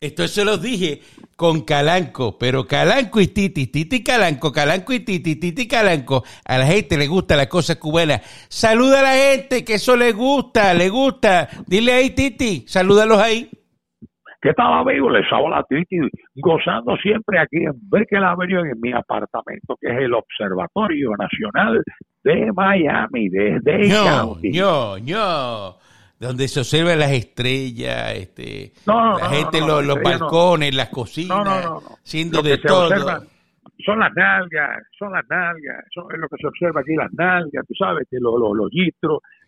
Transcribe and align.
Esto 0.00 0.28
se 0.28 0.44
los 0.44 0.62
dije 0.62 1.00
con 1.34 1.62
Calanco, 1.62 2.38
pero 2.38 2.68
Calanco 2.68 3.20
y 3.20 3.26
Titi, 3.26 3.66
Titi 3.66 4.04
Calanco, 4.04 4.52
Calanco 4.52 4.92
y 4.92 5.00
Titi, 5.00 5.34
Titi 5.34 5.66
Calanco. 5.66 6.22
A 6.44 6.56
la 6.56 6.66
gente 6.66 6.96
le 6.96 7.08
gusta 7.08 7.34
la 7.34 7.48
cosa 7.48 7.80
cubana. 7.80 8.20
Saluda 8.48 9.00
a 9.00 9.02
la 9.02 9.14
gente, 9.14 9.64
que 9.64 9.74
eso 9.74 9.96
le 9.96 10.12
gusta, 10.12 10.72
le 10.72 10.88
gusta. 10.88 11.48
Dile 11.66 11.94
ahí, 11.94 12.10
Titi, 12.10 12.62
salúdalos 12.68 13.18
ahí. 13.18 13.50
¿Qué 14.40 14.52
tal, 14.52 14.72
amigo? 14.72 15.10
Les 15.10 15.26
habla 15.32 15.64
Titi, 15.68 15.96
gozando 16.36 16.96
siempre 16.98 17.40
aquí 17.40 17.56
en 17.56 17.72
Berkeley 17.90 18.22
Avenue, 18.22 18.70
en 18.70 18.80
mi 18.80 18.92
apartamento, 18.92 19.74
que 19.80 19.88
es 19.88 19.98
el 19.98 20.14
Observatorio 20.14 21.10
Nacional 21.18 21.82
de 22.22 22.52
Miami, 22.52 23.30
desde 23.30 23.88
No, 23.88 24.36
no, 24.44 24.98
no 25.00 25.87
donde 26.18 26.48
se 26.48 26.60
observan 26.60 26.98
las 26.98 27.12
estrellas, 27.12 28.14
este, 28.16 28.72
la 28.86 29.28
gente, 29.30 29.60
los, 29.60 29.84
los 29.84 30.02
balcones, 30.02 30.74
las 30.74 30.88
cocinas, 30.88 31.68
siendo 32.02 32.42
de 32.42 32.58
todo. 32.58 32.88
son 33.84 34.00
las 34.00 34.12
nalgas, 34.14 34.82
son 34.98 35.12
las 35.12 35.24
nalgas, 35.28 35.84
son, 35.94 36.06
es 36.12 36.18
lo 36.18 36.28
que 36.28 36.36
se 36.40 36.46
observa 36.48 36.80
aquí, 36.80 36.94
las 36.96 37.12
nalgas, 37.12 37.64
tú 37.66 37.74
sabes, 37.74 38.06
que 38.10 38.18
los, 38.18 38.34
los, 38.38 38.70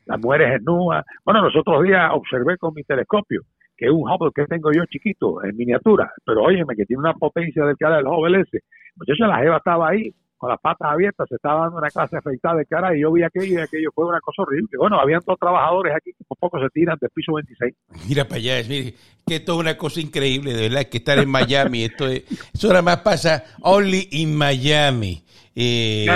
las 0.06 0.20
mujeres 0.20 0.50
desnudas. 0.50 1.04
Bueno, 1.24 1.42
los 1.42 1.56
otros 1.56 1.82
días 1.82 2.10
observé 2.12 2.56
con 2.56 2.72
mi 2.74 2.84
telescopio, 2.84 3.42
que 3.76 3.86
es 3.86 3.90
un 3.90 4.08
Hubble 4.08 4.30
que 4.34 4.46
tengo 4.46 4.70
yo 4.72 4.84
chiquito, 4.86 5.42
en 5.42 5.56
miniatura, 5.56 6.12
pero 6.24 6.42
óyeme, 6.42 6.76
que 6.76 6.86
tiene 6.86 7.00
una 7.00 7.14
potencia 7.14 7.64
del 7.64 7.76
cara 7.76 7.96
del 7.96 8.06
Hubble 8.06 8.42
ese. 8.42 8.62
Muchachos, 8.94 9.26
la 9.26 9.38
Jeva 9.38 9.56
estaba 9.56 9.88
ahí, 9.88 10.14
con 10.40 10.48
las 10.48 10.58
patas 10.58 10.90
abiertas, 10.90 11.28
se 11.28 11.34
estaba 11.34 11.64
dando 11.64 11.76
una 11.76 11.90
clase 11.90 12.16
afeitada 12.16 12.56
de 12.56 12.64
cara 12.64 12.96
y 12.96 13.02
yo 13.02 13.12
vi 13.12 13.22
aquello 13.22 13.60
y 13.60 13.62
aquello 13.62 13.90
fue 13.94 14.06
una 14.06 14.20
cosa 14.22 14.40
horrible. 14.40 14.70
Bueno, 14.78 14.98
habían 14.98 15.20
dos 15.26 15.38
trabajadores 15.38 15.94
aquí 15.94 16.12
que 16.16 16.24
por 16.24 16.38
poco 16.38 16.58
se 16.58 16.70
tiran 16.70 16.96
del 16.98 17.10
piso 17.10 17.34
26. 17.34 17.74
Mira 18.08 18.24
para 18.24 18.36
allá, 18.36 18.62
mire, 18.66 18.94
que 19.26 19.36
esto 19.36 19.52
es 19.52 19.58
una 19.58 19.76
cosa 19.76 20.00
increíble, 20.00 20.54
de 20.54 20.70
verdad, 20.70 20.86
que 20.86 20.96
estar 20.96 21.18
en 21.18 21.28
Miami, 21.28 21.84
esto 21.84 22.08
es, 22.08 22.24
eso 22.54 22.68
nada 22.68 22.80
más 22.80 23.00
pasa 23.00 23.44
only 23.60 24.08
in 24.12 24.34
Miami. 24.34 25.22
Eh, 25.54 26.06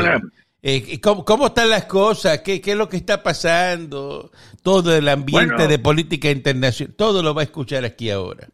eh, 0.62 1.00
¿cómo, 1.02 1.48
están 1.48 1.68
las 1.68 1.84
cosas? 1.84 2.40
¿Qué, 2.40 2.62
¿Qué, 2.62 2.70
es 2.70 2.78
lo 2.78 2.88
que 2.88 2.96
está 2.96 3.22
pasando? 3.22 4.30
Todo 4.62 4.96
el 4.96 5.06
ambiente 5.06 5.68
de 5.68 5.78
política 5.78 6.30
internacional, 6.30 6.94
todo 6.94 7.22
lo 7.22 7.34
va 7.34 7.42
a 7.42 7.44
escuchar 7.44 7.84
aquí 7.84 8.08
ahora. 8.08 8.48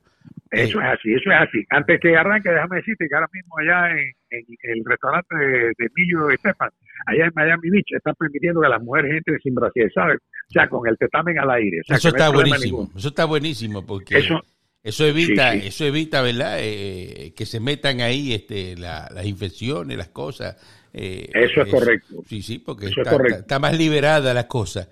Eso 0.50 0.80
es 0.80 0.86
así, 0.86 1.12
eso 1.14 1.30
es 1.30 1.36
así. 1.48 1.64
Antes 1.70 2.00
que 2.00 2.16
arranque, 2.16 2.50
déjame 2.50 2.76
decirte 2.76 3.06
que 3.08 3.14
ahora 3.14 3.28
mismo 3.32 3.54
allá 3.58 3.90
en, 3.92 4.44
el 4.62 4.84
restaurante 4.84 5.36
de, 5.36 5.72
Emilio 5.78 6.30
Estefan, 6.30 6.70
allá 7.06 7.26
en 7.26 7.32
Miami 7.34 7.70
Beach, 7.70 7.92
están 7.92 8.14
permitiendo 8.18 8.60
que 8.60 8.68
las 8.68 8.82
mujeres 8.82 9.12
entren 9.16 9.38
sin 9.40 9.54
brasier, 9.54 9.92
¿sabes? 9.92 10.18
O 10.18 10.52
sea, 10.52 10.68
con 10.68 10.88
el 10.88 10.96
tetamen 10.98 11.38
al 11.38 11.50
aire. 11.50 11.80
eso 11.88 12.08
está 12.08 12.30
buenísimo, 12.30 12.90
eso 12.96 13.08
está 13.08 13.24
buenísimo 13.26 13.86
porque 13.86 14.18
eso, 14.18 14.42
eso 14.82 15.06
evita, 15.06 15.54
eso 15.54 15.84
evita, 15.84 16.20
¿verdad? 16.20 16.56
Eh, 16.60 17.32
que 17.36 17.46
se 17.46 17.60
metan 17.60 18.00
ahí 18.00 18.34
este, 18.34 18.76
las 18.76 19.24
infecciones, 19.24 19.96
las 19.96 20.08
cosas. 20.08 20.56
Eh, 20.92 21.30
eso 21.32 21.62
es 21.62 21.68
correcto. 21.68 22.24
Sí, 22.26 22.42
sí, 22.42 22.58
porque 22.58 22.86
está, 22.86 23.16
está, 23.28 23.58
más 23.60 23.78
liberada 23.78 24.34
las 24.34 24.46
cosas 24.46 24.88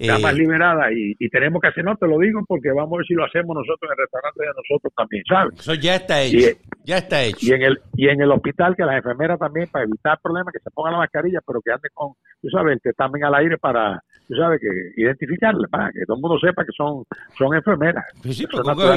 está 0.00 0.18
más 0.18 0.32
eh, 0.32 0.38
liberada 0.38 0.92
y, 0.92 1.14
tenemos 1.28 1.60
que 1.60 1.68
hacer, 1.68 1.84
no 1.84 1.96
te 1.96 2.06
lo 2.06 2.18
digo 2.18 2.40
porque 2.46 2.70
vamos 2.72 2.94
a 2.94 2.96
ver 2.98 3.06
si 3.06 3.14
lo 3.14 3.24
hacemos 3.24 3.54
nosotros 3.54 3.82
en 3.82 3.92
el 3.92 3.98
restaurante 3.98 4.42
de 4.42 4.48
nosotros 4.48 4.92
también, 4.96 5.22
¿sabes? 5.28 5.60
Eso 5.60 5.74
ya 5.74 5.96
está 5.96 6.22
hecho, 6.22 6.58
ya 6.84 6.98
está 6.98 7.22
hecho. 7.22 7.46
Y 7.46 7.52
en 7.52 7.62
el 7.62 7.80
y 7.94 8.08
en 8.08 8.20
el 8.20 8.30
hospital 8.30 8.74
que 8.74 8.84
las 8.84 8.96
enfermeras 8.96 9.38
también 9.38 9.68
para 9.70 9.84
evitar 9.84 10.18
problemas 10.22 10.52
que 10.52 10.60
se 10.60 10.70
pongan 10.70 10.94
la 10.94 11.00
mascarilla, 11.00 11.40
pero 11.46 11.60
que 11.60 11.70
anden 11.70 11.90
con, 11.92 12.12
tú 12.40 12.48
sabes, 12.48 12.78
que 12.82 12.92
también 12.94 13.26
al 13.26 13.34
aire 13.34 13.58
para, 13.58 14.02
tú 14.26 14.34
sabes, 14.34 14.60
que 14.60 15.00
identificarlas, 15.00 15.70
para 15.70 15.92
que 15.92 16.04
todo 16.06 16.16
el 16.16 16.22
mundo 16.22 16.38
sepa 16.40 16.64
que 16.64 16.72
son 16.76 17.04
son 17.36 17.54
enfermeras. 17.54 18.04
Sí, 18.24 18.46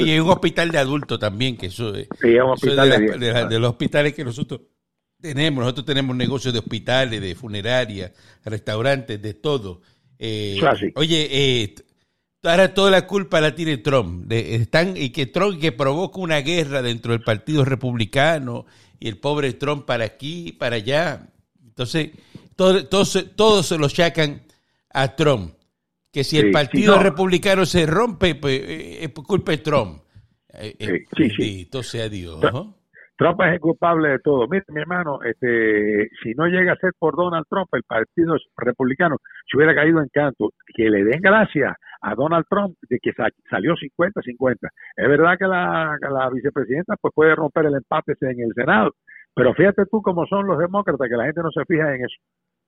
y 0.00 0.10
hay 0.10 0.20
un 0.20 0.30
hospital 0.30 0.70
de 0.70 0.78
adultos 0.78 1.18
también, 1.18 1.56
que 1.56 1.66
eso, 1.66 1.94
es 1.94 2.08
un 2.22 2.50
hospital 2.50 2.88
de, 2.88 3.46
de 3.48 3.58
los 3.58 3.70
hospitales 3.70 4.14
que 4.14 4.24
nosotros 4.24 4.62
tenemos, 5.20 5.60
nosotros 5.60 5.86
tenemos 5.86 6.14
negocios 6.14 6.52
de 6.52 6.60
hospitales, 6.60 7.20
de 7.20 7.34
funerarias, 7.34 8.12
restaurantes, 8.44 9.20
de 9.22 9.32
todo 9.32 9.80
eh, 10.18 10.60
oye, 10.94 11.28
eh, 11.30 11.74
ahora 12.42 12.72
toda 12.74 12.90
la 12.90 13.06
culpa 13.06 13.40
la 13.40 13.54
tiene 13.54 13.78
Trump. 13.78 14.30
están, 14.30 14.96
y 14.96 15.10
que 15.10 15.26
Trump 15.26 15.60
que 15.60 15.72
provoca 15.72 16.20
una 16.20 16.40
guerra 16.40 16.82
dentro 16.82 17.12
del 17.12 17.22
Partido 17.22 17.64
Republicano 17.64 18.66
y 18.98 19.08
el 19.08 19.18
pobre 19.18 19.52
Trump 19.54 19.84
para 19.84 20.04
aquí, 20.04 20.52
para 20.52 20.76
allá. 20.76 21.28
Entonces, 21.62 22.10
todos 22.56 22.88
todo, 23.34 23.62
se 23.62 23.78
lo 23.78 23.88
chacan 23.88 24.42
a 24.90 25.16
Trump. 25.16 25.54
Que 26.12 26.22
si 26.22 26.38
el 26.38 26.52
Partido 26.52 26.98
Republicano 27.02 27.66
se 27.66 27.86
rompe, 27.86 28.36
pues 28.36 28.60
eh, 28.62 29.04
es 29.04 29.10
culpa 29.10 29.50
de 29.52 29.58
Trump. 29.58 30.02
Eh, 30.52 31.04
sí, 31.16 31.28
sí. 31.36 31.60
Entonces, 31.62 31.90
sea 31.90 32.08
Dios. 32.08 32.40
Trump 33.16 33.40
es 33.42 33.52
el 33.52 33.60
culpable 33.60 34.08
de 34.08 34.18
todo. 34.18 34.48
Mire, 34.48 34.64
mi 34.68 34.80
hermano, 34.80 35.20
este, 35.22 36.08
si 36.22 36.32
no 36.34 36.46
llega 36.46 36.72
a 36.72 36.76
ser 36.76 36.92
por 36.98 37.14
Donald 37.16 37.46
Trump, 37.48 37.68
el 37.72 37.84
Partido 37.84 38.36
Republicano 38.56 39.16
se 39.48 39.56
hubiera 39.56 39.74
caído 39.74 40.00
en 40.00 40.08
canto. 40.12 40.50
Que 40.74 40.90
le 40.90 41.04
den 41.04 41.20
gracias 41.20 41.76
a 42.00 42.14
Donald 42.14 42.44
Trump 42.50 42.76
de 42.90 42.98
que 43.00 43.12
salió 43.48 43.74
50-50. 43.74 44.68
Es 44.96 45.08
verdad 45.08 45.38
que 45.38 45.46
la, 45.46 46.30
vicepresidenta 46.32 46.96
pues 47.00 47.14
puede 47.14 47.34
romper 47.34 47.66
el 47.66 47.74
empate 47.74 48.14
en 48.20 48.40
el 48.40 48.52
Senado, 48.54 48.92
pero 49.34 49.54
fíjate 49.54 49.86
tú 49.86 50.02
cómo 50.02 50.26
son 50.26 50.46
los 50.46 50.58
demócratas, 50.58 51.08
que 51.08 51.16
la 51.16 51.24
gente 51.24 51.40
no 51.42 51.50
se 51.50 51.64
fija 51.66 51.94
en 51.94 52.04
eso. 52.04 52.16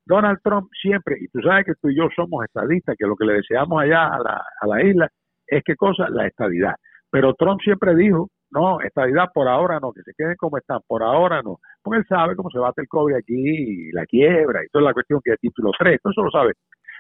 Donald 0.07 0.39
Trump 0.43 0.69
siempre, 0.81 1.17
y 1.21 1.27
tú 1.29 1.41
sabes 1.43 1.67
que 1.67 1.75
tú 1.83 1.89
y 1.89 1.97
yo 1.97 2.09
somos 2.15 2.45
estadistas, 2.45 2.95
que 2.97 3.07
lo 3.07 3.17
que 3.17 3.27
le 3.27 3.35
deseamos 3.35 3.83
allá 3.83 4.07
a 4.07 4.19
la, 4.21 4.43
a 4.61 4.67
la 4.67 4.85
isla 4.85 5.09
es 5.49 5.63
qué 5.65 5.75
cosa, 5.75 6.09
la 6.09 6.27
estadidad. 6.27 6.75
Pero 7.11 7.35
Trump 7.35 7.61
siempre 7.63 7.95
dijo 7.97 8.29
no, 8.51 8.81
estabilidad 8.81 9.27
por 9.35 9.49
ahora 9.49 9.79
no, 9.81 9.93
que 9.93 10.03
se 10.03 10.13
queden 10.17 10.37
como 10.37 10.59
están, 10.59 10.81
por 10.87 11.03
ahora 11.03 11.43
no. 11.43 11.59
Porque 11.83 12.01
él 12.01 12.07
sabe 12.09 12.37
cómo 12.37 12.51
se 12.51 12.59
bate 12.59 12.83
el 12.83 12.89
COVID 12.89 13.15
aquí, 13.15 13.35
y 13.35 13.93
la 13.93 14.07
quiebra, 14.07 14.65
y 14.65 14.69
toda 14.69 14.85
la 14.85 14.95
cuestión 14.95 15.21
que 15.25 15.33
es 15.33 15.41
título 15.41 15.71
3, 15.79 16.01
eso 16.05 16.23
lo 16.23 16.31
sabe. 16.31 16.55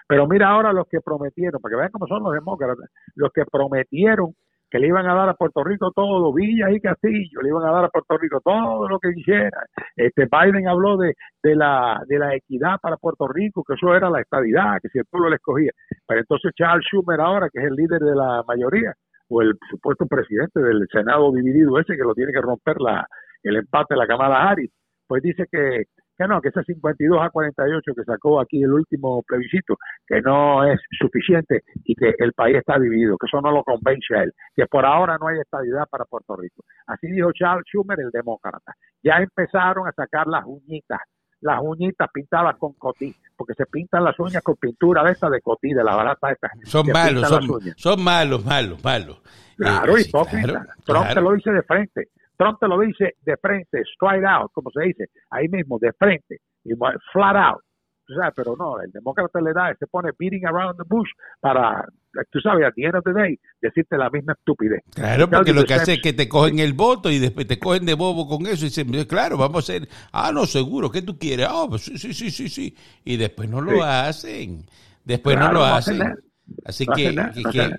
Pero 0.09 0.27
mira 0.27 0.49
ahora 0.49 0.73
los 0.73 0.87
que 0.89 1.01
prometieron, 1.01 1.61
para 1.61 1.73
que 1.73 1.77
vean 1.77 1.91
cómo 1.91 2.07
son 2.07 2.23
los 2.23 2.33
demócratas, 2.33 2.89
los 3.15 3.33
que 3.33 3.45
prometieron 3.45 4.35
que 4.71 4.79
le 4.79 4.89
iban 4.89 5.09
a 5.09 5.15
dar 5.15 5.29
a 5.29 5.35
Puerto 5.35 5.63
Rico 5.63 5.93
todo, 5.95 6.33
Villa 6.33 6.71
y 6.71 6.81
Castillo, 6.81 7.41
le 7.41 7.51
iban 7.51 7.65
a 7.65 7.73
dar 7.73 7.85
a 7.85 7.89
Puerto 7.89 8.19
Rico 8.19 8.41
todo 8.41 8.89
lo 8.89 8.99
que 8.99 9.13
quisiera. 9.13 9.65
Este 9.95 10.27
Biden 10.27 10.69
habló 10.69 10.97
de, 10.97 11.15
de 11.43 11.55
la 11.55 12.03
de 12.07 12.19
la 12.19 12.35
equidad 12.35 12.79
para 12.81 12.97
Puerto 12.97 13.29
Rico, 13.29 13.63
que 13.65 13.75
eso 13.75 13.95
era 13.95 14.11
la 14.11 14.21
estabilidad, 14.21 14.81
que 14.83 14.89
si 14.89 14.99
el 14.99 15.07
pueblo 15.07 15.31
le 15.31 15.37
escogía. 15.37 15.71
Pero 16.07 16.21
entonces 16.21 16.53
Charles 16.57 16.85
Schumer 16.87 17.21
ahora, 17.21 17.49
que 17.53 17.61
es 17.61 17.67
el 17.67 17.75
líder 17.75 18.01
de 18.01 18.15
la 18.15 18.43
mayoría, 18.47 18.95
o 19.29 19.43
el 19.43 19.55
supuesto 19.71 20.07
presidente 20.07 20.61
del 20.61 20.87
Senado 20.91 21.33
dividido 21.33 21.79
ese 21.79 21.97
que 21.97 22.03
lo 22.03 22.15
tiene 22.15 22.33
que 22.33 22.41
romper 22.41 22.81
la, 22.81 23.07
el 23.43 23.57
empate 23.57 23.95
de 23.95 23.99
la 23.99 24.07
Kamala 24.07 24.49
Harris, 24.49 24.71
pues 25.07 25.23
dice 25.23 25.47
que, 25.51 25.85
que 26.17 26.27
no, 26.27 26.41
que 26.41 26.49
ese 26.49 26.63
52 26.65 27.21
a 27.21 27.31
48 27.31 27.93
que 27.95 28.05
sacó 28.05 28.41
aquí 28.41 28.63
el 28.63 28.73
último 28.73 29.23
plebiscito, 29.23 29.77
que 30.07 30.21
no 30.21 30.65
es 30.65 30.81
suficiente 30.99 31.63
y 31.85 31.95
que 31.95 32.15
el 32.19 32.33
país 32.33 32.57
está 32.57 32.79
dividido, 32.79 33.17
que 33.19 33.27
eso 33.27 33.41
no 33.41 33.53
lo 33.53 33.63
convence 33.63 34.15
a 34.17 34.23
él, 34.23 34.33
que 34.55 34.67
por 34.67 34.85
ahora 34.85 35.17
no 35.21 35.29
hay 35.29 35.39
estabilidad 35.41 35.87
para 35.91 36.05
Puerto 36.05 36.37
Rico. 36.37 36.63
Así 36.87 37.07
dijo 37.09 37.31
Charles 37.33 37.65
Schumer, 37.67 38.01
el 38.01 38.11
demócrata. 38.11 38.75
Ya 39.03 39.19
empezaron 39.19 39.87
a 39.87 39.93
sacar 39.93 40.27
las 40.27 40.45
uñitas 40.45 41.01
las 41.41 41.61
uñitas 41.63 42.09
pintadas 42.13 42.57
con 42.57 42.73
cotí, 42.75 43.15
porque 43.37 43.55
se 43.55 43.67
pintan 43.67 44.05
las 44.05 44.19
uñas 44.19 44.43
con 44.43 44.57
pintura 44.57 45.05
de 45.05 45.13
esta 45.13 45.29
de 45.29 45.41
cotí, 45.41 45.73
de 45.73 45.85
la 45.85 45.95
barata 45.95 46.33
esta. 46.33 46.51
Son 46.65 46.87
malos, 46.89 47.29
son, 47.77 48.03
malos, 48.03 48.45
malos, 48.45 48.83
malos. 48.83 49.21
Claro, 49.57 49.97
eh, 49.97 50.03
hipócrita. 50.03 50.67
Trump 50.85 51.09
te 51.13 51.21
lo 51.21 51.33
dice 51.33 51.51
de 51.51 51.63
frente. 51.63 52.09
Trump 52.37 52.59
te 52.61 52.69
lo 52.69 52.79
dice 52.81 53.17
de 53.23 53.37
frente, 53.39 53.83
straight 53.95 54.25
out, 54.25 54.51
como 54.53 54.71
se 54.71 54.83
dice, 54.83 55.07
ahí 55.31 55.49
mismo, 55.49 55.79
de 55.79 55.93
frente, 55.93 56.41
y 56.65 56.75
flat 57.13 57.37
out. 57.37 57.63
O 58.09 58.15
sea, 58.15 58.31
pero 58.31 58.55
no, 58.57 58.81
el 58.81 58.91
demócrata 58.93 59.41
le 59.41 59.53
da, 59.53 59.75
se 59.75 59.87
pone 59.87 60.11
beating 60.19 60.47
around 60.47 60.77
the 60.77 60.85
bush 60.87 61.09
para, 61.41 61.85
tú 62.31 62.41
sabes, 62.41 62.65
a 62.65 62.99
of 62.99 63.05
the 63.05 63.13
day, 63.13 63.39
decirte 63.61 63.97
la 63.97 64.11
misma 64.11 64.35
estupidez. 64.35 64.83
Claro, 64.95 65.29
porque 65.29 65.53
lo 65.53 65.65
que 65.65 65.75
hace 65.75 65.95
es 65.95 66.03
que 66.03 66.13
te 66.13 66.29
cogen 66.29 66.59
el 66.59 66.73
voto 66.73 67.11
y 67.11 67.19
después 67.19 67.47
te 67.47 67.59
cogen 67.59 67.87
de 67.87 67.95
bobo 67.95 68.29
con 68.29 68.47
eso 68.47 68.65
y 68.65 68.69
dicen, 68.69 68.91
claro, 69.05 69.37
vamos 69.37 69.57
a 69.57 69.73
hacer, 69.73 69.89
ah, 70.13 70.31
no, 70.33 70.47
seguro, 70.47 70.91
¿qué 70.91 71.03
tú 71.03 71.19
quieres? 71.19 71.47
Ah, 71.49 71.67
pues 71.69 71.83
sí, 71.83 71.99
sí, 71.99 72.13
sí, 72.13 72.31
sí, 72.31 72.49
sí. 72.49 72.77
Y 73.05 73.17
después 73.17 73.49
no 73.49 73.61
lo 73.61 73.83
hacen. 73.83 74.65
Después 75.05 75.39
no 75.39 75.53
lo 75.53 75.65
hacen. 75.65 76.03
Así 76.65 76.87
que, 76.87 77.15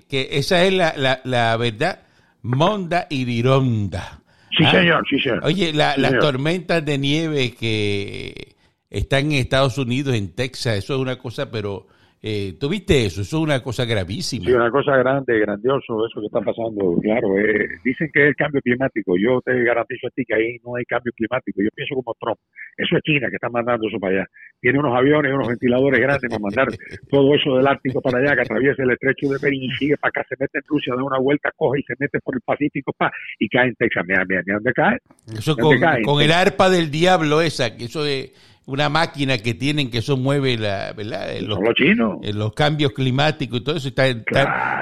que, 0.08 0.28
esa 0.32 0.62
es 0.64 0.72
la, 0.72 0.94
la, 0.96 1.20
la 1.24 1.56
verdad, 1.56 2.00
monda 2.42 3.06
y 3.08 3.24
dironda. 3.24 4.20
Sí, 4.56 4.64
¿Ah? 4.64 4.72
señor, 4.72 5.04
sí, 5.08 5.18
señor. 5.20 5.40
Oye, 5.44 5.72
las 5.72 6.18
tormentas 6.20 6.84
de 6.84 6.98
nieve 6.98 7.54
que 7.54 8.56
están 8.90 9.26
en 9.26 9.32
Estados 9.32 9.78
Unidos, 9.78 10.14
en 10.14 10.34
Texas, 10.34 10.78
eso 10.78 10.94
es 10.94 11.00
una 11.00 11.18
cosa, 11.18 11.50
pero 11.50 11.86
Eh, 12.20 12.54
¿Tuviste 12.58 13.06
eso? 13.06 13.22
Eso 13.22 13.36
es 13.38 13.42
una 13.42 13.62
cosa 13.62 13.84
gravísima. 13.84 14.46
Sí, 14.46 14.52
una 14.52 14.70
cosa 14.70 14.96
grande, 14.96 15.38
grandioso, 15.38 16.04
eso 16.04 16.20
que 16.20 16.26
está 16.26 16.40
pasando. 16.40 16.98
Claro, 17.00 17.38
eh, 17.38 17.68
dicen 17.84 18.10
que 18.12 18.22
es 18.22 18.28
el 18.30 18.36
cambio 18.36 18.60
climático. 18.60 19.14
Yo 19.16 19.40
te 19.44 19.62
garantizo 19.62 20.08
a 20.08 20.10
ti 20.10 20.24
que 20.26 20.34
ahí 20.34 20.56
no 20.64 20.74
hay 20.74 20.84
cambio 20.84 21.12
climático. 21.14 21.62
Yo 21.62 21.68
pienso 21.74 21.94
como 21.94 22.14
Trump. 22.18 22.38
Eso 22.76 22.96
es 22.96 23.02
China 23.02 23.28
que 23.28 23.36
está 23.36 23.48
mandando 23.48 23.86
eso 23.86 23.98
para 24.00 24.16
allá. 24.16 24.26
Tiene 24.60 24.80
unos 24.80 24.96
aviones, 24.96 25.32
unos 25.32 25.46
ventiladores 25.46 26.00
grandes 26.00 26.28
para 26.28 26.42
mandar 26.42 26.66
todo 27.10 27.34
eso 27.34 27.56
del 27.56 27.66
Ártico 27.66 28.00
para 28.00 28.18
allá, 28.18 28.34
que 28.34 28.42
atraviesa 28.42 28.82
el 28.82 28.90
estrecho 28.90 29.28
de 29.28 29.38
Bering 29.40 29.62
y 29.62 29.70
sigue 29.76 29.96
para 29.96 30.10
acá, 30.10 30.26
se 30.28 30.34
mete 30.38 30.58
en 30.58 30.64
Rusia, 30.66 30.94
da 30.96 31.04
una 31.04 31.18
vuelta, 31.20 31.52
coge 31.54 31.80
y 31.80 31.82
se 31.84 31.94
mete 31.98 32.18
por 32.18 32.34
el 32.34 32.40
Pacífico 32.40 32.92
pa, 32.96 33.12
y 33.38 33.48
cae 33.48 33.68
en 33.68 33.74
Texas. 33.76 34.04
Mira, 34.06 34.24
mira, 34.28 34.42
mira 34.44 34.56
dónde 34.56 34.72
cae. 34.72 34.98
Eso 35.32 35.56
con, 35.56 35.78
con 36.02 36.20
el 36.20 36.32
arpa 36.32 36.68
del 36.68 36.90
diablo 36.90 37.40
esa, 37.42 37.76
que 37.76 37.84
eso 37.84 38.02
de 38.02 38.32
una 38.68 38.90
máquina 38.90 39.38
que 39.38 39.54
tienen 39.54 39.90
que 39.90 39.98
eso 39.98 40.18
mueve 40.18 40.58
la, 40.58 40.92
¿verdad? 40.92 41.40
Los, 41.40 41.58
los, 41.58 41.74
chinos. 41.74 42.18
los 42.34 42.52
cambios 42.52 42.92
climáticos 42.92 43.60
y 43.60 43.64
todo 43.64 43.76
eso. 43.76 43.88
Está, 43.88 44.14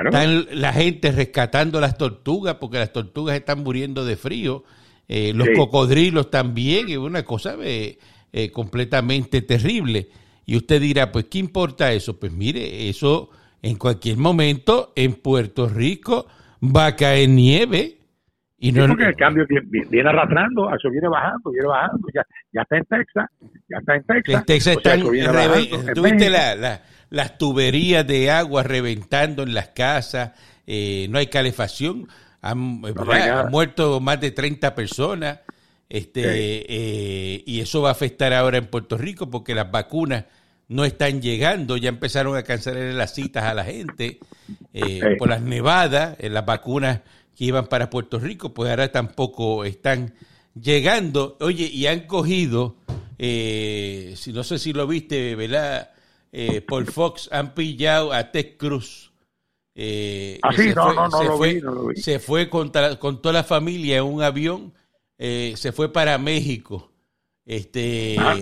la 0.03 0.73
gente 0.73 1.13
rescatando 1.13 1.81
las 1.81 1.97
tortugas 1.97 2.57
porque 2.57 2.79
las 2.79 2.93
tortugas 2.93 3.37
están 3.37 3.63
muriendo 3.63 4.05
de 4.05 4.17
frío. 4.17 4.65
Eh, 5.07 5.33
los 5.33 5.51
cocodrilos 5.55 6.33
también, 6.33 6.89
es 6.89 6.97
una 6.97 7.23
cosa 7.23 7.55
eh, 7.63 7.97
eh, 8.33 8.51
completamente 8.51 9.41
terrible. 9.43 10.09
Y 10.47 10.57
usted 10.57 10.81
dirá, 10.81 11.13
pues, 11.13 11.27
¿qué 11.31 11.39
importa 11.39 11.93
eso? 11.93 12.19
Pues 12.19 12.33
mire, 12.33 12.89
eso 12.89 13.31
en 13.63 13.77
cualquier 13.77 14.17
momento 14.17 14.93
en 14.97 15.15
Puerto 15.15 15.69
Rico 15.69 16.27
va 16.61 16.87
a 16.87 16.97
caer 16.97 17.29
nieve 17.29 17.96
y 18.59 18.73
no, 18.73 18.89
porque 18.89 19.05
el 19.05 19.17
cambio 19.17 19.45
viene, 19.49 20.09
arrastrando, 20.09 20.75
eso 20.75 20.91
viene 20.91 21.09
bajando, 21.09 21.51
viene 21.51 21.69
bajando, 21.69 22.09
ya, 22.15 22.23
ya 22.53 22.63
está 22.63 22.77
en 22.79 22.85
Texas, 22.87 23.31
ya 23.69 23.79
está 23.79 23.97
en 23.97 24.05
Texas. 24.05 24.35
En 24.35 24.45
Texas 24.45 24.77
están, 24.79 25.01
tuviste 25.95 26.31
la, 26.31 26.81
las 27.11 27.37
tuberías 27.37 28.07
de 28.07 28.31
agua 28.31 28.63
reventando 28.63 29.43
en 29.43 29.53
las 29.53 29.69
casas, 29.69 30.33
eh, 30.67 31.07
no 31.11 31.19
hay 31.19 31.27
calefacción, 31.27 32.09
han, 32.41 32.81
muerto 33.51 34.01
más 34.01 34.21
de 34.21 34.31
30 34.31 34.75
personas, 34.75 35.41
este, 35.91 36.23
eh, 36.25 37.43
y 37.45 37.61
eso 37.61 37.83
va 37.83 37.91
a 37.91 37.93
afectar 37.93 38.33
ahora 38.33 38.57
en 38.57 38.67
Puerto 38.67 38.97
Rico 38.97 39.31
porque 39.31 39.55
las 39.55 39.71
vacunas 39.71 40.25
no 40.69 40.87
están 40.87 41.21
llegando, 41.21 41.77
ya 41.77 41.91
empezaron 41.91 42.37
a 42.37 42.43
cancelar 42.43 42.95
las 42.95 43.15
citas 43.15 43.45
a 43.45 43.55
la 43.55 43.65
gente 43.65 44.19
eh, 44.73 45.17
por 45.19 45.29
las 45.29 45.43
nevadas, 45.43 46.17
las 46.19 46.45
vacunas 46.47 47.03
que 47.37 47.45
iban 47.45 47.67
para 47.67 47.91
Puerto 47.91 48.19
Rico, 48.19 48.55
pues 48.55 48.71
ahora 48.71 48.91
tampoco 48.91 49.65
están 49.65 50.15
llegando. 50.55 51.37
Oye, 51.41 51.67
y 51.67 51.87
han 51.87 52.07
cogido, 52.07 52.77
eh, 53.19 54.15
si 54.17 54.33
no 54.33 54.43
sé 54.43 54.59
si 54.59 54.73
lo 54.73 54.87
viste, 54.87 55.37
¿verdad? 55.37 55.91
Eh, 56.33 56.63
por 56.63 56.91
Fox 56.91 57.29
han 57.31 57.55
pillado 57.55 58.13
a 58.13 58.33
Ted 58.33 58.57
Cruz. 58.57 59.13
Eh, 59.75 60.39
ah, 60.43 60.53
sí, 60.55 60.73
no, 60.75 60.95
no, 60.95 61.09
no, 61.09 61.23
lo 61.23 61.39
vi, 61.39 61.61
no 61.61 61.73
lo 61.73 61.87
vi. 61.89 62.01
Se 62.01 62.19
fue 62.19 62.49
con, 62.49 62.73
con 62.99 63.21
toda 63.21 63.35
la 63.35 63.45
familia 63.45 63.99
en 63.99 64.05
un 64.05 64.23
avión, 64.23 64.73
eh, 65.19 65.53
se 65.57 65.73
fue 65.73 65.93
para 65.93 66.17
México. 66.17 66.91
Este, 67.45 68.17
ah, 68.19 68.35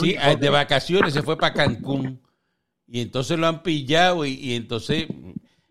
sí, 0.00 0.16
de 0.38 0.48
vacaciones 0.50 1.14
se 1.14 1.22
fue 1.22 1.38
para 1.38 1.54
Cancún. 1.54 2.20
Y 2.86 3.00
entonces 3.00 3.38
lo 3.38 3.46
han 3.46 3.62
pillado 3.62 4.26
y, 4.26 4.34
y 4.34 4.54
entonces 4.54 5.06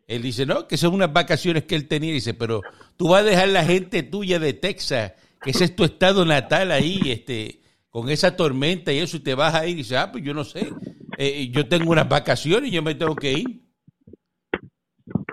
él 0.07 0.21
dice, 0.21 0.45
no, 0.45 0.67
que 0.67 0.77
son 0.77 0.93
unas 0.93 1.11
vacaciones 1.11 1.63
que 1.63 1.75
él 1.75 1.87
tenía. 1.87 2.13
Dice, 2.13 2.33
pero 2.33 2.61
tú 2.97 3.09
vas 3.09 3.21
a 3.21 3.25
dejar 3.25 3.49
la 3.49 3.63
gente 3.63 4.03
tuya 4.03 4.39
de 4.39 4.53
Texas, 4.53 5.13
que 5.41 5.51
ese 5.51 5.65
es 5.65 5.75
tu 5.75 5.83
estado 5.83 6.25
natal 6.25 6.71
ahí, 6.71 6.99
este, 7.05 7.61
con 7.89 8.09
esa 8.09 8.35
tormenta 8.35 8.91
y 8.91 8.99
eso, 8.99 9.17
y 9.17 9.21
te 9.21 9.35
vas 9.35 9.53
a 9.55 9.65
ir. 9.65 9.73
Y 9.73 9.83
dice, 9.83 9.97
ah, 9.97 10.11
pues 10.11 10.23
yo 10.23 10.33
no 10.33 10.43
sé. 10.43 10.69
Eh, 11.17 11.49
yo 11.51 11.67
tengo 11.67 11.91
unas 11.91 12.09
vacaciones 12.09 12.69
y 12.69 12.73
yo 12.73 12.81
me 12.81 12.95
tengo 12.95 13.15
que 13.15 13.33
ir. 13.33 13.63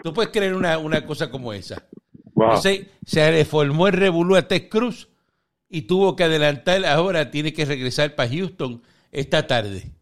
Tú 0.02 0.12
puedes 0.12 0.30
creer 0.30 0.54
una, 0.54 1.06
cosa 1.06 1.30
como 1.30 1.52
esa. 1.52 1.86
Entonces, 2.34 2.86
se 3.04 3.30
reformó 3.30 3.86
el 3.88 3.94
revolú 3.94 4.36
a 4.36 4.48
Ted 4.48 4.68
Cruz 4.68 5.08
y 5.68 5.82
tuvo 5.82 6.16
que 6.16 6.24
adelantar. 6.24 6.84
Ahora 6.86 7.30
tiene 7.30 7.52
que 7.52 7.64
regresar 7.64 8.14
para 8.14 8.30
Houston 8.30 8.82
esta 9.10 9.46
tarde. 9.46 9.92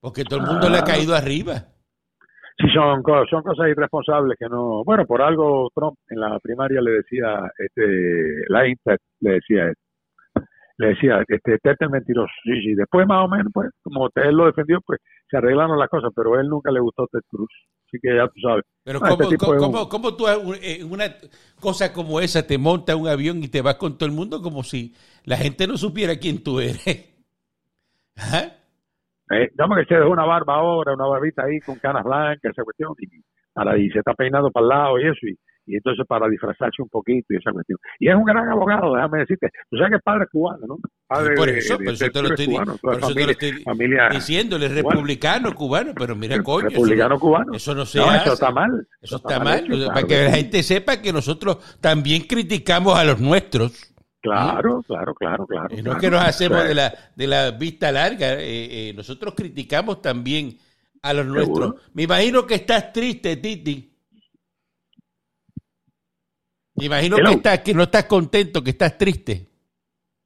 Porque 0.00 0.24
todo 0.24 0.40
el 0.40 0.46
mundo 0.46 0.68
le 0.68 0.78
ha 0.78 0.84
caído 0.84 1.14
arriba. 1.14 1.73
Sí, 2.56 2.66
son, 2.72 3.02
son 3.28 3.42
cosas 3.42 3.68
irresponsables 3.68 4.38
que 4.38 4.48
no. 4.48 4.84
Bueno, 4.84 5.04
por 5.06 5.22
algo 5.22 5.70
Trump 5.74 5.96
en 6.08 6.20
la 6.20 6.38
primaria 6.38 6.80
le 6.80 6.92
decía, 6.92 7.50
este, 7.58 8.44
la 8.48 8.68
Inter 8.68 8.98
le 9.20 9.32
decía 9.32 9.72
le 10.76 10.88
decía, 10.88 11.22
este, 11.28 11.58
Tete 11.58 11.84
es 11.84 11.90
mentiroso. 11.90 12.32
Sí, 12.42 12.60
sí. 12.60 12.74
Después, 12.74 13.06
más 13.06 13.24
o 13.24 13.28
menos, 13.28 13.52
pues, 13.52 13.70
como 13.82 14.08
él 14.14 14.36
lo 14.36 14.46
defendió, 14.46 14.80
pues 14.84 15.00
se 15.30 15.36
arreglaron 15.36 15.78
las 15.78 15.88
cosas, 15.88 16.10
pero 16.14 16.34
a 16.34 16.40
él 16.40 16.48
nunca 16.48 16.70
le 16.70 16.80
gustó 16.80 17.06
Ted 17.06 17.20
Cruz. 17.28 17.50
Así 17.86 17.98
que 18.02 18.16
ya 18.16 18.26
tú 18.26 18.40
sabes. 18.40 18.64
Pero, 18.82 18.98
este 18.98 19.36
¿cómo, 19.36 19.88
¿cómo, 19.88 20.16
tú, 20.16 20.26
en 20.28 20.90
una 20.90 21.04
cosa 21.60 21.92
como 21.92 22.20
esa, 22.20 22.46
te 22.46 22.58
montas 22.58 22.96
un 22.96 23.06
avión 23.06 23.42
y 23.42 23.48
te 23.48 23.62
vas 23.62 23.76
con 23.76 23.96
todo 23.96 24.08
el 24.08 24.14
mundo 24.14 24.42
como 24.42 24.64
si 24.64 24.94
la 25.24 25.36
gente 25.36 25.66
no 25.66 25.76
supiera 25.76 26.16
quién 26.16 26.42
tú 26.42 26.58
eres? 26.60 27.14
¿Ah? 28.16 28.50
Eh, 29.30 29.50
que 29.50 29.84
se 29.86 29.94
dejó 29.94 30.10
una 30.10 30.24
barba 30.24 30.56
ahora, 30.56 30.94
una 30.94 31.06
barbita 31.06 31.44
ahí 31.44 31.58
con 31.60 31.78
canas 31.78 32.04
blancas, 32.04 32.52
esa 32.52 32.62
cuestión, 32.62 32.92
y, 32.98 33.08
para, 33.52 33.78
y 33.78 33.88
se 33.90 33.98
está 34.00 34.14
peinando 34.14 34.50
para 34.50 34.64
el 34.64 34.68
lado 34.68 34.98
y 34.98 35.06
eso, 35.08 35.26
y, 35.26 35.36
y 35.66 35.76
entonces 35.76 36.04
para 36.06 36.28
disfrazarse 36.28 36.82
un 36.82 36.88
poquito 36.88 37.26
y 37.30 37.36
esa 37.36 37.52
cuestión. 37.52 37.78
Y 37.98 38.08
es 38.08 38.14
un 38.14 38.24
gran 38.24 38.48
abogado, 38.48 38.94
déjame 38.94 39.20
decirte. 39.20 39.48
Tú 39.70 39.76
sabes 39.76 39.90
que 39.90 39.96
es 39.96 40.02
padre 40.02 40.26
cubano, 40.30 40.66
¿no? 40.66 40.76
Padre 41.06 41.34
por 41.34 41.48
eso, 41.48 41.76
por 41.76 41.88
eso 41.88 42.10
te 42.10 42.22
lo 42.22 42.28
estoy, 42.28 42.46
cubano, 42.46 42.76
por 42.80 42.98
eso 42.98 43.14
te 43.14 43.24
lo 43.24 43.30
estoy 43.30 43.52
familia, 43.62 44.08
diciéndole 44.10 44.68
republicano 44.68 45.54
cubano, 45.54 45.92
pero 45.96 46.14
mira, 46.14 46.42
coño. 46.42 46.68
Republicano 46.68 47.18
cubano. 47.18 47.54
Eso 47.54 47.74
no 47.74 47.86
se 47.86 47.98
no, 47.98 48.14
Eso 48.14 48.32
está 48.34 48.50
mal. 48.50 48.86
Eso, 49.00 49.16
está, 49.16 49.40
mal. 49.40 49.66
para 49.86 50.06
que 50.06 50.24
la 50.24 50.32
gente 50.32 50.62
sepa 50.62 51.00
que 51.00 51.12
nosotros 51.12 51.78
también 51.80 52.22
criticamos 52.22 52.98
a 52.98 53.04
los 53.04 53.20
nuestros. 53.20 53.93
Claro, 54.24 54.82
claro, 54.86 55.14
claro, 55.14 55.46
claro. 55.46 55.68
no 55.82 55.92
es 55.92 55.98
que 55.98 56.10
nos 56.10 56.22
hacemos 56.22 56.64
de 56.64 56.74
la, 56.74 56.94
de 57.14 57.26
la 57.26 57.50
vista 57.50 57.92
larga, 57.92 58.32
eh, 58.40 58.88
eh, 58.88 58.94
nosotros 58.96 59.34
criticamos 59.36 60.00
también 60.00 60.56
a 61.02 61.12
los 61.12 61.26
nuestros. 61.26 61.74
Me 61.92 62.04
imagino 62.04 62.46
que 62.46 62.54
estás 62.54 62.90
triste, 62.90 63.36
Titi. 63.36 63.92
Me 66.76 66.86
imagino 66.86 67.18
que, 67.18 67.32
estás, 67.32 67.58
que 67.60 67.74
no 67.74 67.82
estás 67.82 68.06
contento, 68.06 68.64
que 68.64 68.70
estás 68.70 68.96
triste. 68.96 69.46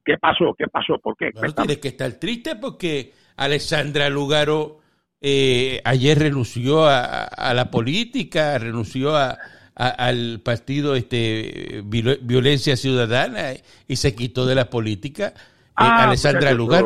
¿Qué 0.05 0.17
pasó? 0.17 0.55
¿Qué 0.57 0.67
pasó? 0.67 0.97
¿Por 0.99 1.17
qué? 1.17 1.31
No, 1.33 1.53
tienes 1.53 1.79
que 1.79 1.89
estar 1.89 2.09
triste 2.13 2.55
porque 2.55 3.13
Alessandra 3.35 4.09
Lugaro 4.09 4.79
eh, 5.19 5.81
ayer 5.83 6.17
renunció 6.17 6.87
a 6.87 7.53
la 7.53 7.69
política, 7.69 8.57
renunció 8.57 9.17
a, 9.17 9.37
al 9.79 10.41
partido 10.43 10.93
este 10.95 11.81
Violencia 11.85 12.75
Ciudadana 12.75 13.53
y 13.87 13.95
se 13.95 14.13
quitó 14.13 14.45
de 14.45 14.55
la 14.55 14.69
política 14.69 15.27
eh, 15.27 15.73
ah, 15.75 16.03
Alessandra 16.07 16.51
Lugar. 16.51 16.83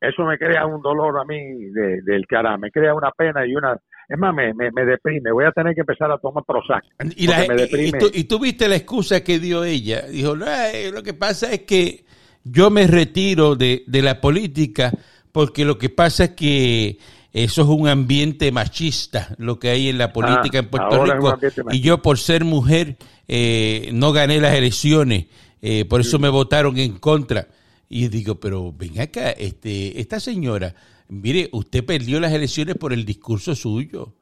Eso, 0.00 0.24
me 0.24 0.38
crea 0.38 0.66
un 0.66 0.80
dolor 0.80 1.18
a 1.20 1.24
mí 1.24 1.36
del 1.74 2.26
cara, 2.26 2.56
me 2.56 2.70
crea 2.70 2.94
una 2.94 3.10
pena 3.10 3.46
y 3.46 3.54
una... 3.54 3.78
Es 4.08 4.16
más, 4.18 4.32
me, 4.32 4.54
me, 4.54 4.84
deprime, 4.84 5.32
voy 5.32 5.44
a 5.44 5.50
tener 5.50 5.74
que 5.74 5.80
empezar 5.80 6.10
a 6.12 6.18
tomar 6.18 6.44
Prozac. 6.46 6.84
Y, 7.16 7.28
y, 7.28 8.24
tú, 8.24 8.38
viste 8.38 8.68
la 8.68 8.76
excusa 8.76 9.24
que 9.24 9.40
dio 9.40 9.64
ella. 9.64 10.02
Dijo, 10.02 10.36
no, 10.36 10.46
eh, 10.46 10.92
lo 10.92 11.02
que 11.02 11.12
pasa 11.12 11.52
es 11.52 11.62
que 11.62 12.04
yo 12.44 12.70
me 12.70 12.86
retiro 12.86 13.56
de, 13.56 13.82
de 13.88 14.02
la 14.02 14.20
política 14.20 14.92
porque 15.36 15.66
lo 15.66 15.76
que 15.76 15.90
pasa 15.90 16.24
es 16.24 16.30
que 16.30 16.98
eso 17.36 17.60
es 17.60 17.68
un 17.68 17.86
ambiente 17.86 18.50
machista, 18.50 19.34
lo 19.36 19.58
que 19.58 19.68
hay 19.68 19.90
en 19.90 19.98
la 19.98 20.10
política 20.10 20.56
ah, 20.56 20.62
en 20.62 20.68
Puerto 20.68 21.04
Rico. 21.04 21.38
Y 21.70 21.80
yo, 21.80 22.00
por 22.00 22.18
ser 22.18 22.46
mujer, 22.46 22.96
eh, 23.28 23.90
no 23.92 24.12
gané 24.12 24.40
las 24.40 24.54
elecciones. 24.54 25.26
Eh, 25.60 25.84
por 25.84 26.00
eso 26.00 26.18
me 26.18 26.30
votaron 26.30 26.78
en 26.78 26.98
contra. 26.98 27.48
Y 27.90 28.08
digo, 28.08 28.40
pero 28.40 28.72
ven 28.72 28.98
acá, 29.00 29.32
este, 29.32 30.00
esta 30.00 30.18
señora, 30.18 30.74
mire, 31.08 31.50
usted 31.52 31.84
perdió 31.84 32.20
las 32.20 32.32
elecciones 32.32 32.76
por 32.76 32.94
el 32.94 33.04
discurso 33.04 33.54
suyo. 33.54 34.14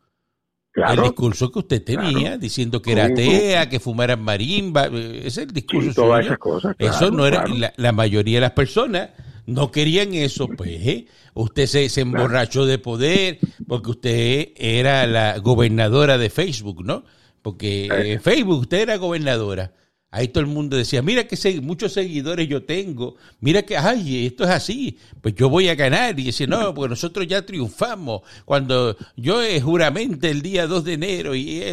el 0.75 1.01
discurso 1.01 1.53
que 1.53 1.61
usted 1.61 1.85
tenía, 1.85 2.37
diciendo 2.37 2.83
que 2.83 2.93
era 2.93 3.05
atea, 3.05 3.69
que 3.69 3.79
fumara 3.79 4.17
marimba, 4.17 4.87
eh, 4.87 5.19
ese 5.19 5.43
es 5.43 5.47
el 5.47 5.53
discurso 5.53 5.93
suyo. 5.93 6.75
eso 6.81 7.13
no 7.13 7.29
era, 7.29 7.45
la, 7.77 7.93
mayoría 7.93 8.39
de 8.39 8.41
las 8.41 8.53
personas 8.53 9.11
no 9.47 9.71
querían 9.71 10.15
eso, 10.15 10.49
pues 10.49 10.71
¿eh? 10.87 11.07
usted 11.35 11.67
se, 11.67 11.89
se, 11.89 12.01
emborrachó 12.03 12.67
de 12.67 12.79
poder 12.79 13.39
porque 13.67 13.91
usted 13.91 14.49
era 14.57 15.07
la 15.07 15.39
gobernadora 15.39 16.19
de 16.19 16.31
Facebook, 16.31 16.85
¿no? 16.85 17.05
Porque 17.43 17.89
en 17.91 18.23
Facebook 18.23 18.61
usted 18.61 18.81
era 18.81 18.97
gobernadora. 18.97 19.73
Ahí 20.15 20.29
todo 20.29 20.43
el 20.43 20.47
mundo 20.47 20.77
decía, 20.77 21.03
mira 21.03 21.27
que 21.27 21.61
muchos 21.61 21.93
seguidores 21.93 22.47
yo 22.47 22.63
tengo, 22.63 23.17
mira 23.41 23.63
que, 23.63 23.77
ay, 23.77 24.27
esto 24.27 24.45
es 24.45 24.51
así, 24.51 24.97
pues 25.21 25.35
yo 25.35 25.49
voy 25.49 25.69
a 25.69 25.75
ganar. 25.75 26.19
Y 26.21 26.27
decía, 26.27 26.47
no, 26.47 26.73
pues 26.73 26.89
nosotros 26.89 27.27
ya 27.27 27.45
triunfamos. 27.45 28.23
Cuando 28.45 28.97
yo 29.17 29.41
juramente 29.61 30.31
el 30.31 30.41
día 30.41 30.69
2 30.69 30.85
de 30.85 30.93
enero 30.93 31.35
y 31.35 31.65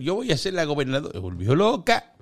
yo 0.00 0.16
voy 0.16 0.30
a 0.30 0.36
ser 0.36 0.52
la 0.52 0.64
gobernadora, 0.64 1.14
se 1.14 1.18
volvió 1.18 1.54
loca, 1.54 2.12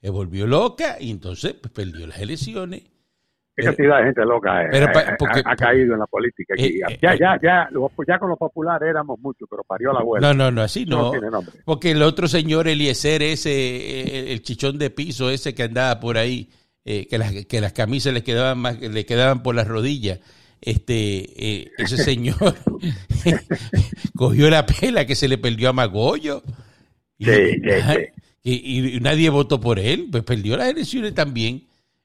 se 0.00 0.08
volvió 0.08 0.46
loca 0.46 0.98
y 1.00 1.10
entonces 1.10 1.54
pues, 1.60 1.72
perdió 1.72 2.06
las 2.06 2.20
elecciones. 2.20 2.93
Qué 3.56 3.64
cantidad 3.64 3.98
de 3.98 4.04
gente 4.04 4.24
loca 4.24 4.60
ha, 4.60 5.56
caído 5.56 5.94
en 5.94 6.00
la 6.00 6.06
política. 6.06 6.54
ya, 6.56 7.14
ya, 7.16 7.38
ya, 7.42 7.68
ya 8.06 8.18
con 8.18 8.28
los 8.28 8.38
populares 8.38 8.88
éramos 8.88 9.18
muchos, 9.20 9.48
pero 9.50 9.62
parió 9.64 9.92
la 9.92 10.00
abuela. 10.00 10.28
No, 10.28 10.34
no, 10.34 10.50
no, 10.50 10.62
así 10.62 10.86
no. 10.86 11.12
porque 11.64 11.92
el 11.92 12.02
otro 12.02 12.28
señor 12.28 12.68
Eliezer, 12.68 13.22
ese, 13.22 14.32
el 14.32 14.42
chichón 14.42 14.78
de 14.78 14.90
piso 14.90 15.30
ese 15.30 15.54
que 15.54 15.64
andaba 15.64 16.00
por 16.00 16.18
ahí, 16.18 16.50
que, 16.84 17.18
las, 17.18 17.32
que 17.46 17.60
las 17.60 17.72
camisas 17.72 18.12
le 18.12 18.22
quedaban, 18.22 18.58
más, 18.58 18.80
le 18.80 19.06
quedaban 19.06 19.42
por 19.42 19.54
las 19.54 19.66
rodillas 19.66 20.20
este 20.60 21.82
ese 21.82 21.96
señor 22.02 22.54
cogió 24.16 24.48
la 24.48 24.64
pela 24.64 25.06
que 25.06 25.14
se 25.14 25.28
le 25.28 25.36
perdió 25.36 25.68
a 25.68 25.72
Magollo. 25.74 26.42
sí, 27.18 27.26
sí 27.26 28.10
y, 28.44 29.00
nadie 29.00 29.30
votó 29.30 29.58
por 29.58 29.78
él, 29.78 30.08
pues 30.12 30.22
perdió 30.22 30.56
las 30.56 30.68
elecciones 30.68 31.14
también. 31.14 31.64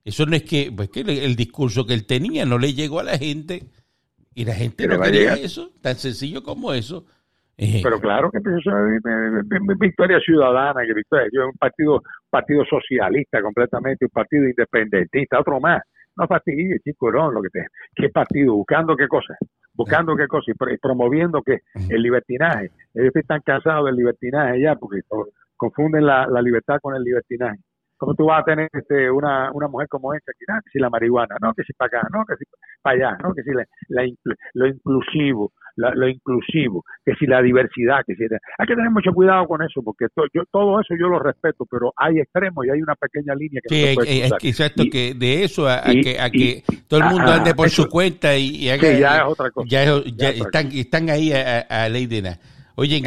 Eso 0.09 0.25
no 0.25 0.35
es 0.35 0.41
que, 0.41 0.71
pues 0.75 0.89
que 0.89 1.01
el, 1.01 1.35
discurso 1.35 1.85
que 1.85 1.93
él 1.93 2.07
tenía 2.07 2.43
no 2.43 2.57
le 2.57 2.73
llegó 2.73 2.99
a 2.99 3.03
la 3.03 3.15
gente 3.15 3.61
y 4.33 4.43
la 4.43 4.55
gente 4.55 4.87
no 4.87 4.99
quería 4.99 5.33
eso, 5.35 5.69
tan 5.83 5.95
sencillo 5.97 6.41
como 6.41 6.73
eso. 6.73 7.05
Eh, 7.55 7.81
Pero 7.83 7.99
claro 7.99 8.31
que 8.31 8.39
eso 8.39 8.71
es 8.87 9.77
victoria 9.77 10.19
ciudadana, 10.19 10.81
que 10.83 10.95
victoria, 10.95 11.27
yo 11.31 11.45
un 11.45 11.57
partido, 11.59 12.01
partido 12.27 12.65
socialista 12.65 13.39
completamente, 13.39 14.05
un 14.05 14.09
partido 14.09 14.45
independentista, 14.45 15.39
otro 15.39 15.59
más. 15.59 15.83
No 16.17 16.25
fastidie, 16.25 16.79
chico, 16.79 17.11
no, 17.11 17.29
lo 17.31 17.39
que 17.43 17.49
te, 17.49 17.67
qué 17.95 18.09
partido, 18.09 18.55
buscando 18.55 18.95
qué 18.95 19.07
cosas, 19.07 19.37
buscando 19.75 20.15
qué 20.15 20.25
cosas 20.25 20.55
y 20.55 20.77
promoviendo 20.81 21.43
que 21.43 21.59
el 21.87 22.01
libertinaje. 22.01 22.71
Ellos 22.95 23.15
están 23.15 23.41
cansados 23.41 23.85
del 23.85 23.95
libertinaje 23.95 24.59
ya, 24.59 24.75
porque 24.75 25.01
confunden 25.55 26.03
la, 26.03 26.25
la 26.25 26.41
libertad 26.41 26.79
con 26.81 26.95
el 26.95 27.03
libertinaje. 27.03 27.59
¿Cómo 27.99 28.15
tú 28.15 28.25
vas 28.25 28.41
a 28.41 28.45
tener 28.45 28.69
este, 28.71 29.11
una, 29.11 29.51
una 29.51 29.67
mujer 29.67 29.89
como 29.89 30.13
esta? 30.13 30.31
Que, 30.31 30.45
ah, 30.47 30.61
que 30.63 30.71
si 30.71 30.79
la 30.79 30.89
marihuana, 30.89 31.35
no, 31.41 31.53
que 31.53 31.63
si 31.63 31.73
para 31.73 31.99
acá, 31.99 32.07
no, 32.13 32.23
que 32.25 32.37
si 32.37 32.45
para 32.81 32.95
allá, 32.95 33.17
no, 33.21 33.33
que 33.33 33.43
si 33.43 33.51
la, 33.51 33.65
lo 34.53 34.67
inclusivo, 34.67 35.51
lo 35.75 36.07
inclusivo, 36.07 36.85
que 37.03 37.13
si 37.15 37.27
la 37.27 37.41
diversidad, 37.41 37.99
que 38.07 38.15
si... 38.15 38.23
Hay 38.23 38.67
que 38.67 38.75
tener 38.75 38.89
mucho 38.89 39.11
cuidado 39.11 39.45
con 39.47 39.61
eso, 39.61 39.81
porque 39.83 40.05
yo, 40.33 40.43
todo 40.49 40.79
eso 40.79 40.95
yo 40.97 41.09
lo 41.09 41.19
respeto, 41.19 41.65
pero 41.69 41.91
hay 41.97 42.19
extremos 42.19 42.65
y 42.65 42.69
hay 42.69 42.81
una 42.81 42.95
pequeña 42.95 43.35
línea 43.35 43.59
que 43.61 43.75
sí, 43.75 43.81
no 43.81 43.89
se 43.89 43.95
puede 43.95 44.49
exacto, 44.49 44.83
que 44.89 45.13
de 45.13 45.43
eso 45.43 45.67
a, 45.67 45.83
que, 45.83 46.17
a 46.17 46.29
que 46.29 46.63
todo 46.87 47.01
el 47.01 47.05
mundo 47.07 47.33
ande 47.33 47.53
por 47.53 47.69
su 47.69 47.89
cuenta 47.89 48.33
y, 48.33 48.63
ya 48.63 48.75
es 48.75 49.23
otra 49.27 49.51
cosa. 49.51 49.67
Ya, 49.69 49.83
están, 50.29 50.67
están 50.71 51.09
ahí 51.09 51.33
a, 51.33 51.59
a 51.67 51.89
ley 51.89 52.07
de 52.07 52.21
nada. 52.21 52.39
Oye, 52.79 52.95
en, 52.95 53.05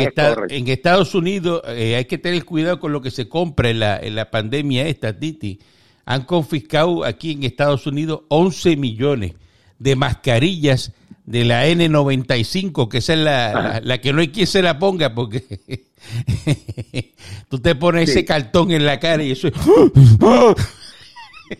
en 0.51 0.69
Estados 0.69 1.15
Unidos 1.15 1.63
eh, 1.67 1.97
hay 1.97 2.05
que 2.05 2.19
tener 2.19 2.45
cuidado 2.45 2.79
con 2.79 2.93
lo 2.93 3.01
que 3.01 3.11
se 3.11 3.27
compra 3.27 3.71
en 3.71 3.81
la, 3.81 3.99
en 3.99 4.15
la 4.15 4.31
pandemia 4.31 4.87
esta, 4.87 5.19
Titi. 5.19 5.61
Han 6.05 6.25
confiscado 6.25 7.07
aquí 7.07 7.33
en 7.33 7.45
Estados 7.45 7.87
Unidos 7.87 8.21
11 8.29 8.77
millones 8.77 9.33
de 9.79 9.97
mascarillas 9.97 10.93
de 11.25 11.47
la 11.47 11.67
N95, 11.67 12.89
que 12.89 12.99
esa 12.99 13.15
es 13.15 13.19
la, 13.21 13.81
la, 13.83 13.99
que 13.99 14.13
no 14.13 14.21
hay 14.21 14.29
quien 14.29 14.47
se 14.47 14.61
la 14.61 14.79
ponga 14.79 15.15
porque 15.15 15.43
tú 17.49 17.59
te 17.59 17.75
pones 17.75 18.11
ese 18.11 18.27
cartón 18.27 18.73
en 18.73 18.85
la 18.85 19.01
cara 19.01 19.23
y 19.23 19.31
eso 19.31 19.49
es... 19.49 19.55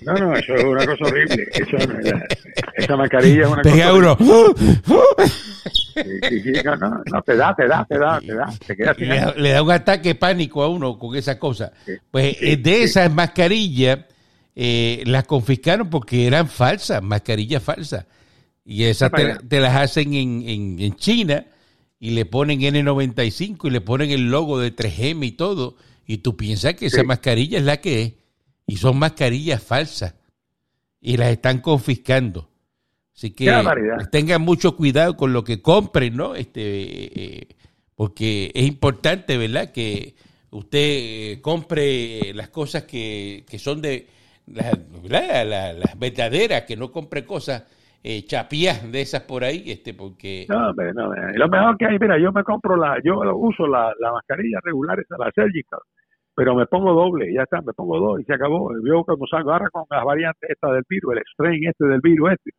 No, 0.01 0.15
no, 0.15 0.37
eso 0.37 0.55
es 0.55 0.65
una 0.65 0.87
cosa 0.87 1.05
horrible. 1.05 1.47
Eso, 1.53 1.77
esa 2.77 2.97
mascarilla 2.97 3.43
es 3.43 3.49
una 3.49 3.63
cosa 3.63 3.89
euro. 3.89 4.17
no, 6.65 7.03
no, 7.11 7.23
te 7.23 7.37
da, 7.37 7.55
te 7.55 7.69
da, 7.69 7.85
te 7.85 7.99
da, 7.99 8.21
te 8.21 8.35
da. 8.35 8.95
Te 8.95 9.41
le, 9.41 9.51
da 9.51 9.63
un 9.63 9.71
ataque 9.71 10.15
pánico 10.15 10.63
a 10.63 10.69
uno 10.69 10.99
con 10.99 11.17
esa 11.17 11.39
cosa. 11.39 11.73
Pues 12.11 12.37
eh, 12.41 12.57
de 12.57 12.85
esas 12.85 13.13
mascarillas 13.13 14.01
eh, 14.55 15.03
las 15.07 15.25
confiscaron 15.25 15.91
porque 15.91 16.27
eran 16.27 16.49
falsas, 16.49 17.03
mascarillas 17.03 17.63
falsas. 17.63 18.07
Y 18.65 18.85
esas 18.85 19.11
te, 19.49 19.61
las 19.61 19.77
hacen 19.77 20.15
en, 20.15 20.49
en, 20.49 20.81
en 20.81 20.97
China 20.97 21.47
y 21.99 22.11
le 22.11 22.27
ponen 22.27 22.61
N95 22.61 23.67
y 23.67 23.71
le 23.71 23.81
ponen 23.81 24.11
el 24.11 24.31
logo 24.31 24.59
de 24.59 24.75
3M 24.75 25.27
y 25.27 25.33
todo. 25.33 25.77
Y 26.07 26.19
tú 26.19 26.37
piensas 26.37 26.75
que 26.75 26.87
esa 26.87 27.05
mascarilla 27.05 27.59
es 27.59 27.65
la 27.65 27.77
que 27.79 28.03
es 28.03 28.13
y 28.67 28.77
son 28.77 28.99
mascarillas 28.99 29.63
falsas 29.63 30.15
y 31.01 31.17
las 31.17 31.29
están 31.31 31.61
confiscando. 31.61 32.49
Así 33.15 33.33
que 33.33 33.53
tengan 34.11 34.43
mucho 34.43 34.77
cuidado 34.77 35.17
con 35.17 35.33
lo 35.33 35.45
que 35.45 35.61
compren, 35.61 36.17
¿no? 36.17 36.35
Este, 36.35 36.61
eh, 36.63 37.49
porque 37.95 38.51
es 38.55 38.67
importante, 38.67 39.37
¿verdad? 39.37 39.71
Que 39.71 40.15
usted 40.51 40.79
eh, 40.79 41.41
compre 41.43 42.33
las 42.35 42.49
cosas 42.49 42.85
que, 42.85 43.45
que 43.49 43.59
son 43.59 43.83
de 43.83 44.09
las, 44.47 44.79
las 45.09 45.99
verdaderas, 45.99 46.63
que 46.63 46.77
no 46.77 46.91
compre 46.91 47.25
cosas 47.25 47.65
eh, 48.03 48.25
chapías 48.25 48.91
de 48.91 49.03
esas 49.03 49.23
por 49.23 49.45
ahí, 49.45 49.71
este, 49.71 49.95
porque... 49.95 50.47
No, 50.49 50.73
no, 50.73 51.15
lo 51.15 51.49
mejor 51.49 51.77
que 51.77 51.87
hay, 51.87 51.99
mira, 52.01 52.19
yo 52.19 52.33
me 52.33 52.43
compro 52.43 52.77
la, 52.77 52.99
yo 53.05 53.21
uso 53.37 53.67
la, 53.67 53.93
la 54.01 54.13
mascarilla 54.13 54.59
regular, 54.63 54.99
esa, 54.99 55.17
la 55.19 55.31
pero 56.35 56.55
me 56.55 56.67
pongo 56.67 56.93
doble, 56.93 57.33
ya 57.33 57.43
está, 57.43 57.61
me 57.63 57.73
pongo 57.73 57.99
dos 57.99 58.21
y 58.21 58.25
se 58.25 58.35
acabó. 58.35 58.71
Yo 58.87 59.05
cuando 59.05 59.27
salgo 59.27 59.53
ahora 59.53 59.69
con 59.71 59.85
las 59.91 60.05
variantes 60.05 60.51
esta 60.51 60.73
del 60.73 60.85
virus, 60.89 61.17
el 61.17 61.23
strain 61.33 61.69
este 61.69 61.87
del 61.87 62.01
virus 62.01 62.33
este, 62.33 62.51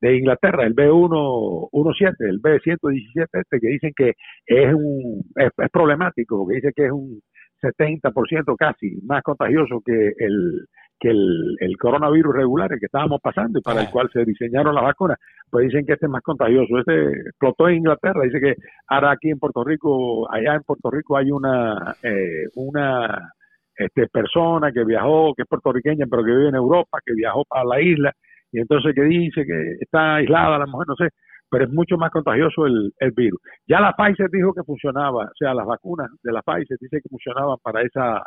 de 0.00 0.16
Inglaterra, 0.16 0.66
el 0.66 0.74
B117, 0.74 2.14
el 2.20 2.42
B117 2.42 3.26
este, 3.32 3.60
que 3.60 3.68
dicen 3.68 3.92
que 3.96 4.12
es 4.46 4.74
un 4.74 5.22
es, 5.36 5.50
problemático, 5.72 6.38
porque 6.38 6.56
dice 6.56 6.72
que 6.74 6.86
es 6.86 6.92
un 6.92 7.20
70% 7.62 8.56
casi 8.58 8.98
más 9.04 9.22
contagioso 9.22 9.80
que 9.84 10.12
el 10.18 10.66
que 11.02 11.10
el, 11.10 11.56
el, 11.58 11.76
coronavirus 11.76 12.32
regular, 12.32 12.72
el 12.72 12.78
que 12.78 12.86
estábamos 12.86 13.20
pasando 13.20 13.58
y 13.58 13.62
para 13.62 13.80
el 13.82 13.90
cual 13.90 14.08
se 14.12 14.24
diseñaron 14.24 14.72
las 14.72 14.84
vacunas, 14.84 15.18
pues 15.50 15.66
dicen 15.66 15.84
que 15.84 15.94
este 15.94 16.06
es 16.06 16.12
más 16.12 16.22
contagioso. 16.22 16.78
Este 16.78 17.10
explotó 17.28 17.68
en 17.68 17.78
Inglaterra, 17.78 18.22
dice 18.22 18.40
que 18.40 18.54
ahora 18.86 19.10
aquí 19.10 19.30
en 19.30 19.40
Puerto 19.40 19.64
Rico, 19.64 20.32
allá 20.32 20.54
en 20.54 20.62
Puerto 20.62 20.92
Rico 20.92 21.16
hay 21.16 21.32
una, 21.32 21.96
eh, 22.04 22.46
una 22.54 23.32
este, 23.76 24.06
persona 24.06 24.70
que 24.70 24.84
viajó, 24.84 25.34
que 25.34 25.42
es 25.42 25.48
puertorriqueña, 25.48 26.06
pero 26.08 26.22
que 26.22 26.30
vive 26.30 26.48
en 26.50 26.54
Europa, 26.54 26.98
que 27.04 27.14
viajó 27.14 27.44
para 27.46 27.64
la 27.64 27.80
isla, 27.80 28.12
y 28.52 28.60
entonces 28.60 28.94
que 28.94 29.02
dice 29.02 29.44
que 29.44 29.76
está 29.80 30.16
aislada 30.16 30.58
la 30.58 30.66
mujer, 30.66 30.86
no 30.86 30.94
sé, 30.94 31.08
pero 31.50 31.64
es 31.64 31.70
mucho 31.70 31.96
más 31.96 32.12
contagioso 32.12 32.64
el, 32.66 32.92
el 33.00 33.10
virus. 33.10 33.40
Ya 33.66 33.80
la 33.80 33.92
Pfizer 33.96 34.30
dijo 34.30 34.54
que 34.54 34.62
funcionaba, 34.62 35.24
o 35.24 35.36
sea, 35.36 35.52
las 35.52 35.66
vacunas 35.66 36.10
de 36.22 36.32
la 36.32 36.42
Pfizer 36.42 36.78
dice 36.80 37.00
que 37.02 37.08
funcionaban 37.08 37.56
para 37.60 37.82
esa 37.82 38.22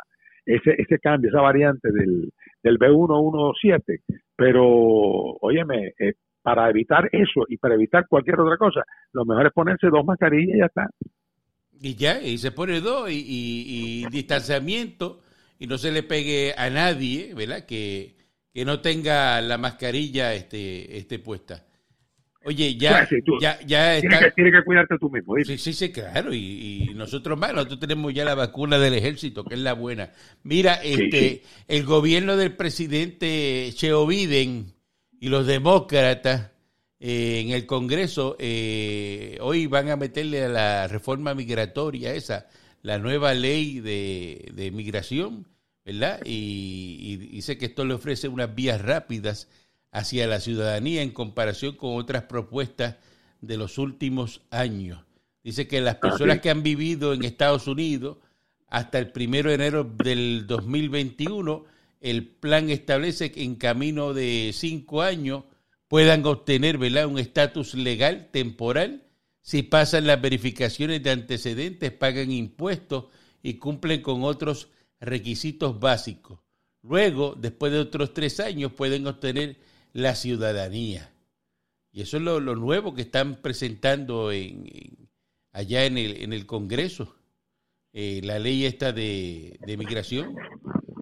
ese, 0.46 0.74
ese 0.78 0.98
cambio, 0.98 1.30
esa 1.30 1.40
variante 1.40 1.90
del, 1.92 2.32
del 2.62 2.78
B117. 2.78 4.00
Pero, 4.36 4.64
óyeme, 5.40 5.92
eh, 5.98 6.14
para 6.42 6.70
evitar 6.70 7.08
eso 7.12 7.44
y 7.48 7.56
para 7.56 7.74
evitar 7.74 8.06
cualquier 8.08 8.40
otra 8.40 8.56
cosa, 8.56 8.84
lo 9.12 9.24
mejor 9.24 9.46
es 9.46 9.52
ponerse 9.52 9.88
dos 9.88 10.04
mascarillas 10.04 10.54
y 10.54 10.58
ya 10.60 10.66
está. 10.66 10.90
Y 11.80 11.94
ya, 11.96 12.22
y 12.22 12.38
se 12.38 12.52
pone 12.52 12.80
dos, 12.80 13.10
y, 13.10 13.24
y, 13.26 14.06
distanciamiento, 14.10 15.20
y 15.58 15.66
no 15.66 15.76
se 15.76 15.90
le 15.90 16.02
pegue 16.02 16.54
a 16.56 16.70
nadie, 16.70 17.34
¿verdad? 17.34 17.66
Que, 17.66 18.16
que 18.54 18.64
no 18.64 18.80
tenga 18.80 19.40
la 19.42 19.58
mascarilla 19.58 20.32
este, 20.34 20.96
este 20.96 21.18
puesta. 21.18 21.64
Oye, 22.46 22.76
ya, 22.76 23.08
ya, 23.40 23.58
ya 23.66 23.96
está... 23.96 24.30
Tienes 24.30 24.52
que, 24.54 24.64
cuidarte 24.64 24.96
tú 25.00 25.10
mismo. 25.10 25.34
Sí, 25.44 25.58
sí, 25.58 25.72
sí, 25.72 25.90
claro. 25.90 26.32
Y, 26.32 26.92
nosotros 26.94 27.36
más, 27.36 27.52
nosotros 27.52 27.80
tenemos 27.80 28.14
ya 28.14 28.24
la 28.24 28.36
vacuna 28.36 28.78
del 28.78 28.94
ejército, 28.94 29.44
que 29.44 29.54
es 29.54 29.60
la 29.60 29.72
buena. 29.72 30.12
Mira, 30.44 30.74
este, 30.74 31.42
el 31.66 31.84
gobierno 31.84 32.36
del 32.36 32.54
presidente 32.54 33.74
Joe 33.78 34.06
Biden 34.06 34.74
y 35.18 35.28
los 35.28 35.44
demócratas 35.48 36.52
eh, 37.00 37.40
en 37.40 37.50
el 37.50 37.66
Congreso 37.66 38.36
eh, 38.38 39.38
hoy 39.40 39.66
van 39.66 39.90
a 39.90 39.96
meterle 39.96 40.44
a 40.44 40.48
la 40.48 40.86
reforma 40.86 41.34
migratoria 41.34 42.14
esa, 42.14 42.46
la 42.80 43.00
nueva 43.00 43.34
ley 43.34 43.80
de, 43.80 44.52
de 44.54 44.70
migración, 44.70 45.48
¿verdad? 45.84 46.20
Y, 46.24 46.96
y 47.00 47.16
dice 47.16 47.58
que 47.58 47.66
esto 47.66 47.84
le 47.84 47.94
ofrece 47.94 48.28
unas 48.28 48.54
vías 48.54 48.80
rápidas 48.80 49.48
hacia 49.90 50.26
la 50.26 50.40
ciudadanía 50.40 51.02
en 51.02 51.10
comparación 51.10 51.76
con 51.76 51.96
otras 51.96 52.24
propuestas 52.24 52.96
de 53.40 53.56
los 53.56 53.78
últimos 53.78 54.42
años. 54.50 55.04
Dice 55.42 55.68
que 55.68 55.80
las 55.80 55.96
personas 55.96 56.40
que 56.40 56.50
han 56.50 56.62
vivido 56.62 57.12
en 57.12 57.24
Estados 57.24 57.66
Unidos 57.66 58.18
hasta 58.68 58.98
el 58.98 59.12
primero 59.12 59.48
de 59.48 59.54
enero 59.54 59.84
del 59.84 60.46
2021, 60.46 61.64
el 62.00 62.26
plan 62.26 62.68
establece 62.70 63.30
que 63.30 63.42
en 63.42 63.54
camino 63.54 64.12
de 64.12 64.50
cinco 64.52 65.02
años 65.02 65.44
puedan 65.88 66.26
obtener 66.26 66.78
un 66.78 67.18
estatus 67.18 67.74
legal 67.74 68.28
temporal 68.32 69.06
si 69.46 69.62
pasan 69.62 70.08
las 70.08 70.20
verificaciones 70.20 71.04
de 71.04 71.10
antecedentes, 71.10 71.92
pagan 71.92 72.32
impuestos 72.32 73.04
y 73.44 73.54
cumplen 73.54 74.02
con 74.02 74.24
otros 74.24 74.70
requisitos 74.98 75.78
básicos. 75.78 76.40
Luego, 76.82 77.36
después 77.38 77.70
de 77.70 77.78
otros 77.78 78.12
tres 78.12 78.40
años, 78.40 78.72
pueden 78.72 79.06
obtener 79.06 79.60
la 79.96 80.14
ciudadanía. 80.14 81.08
Y 81.90 82.02
eso 82.02 82.18
es 82.18 82.22
lo, 82.22 82.40
nuevo 82.40 82.94
que 82.94 83.00
están 83.00 83.40
presentando 83.42 84.30
en, 84.30 84.64
allá 85.52 85.86
en 85.86 85.96
el, 85.96 86.22
en 86.22 86.32
el 86.34 86.44
Congreso, 86.44 87.16
eh, 87.94 88.20
la 88.22 88.38
ley 88.38 88.66
esta 88.66 88.92
de, 88.92 89.56
de 89.66 89.76
migración. 89.78 90.36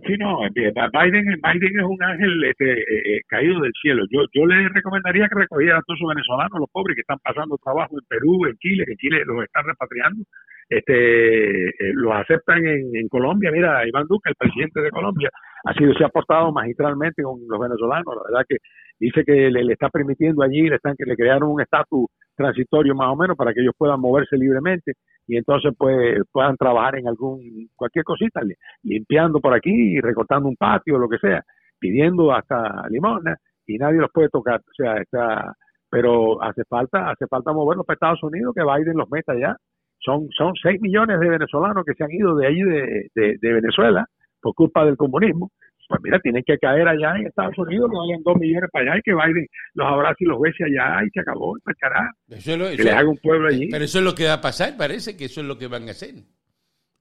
Sí, 0.06 0.12
no, 0.18 0.38
Biden, 0.54 1.24
Biden 1.42 1.78
es 1.80 1.84
un 1.84 2.02
ángel 2.02 2.44
este, 2.44 2.72
eh, 2.72 3.16
eh, 3.16 3.20
caído 3.26 3.58
del 3.60 3.72
cielo. 3.80 4.04
Yo, 4.10 4.20
yo 4.32 4.46
le 4.46 4.68
recomendaría 4.68 5.28
que 5.28 5.40
recogiera 5.40 5.78
a 5.78 5.82
todos 5.82 5.98
esos 5.98 6.08
venezolanos, 6.14 6.60
los 6.60 6.70
pobres 6.70 6.94
que 6.94 7.00
están 7.00 7.18
pasando 7.18 7.56
trabajo 7.58 7.96
en 7.98 8.06
Perú, 8.06 8.46
en 8.46 8.56
Chile, 8.58 8.84
que 8.86 8.96
Chile 8.96 9.22
los 9.24 9.42
están 9.42 9.64
repatriando, 9.64 10.22
este, 10.68 11.68
eh, 11.68 11.92
los 11.94 12.14
aceptan 12.14 12.64
en, 12.66 12.94
en, 12.94 13.08
Colombia. 13.08 13.50
Mira, 13.50 13.86
Iván 13.88 14.06
Duque, 14.06 14.28
el 14.28 14.36
presidente 14.36 14.82
de 14.82 14.90
Colombia, 14.90 15.30
ha 15.64 15.72
sido 15.72 15.94
se 15.94 16.04
ha 16.04 16.08
portado 16.08 16.52
magistralmente 16.52 17.22
con 17.22 17.40
los 17.48 17.60
venezolanos. 17.60 18.14
La 18.14 18.22
verdad 18.30 18.46
que 18.46 18.56
dice 18.98 19.24
que 19.24 19.50
le, 19.50 19.72
está 19.72 19.88
permitiendo 19.88 20.42
allí, 20.42 20.68
le 20.68 20.76
están 20.76 20.94
que 20.96 21.04
le 21.04 21.16
crearon 21.16 21.50
un 21.50 21.60
estatus 21.60 22.06
transitorio 22.34 22.94
más 22.94 23.08
o 23.08 23.16
menos 23.16 23.36
para 23.36 23.52
que 23.52 23.60
ellos 23.60 23.74
puedan 23.76 24.00
moverse 24.00 24.36
libremente 24.36 24.94
y 25.26 25.36
entonces 25.36 25.72
pues 25.76 26.18
puedan 26.32 26.56
trabajar 26.56 26.98
en 26.98 27.08
algún 27.08 27.68
cualquier 27.76 28.04
cosita, 28.04 28.40
limpiando 28.82 29.40
por 29.40 29.54
aquí, 29.54 30.00
recortando 30.00 30.48
un 30.48 30.56
patio, 30.56 30.98
lo 30.98 31.08
que 31.08 31.18
sea, 31.18 31.42
pidiendo 31.78 32.32
hasta 32.32 32.88
limosna 32.88 33.36
y 33.66 33.78
nadie 33.78 34.00
los 34.00 34.10
puede 34.12 34.28
tocar, 34.28 34.60
o 34.60 34.74
sea, 34.74 34.96
está 34.96 35.54
pero 35.90 36.42
hace 36.42 36.64
falta 36.64 37.10
hace 37.10 37.26
falta 37.28 37.52
moverlos 37.52 37.86
para 37.86 37.94
Estados 37.94 38.22
Unidos 38.22 38.52
que 38.54 38.64
Biden 38.64 38.96
los 38.96 39.08
meta 39.10 39.32
ya. 39.38 39.56
Son 40.00 40.28
son 40.36 40.52
6 40.60 40.80
millones 40.80 41.20
de 41.20 41.28
venezolanos 41.28 41.84
que 41.84 41.94
se 41.94 42.04
han 42.04 42.10
ido 42.10 42.34
de 42.34 42.46
ahí 42.46 42.60
de 42.60 43.38
Venezuela 43.40 44.04
por 44.42 44.54
culpa 44.54 44.84
del 44.84 44.96
comunismo 44.96 45.50
pues 45.88 46.00
mira, 46.02 46.18
tienen 46.20 46.42
que 46.46 46.58
caer 46.58 46.88
allá 46.88 47.16
en 47.16 47.26
Estados 47.26 47.56
Unidos, 47.58 47.90
que 47.90 47.96
vayan 47.96 48.22
dos 48.22 48.36
millones 48.36 48.70
para 48.72 48.92
allá 48.92 48.98
y 48.98 49.02
que 49.02 49.14
Biden 49.14 49.46
los 49.74 49.86
abrace 49.86 50.24
y 50.24 50.24
los 50.24 50.40
bese 50.40 50.64
allá 50.64 51.04
y 51.04 51.10
se 51.10 51.20
acabó, 51.20 51.56
carajo. 51.78 52.10
Eso 52.28 52.52
es 52.52 52.76
que 52.76 52.84
les 52.84 52.94
haga 52.94 53.08
un 53.08 53.18
pueblo 53.18 53.48
allí. 53.48 53.68
Pero 53.70 53.84
eso 53.84 53.98
es 53.98 54.04
lo 54.04 54.14
que 54.14 54.26
va 54.26 54.34
a 54.34 54.40
pasar, 54.40 54.76
parece 54.76 55.16
que 55.16 55.26
eso 55.26 55.40
es 55.40 55.46
lo 55.46 55.58
que 55.58 55.66
van 55.66 55.88
a 55.88 55.92
hacer. 55.92 56.14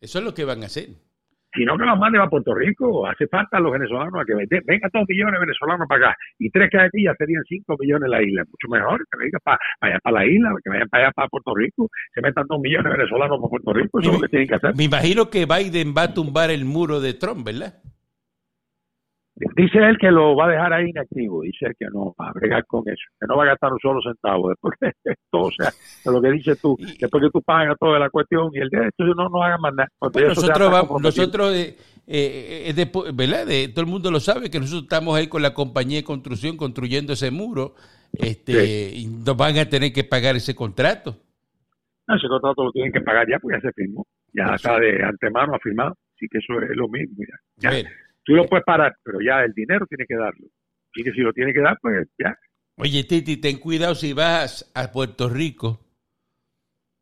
Eso 0.02 0.20
es 0.20 0.26
lo 0.26 0.34
que 0.34 0.46
van 0.46 0.64
a 0.64 0.66
hacer. 0.66 0.90
Si 1.56 1.64
no 1.66 1.78
que 1.78 1.86
los 1.86 2.00
manden 2.00 2.22
a 2.22 2.30
Puerto 2.30 2.54
Rico, 2.56 3.06
hace 3.06 3.28
falta 3.28 3.58
a 3.58 3.60
los 3.60 3.72
venezolanos 3.72 4.16
a 4.20 4.26
que 4.26 4.34
vengan 4.34 4.90
dos 4.92 5.06
millones 5.08 5.34
de 5.34 5.40
venezolanos 5.40 5.88
para 5.88 6.08
acá 6.08 6.18
y 6.40 6.50
tres 6.50 6.68
que 6.72 6.80
hay 6.80 6.88
aquí 6.88 7.04
ya 7.04 7.14
serían 7.16 7.44
cinco 7.48 7.76
millones 7.80 8.10
la 8.10 8.24
isla. 8.24 8.44
Mucho 8.44 8.68
mejor 8.70 9.06
que 9.12 9.20
vengan 9.20 9.40
para, 9.44 9.60
allá 9.82 10.00
para 10.02 10.20
la 10.20 10.26
isla, 10.26 10.50
que 10.64 10.70
vayan 10.72 10.90
para 10.90 11.04
allá 11.04 11.12
para 11.14 11.28
Puerto 11.28 11.54
Rico, 11.54 11.90
se 12.12 12.22
metan 12.22 12.46
dos 12.50 12.60
millones 12.60 12.86
de 12.86 12.98
venezolanos 12.98 13.38
para 13.38 13.50
Puerto 13.50 13.74
Rico, 13.74 14.00
eso 14.00 14.10
es 14.10 14.16
lo 14.16 14.22
que 14.22 14.30
tienen 14.30 14.48
que 14.48 14.56
hacer. 14.56 14.76
Me 14.76 14.84
imagino 14.86 15.30
que 15.30 15.46
Biden 15.46 15.94
va 15.96 16.04
a 16.04 16.14
tumbar 16.16 16.50
el 16.50 16.66
muro 16.66 17.00
de 17.00 17.14
Trump, 17.14 17.46
¿verdad? 17.46 17.76
Dice 19.36 19.80
él 19.80 19.98
que 19.98 20.12
lo 20.12 20.36
va 20.36 20.46
a 20.46 20.50
dejar 20.50 20.74
ahí 20.74 20.90
inactivo, 20.90 21.42
dice 21.42 21.66
él 21.66 21.74
que 21.78 21.88
no 21.92 22.14
va 22.20 22.30
a 22.30 22.34
bregar 22.34 22.66
con 22.68 22.84
eso, 22.88 23.02
que 23.20 23.26
no 23.28 23.36
va 23.36 23.44
a 23.46 23.48
gastar 23.48 23.74
un 23.74 23.80
solo 23.80 24.00
centavo 24.04 24.50
después 24.50 24.78
de 24.80 24.94
esto, 25.04 25.40
o 25.40 25.52
sea, 25.52 25.72
de 26.06 26.12
lo 26.12 26.22
que 26.22 26.32
dices 26.32 26.62
tú, 26.62 26.78
después 26.78 27.24
que 27.24 27.30
tú 27.32 27.42
pagas 27.42 27.76
toda 27.80 27.98
la 27.98 28.12
cuestión 28.12 28.52
y 28.54 28.60
el 28.60 28.70
de 28.70 28.88
esto 28.88 29.04
no 29.06 29.30
nos 29.30 29.42
hagan 29.44 29.60
más 29.60 29.74
nada. 29.74 29.90
nosotros, 30.00 30.72
vamos, 30.72 31.02
nosotros 31.02 31.52
eh, 31.56 31.76
eh, 32.06 32.74
de, 32.74 32.92
¿verdad? 33.14 33.48
De, 33.48 33.70
todo 33.70 33.82
el 33.82 33.90
mundo 33.90 34.12
lo 34.12 34.20
sabe 34.20 34.52
que 34.52 34.60
nosotros 34.60 34.84
estamos 34.84 35.18
ahí 35.18 35.28
con 35.28 35.42
la 35.42 35.56
compañía 35.56 35.98
de 35.98 36.04
construcción 36.04 36.56
construyendo 36.56 37.14
ese 37.14 37.32
muro 37.32 37.74
este 38.14 38.92
y 38.94 39.08
nos 39.08 39.36
van 39.36 39.58
a 39.58 39.66
tener 39.66 39.92
que 39.92 40.04
pagar 40.04 40.36
ese 40.36 40.54
contrato. 40.54 41.18
No, 42.08 42.16
ese 42.16 42.28
contrato 42.28 42.66
lo 42.66 42.72
tienen 42.72 42.92
que 42.92 43.02
pagar 43.02 43.28
ya, 43.28 43.40
pues 43.40 43.58
ya 43.58 43.68
se 43.68 43.74
firmó, 43.74 44.06
ya 44.32 44.54
está 44.54 44.78
de 44.78 45.04
antemano 45.04 45.56
afirmado, 45.56 45.96
así 46.16 46.28
que 46.30 46.38
eso 46.38 46.62
es 46.62 46.76
lo 46.76 46.88
mismo. 46.88 47.16
Ya. 47.58 47.72
ya. 47.72 47.90
Tú 48.24 48.34
lo 48.34 48.46
puedes 48.46 48.66
parar, 48.66 48.96
pero 49.04 49.20
ya 49.22 49.42
el 49.42 49.54
dinero 49.54 49.86
tiene 49.88 50.06
que 50.08 50.16
darlo. 50.16 50.48
Y 50.96 51.04
que 51.04 51.12
si 51.12 51.22
lo 51.22 51.34
tiene 51.34 51.54
que 51.54 51.62
dar, 51.62 51.78
pues 51.82 52.08
ya. 52.18 52.38
Oye, 52.78 53.04
Titi, 53.04 53.38
ten 53.38 53.58
cuidado 53.58 53.96
si 53.96 54.14
vas 54.14 54.72
a 54.74 54.92
Puerto 54.92 55.30
Rico. 55.30 55.80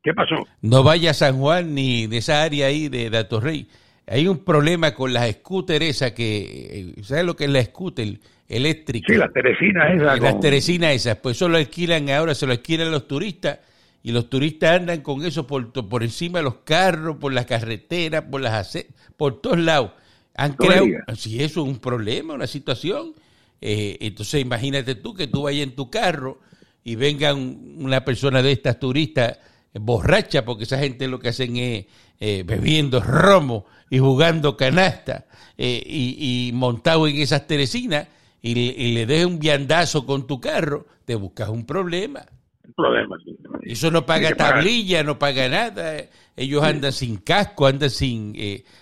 ¿Qué 0.04 0.14
pasó? 0.14 0.48
No 0.62 0.84
vayas 0.84 1.22
a 1.22 1.28
San 1.28 1.40
Juan 1.40 1.76
ni 1.76 2.08
de 2.08 2.18
esa 2.18 2.42
área 2.42 2.68
ahí 2.68 2.90
de 2.90 3.10
Datorrey. 3.10 3.68
Hay 4.08 4.28
un 4.28 4.44
problema 4.44 4.94
con 4.94 5.14
las 5.14 5.32
scooters 5.32 5.86
esas 5.86 6.12
que, 6.14 6.94
eh, 6.98 7.04
¿sabes 7.04 7.24
lo 7.24 7.36
que 7.36 7.46
es 7.46 7.50
la 7.52 7.64
scooter 7.64 8.20
eléctrica? 8.48 9.14
Sí, 9.14 9.18
las 9.18 9.32
teresinas 9.32 9.94
esas. 9.94 10.20
Las 10.20 10.40
teresinas 10.40 10.96
esas, 10.96 11.18
pues 11.18 11.38
eso 11.38 11.48
lo 11.48 11.58
alquilan 11.58 12.10
ahora, 12.10 12.34
se 12.34 12.48
lo 12.48 12.52
alquilan 12.52 12.92
los 12.92 13.08
turistas 13.08 13.60
y 14.04 14.12
los 14.12 14.30
turistas 14.30 14.80
andan 14.80 15.02
con 15.02 15.24
eso 15.24 15.46
por, 15.46 15.72
por 15.72 16.04
encima 16.04 16.40
de 16.40 16.44
los 16.44 16.56
carros, 16.56 17.18
por 17.18 17.32
las 17.32 17.46
carreteras, 17.46 18.24
por 18.24 18.42
las 18.42 18.86
por 19.16 19.40
todos 19.40 19.60
lados. 19.60 19.92
Han 20.36 20.54
creado, 20.54 20.88
si 21.16 21.44
eso 21.44 21.62
es 21.62 21.68
un 21.68 21.80
problema, 21.80 22.34
una 22.34 22.48
situación, 22.48 23.14
eh, 23.60 23.98
entonces 24.02 24.42
imagínate 24.42 24.96
tú 24.96 25.14
que 25.14 25.28
tú 25.28 25.44
vayas 25.44 25.64
en 25.64 25.76
tu 25.76 25.90
carro 25.90 26.40
y 26.84 26.96
venga 26.96 27.34
una 27.34 28.04
persona 28.04 28.42
de 28.42 28.52
estas 28.52 28.80
turistas 28.80 29.38
borracha, 29.74 30.44
porque 30.44 30.64
esa 30.64 30.80
gente 30.80 31.08
lo 31.08 31.20
que 31.20 31.30
hacen 31.30 31.58
es 31.58 31.86
eh, 32.20 32.44
bebiendo 32.46 33.02
romo 33.02 33.66
y 33.90 34.00
jugando 34.00 34.58
canasta 34.58 35.26
eh, 35.58 35.84
y, 35.86 36.52
montado 36.54 37.08
en 37.08 37.18
esas 37.18 37.46
teresinas 37.46 38.08
y, 38.42 38.94
le 38.94 39.06
des 39.06 39.26
un 39.26 39.38
viandazo 39.38 40.06
con 40.06 40.26
tu 40.26 40.40
carro, 40.42 40.88
te 41.06 41.14
buscas 41.14 41.50
un 41.50 41.66
problema. 41.66 42.26
Problema, 42.76 43.18
Eso 43.64 43.92
no 43.92 44.06
paga 44.06 44.34
tablilla, 44.34 45.04
no 45.04 45.20
paga 45.20 45.48
nada. 45.50 46.06
Ellos 46.36 46.64
andan 46.64 46.94
sin 46.94 47.18
casco, 47.18 47.68
andan 47.68 47.90
sin, 47.90 48.34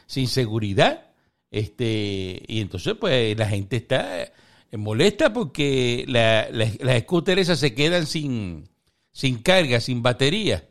sin 0.06 0.28
seguridad. 0.28 1.09
Este, 1.52 2.44
y 2.48 2.62
entonces, 2.62 2.96
pues, 3.00 3.38
la 3.38 3.48
gente 3.48 3.78
está 3.78 4.24
eh, 4.24 4.78
molesta 4.78 5.34
porque 5.34 6.06
la, 6.08 6.48
las 6.52 7.00
scooters 7.02 7.42
esas 7.42 7.60
se 7.60 7.74
quedan 7.74 8.06
sin, 8.06 8.66
sin 9.12 9.42
carga, 9.42 9.80
sin 9.80 10.04
batería. 10.04 10.64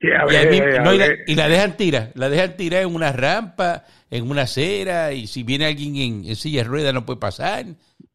y, 0.00 1.34
la, 1.34 1.48
dejan 1.48 1.76
tirar, 1.76 2.12
la 2.14 2.28
dejan 2.28 2.56
tirar 2.56 2.82
en 2.82 2.94
una 2.94 3.10
rampa, 3.12 3.84
en 4.10 4.30
una 4.30 4.42
acera, 4.42 5.12
y 5.12 5.26
si 5.26 5.42
viene 5.42 5.66
alguien 5.66 5.96
en, 5.96 6.36
silla 6.36 6.62
de 6.62 6.68
ruedas 6.68 6.94
no 6.94 7.06
puede 7.06 7.20
pasar. 7.20 7.64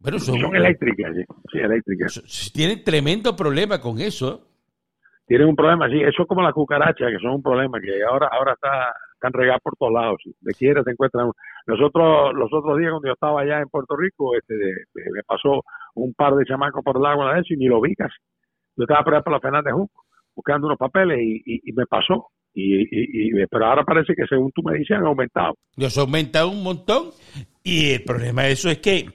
Pero 0.03 0.19
son, 0.19 0.39
son 0.39 0.55
eléctricas, 0.55 1.15
sí, 1.51 1.59
eléctricas. 1.59 2.51
Tienen 2.53 2.83
tremendo 2.83 3.35
problema 3.35 3.81
con 3.81 3.99
eso. 3.99 4.47
Tienen 5.25 5.47
un 5.47 5.55
problema, 5.55 5.87
sí, 5.89 6.01
eso 6.01 6.23
es 6.23 6.27
como 6.27 6.41
la 6.41 6.51
cucaracha, 6.51 7.07
que 7.09 7.17
son 7.19 7.31
un 7.31 7.41
problema, 7.41 7.79
que 7.79 8.03
ahora, 8.03 8.27
ahora 8.31 8.53
está 8.53 8.93
están 9.23 9.39
regados 9.39 9.61
por 9.63 9.75
todos 9.77 9.93
lados. 9.93 10.17
Si 10.23 10.35
de 10.41 10.53
quiera 10.53 10.83
se 10.83 10.91
encuentran. 10.91 11.31
Nosotros, 11.65 12.33
los 12.33 12.51
otros 12.51 12.77
días 12.77 12.91
cuando 12.91 13.07
yo 13.07 13.13
estaba 13.13 13.41
allá 13.41 13.61
en 13.61 13.69
Puerto 13.69 13.95
Rico, 13.95 14.35
este, 14.35 14.55
me 14.93 15.23
pasó 15.25 15.63
un 15.95 16.13
par 16.13 16.35
de 16.35 16.45
chamacos 16.45 16.83
por 16.83 16.97
el 16.97 17.05
agua 17.05 17.35
de 17.35 17.41
eso 17.41 17.53
y 17.53 17.57
ni 17.57 17.67
lo 17.67 17.79
vi. 17.79 17.93
Yo 17.97 18.83
estaba 18.83 19.03
por, 19.03 19.23
por 19.23 19.33
la 19.33 19.39
Fernández 19.39 19.73
Junco 19.73 20.03
buscando 20.35 20.67
unos 20.67 20.77
papeles 20.77 21.19
y, 21.21 21.71
me 21.73 21.85
pasó. 21.85 22.29
Y, 22.53 23.33
pero 23.47 23.65
ahora 23.65 23.83
parece 23.83 24.13
que 24.13 24.25
según 24.27 24.51
tú 24.51 24.61
me 24.63 24.77
dices 24.77 24.97
han 24.97 25.05
aumentado. 25.05 25.55
Los 25.75 25.97
han 25.97 26.03
aumentado 26.03 26.49
un 26.49 26.63
montón 26.63 27.11
y 27.63 27.93
el 27.93 28.03
problema 28.03 28.43
de 28.43 28.51
eso 28.51 28.69
es 28.69 28.79
que 28.79 29.07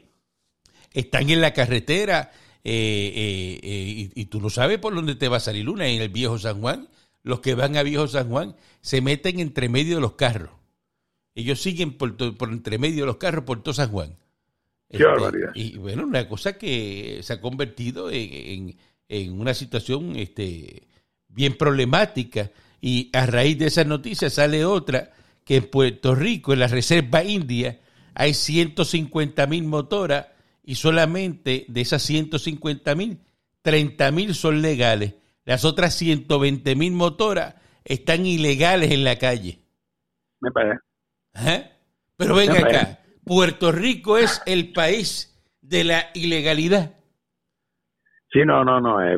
están 0.93 1.29
en 1.31 1.41
la 1.41 1.53
carretera 1.53 2.31
eh, 2.65 3.13
eh, 3.15 3.61
eh, 3.63 4.11
y, 4.15 4.25
tú 4.27 4.41
no 4.41 4.51
sabes 4.51 4.79
por 4.79 4.95
dónde 4.95 5.15
te 5.15 5.29
va 5.29 5.37
a 5.37 5.41
salir 5.41 5.69
una 5.69 5.87
en 5.87 6.01
el 6.01 6.09
viejo 6.09 6.39
San 6.39 6.61
Juan 6.61 6.89
los 7.29 7.41
que 7.41 7.55
van 7.55 7.77
a 7.77 7.83
Viejo 7.83 8.09
San 8.09 8.31
Juan 8.31 8.57
se 8.81 9.03
meten 9.03 9.39
entre 9.39 9.69
medio 9.69 9.97
de 9.97 10.01
los 10.01 10.15
carros. 10.15 10.53
Ellos 11.35 11.61
siguen 11.61 11.99
por, 11.99 12.17
por 12.17 12.49
entre 12.49 12.79
medio 12.79 13.03
de 13.03 13.07
los 13.07 13.19
carros 13.19 13.45
por 13.45 13.63
todo 13.63 13.75
San 13.75 13.91
Juan. 13.91 14.17
Qué 14.91 14.97
este, 14.97 15.61
Y 15.61 15.77
bueno, 15.77 16.05
una 16.05 16.27
cosa 16.27 16.55
que 16.57 17.21
se 17.23 17.35
ha 17.35 17.41
convertido 17.43 18.11
en, 18.11 18.75
una 19.31 19.53
situación 19.53 20.17
este, 20.17 20.89
bien 21.29 21.59
problemática. 21.59 22.51
Y 22.81 23.11
a 23.13 23.27
raíz 23.27 23.59
de 23.59 23.67
esa 23.67 23.85
noticia 23.85 24.31
sale 24.31 24.65
otra, 24.65 25.13
que 25.45 25.57
en 25.57 25.67
Puerto 25.67 26.15
Rico, 26.15 26.55
en 26.55 26.61
la 26.61 26.67
Reserva 26.67 27.23
India, 27.25 27.79
hay 28.15 28.33
150 28.33 29.47
mil 29.49 29.65
motoras 29.65 30.29
y 30.65 30.77
solamente 30.77 31.67
de 31.69 31.81
esas 31.83 32.03
150 32.05 32.95
mil, 32.95 33.19
30 33.61 34.11
mil 34.13 34.35
son 34.35 34.63
legales. 34.63 35.13
Las 35.49 35.65
otras 35.65 35.95
120 35.95 36.77
mil 36.77 36.93
motoras 36.93 37.55
están 37.83 38.27
ilegales 38.27 38.91
en 38.91 39.03
la 39.03 39.17
calle. 39.17 39.61
Me 40.41 40.51
parece. 40.51 40.79
¿Eh? 41.43 41.73
Pero 42.19 42.35
venga 42.35 42.59
acá, 42.59 42.99
Puerto 43.25 43.73
Rico 43.73 44.19
es 44.19 44.43
el 44.45 44.75
país 44.75 45.43
de 45.63 45.85
la 45.85 46.11
ilegalidad. 46.13 46.97
Sí, 48.31 48.41
no, 48.45 48.63
no, 48.63 48.79
no. 48.79 49.01
Eh, 49.03 49.17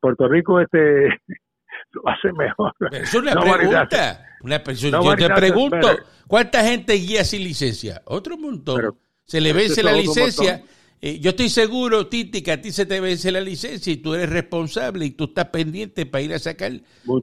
Puerto 0.00 0.28
Rico 0.28 0.60
este 0.60 0.78
lo 1.90 2.08
hace 2.08 2.32
mejor. 2.32 2.72
es 2.92 3.12
una 3.14 3.32
pregunta. 3.32 4.24
Una, 4.42 4.62
yo 4.62 5.16
te 5.16 5.30
pregunto, 5.30 5.88
¿cuánta 6.28 6.62
gente 6.62 6.92
guía 6.92 7.24
sin 7.24 7.42
licencia? 7.42 8.02
Otro 8.04 8.38
montón. 8.38 8.96
se 9.24 9.40
le 9.40 9.52
vence 9.52 9.82
la 9.82 9.94
licencia 9.94 10.62
eh, 11.04 11.18
yo 11.20 11.30
estoy 11.30 11.48
seguro, 11.48 12.06
Titi, 12.06 12.44
que 12.44 12.52
a 12.52 12.60
ti 12.60 12.70
se 12.70 12.86
te 12.86 13.00
vence 13.00 13.32
la 13.32 13.40
licencia 13.40 13.92
y 13.92 14.00
tú 14.00 14.14
eres 14.14 14.30
responsable 14.30 15.04
y 15.04 15.16
tú 15.16 15.24
estás 15.24 15.46
pendiente 15.46 16.06
para 16.06 16.22
ir 16.22 16.32
a 16.32 16.38
sacar 16.38 16.70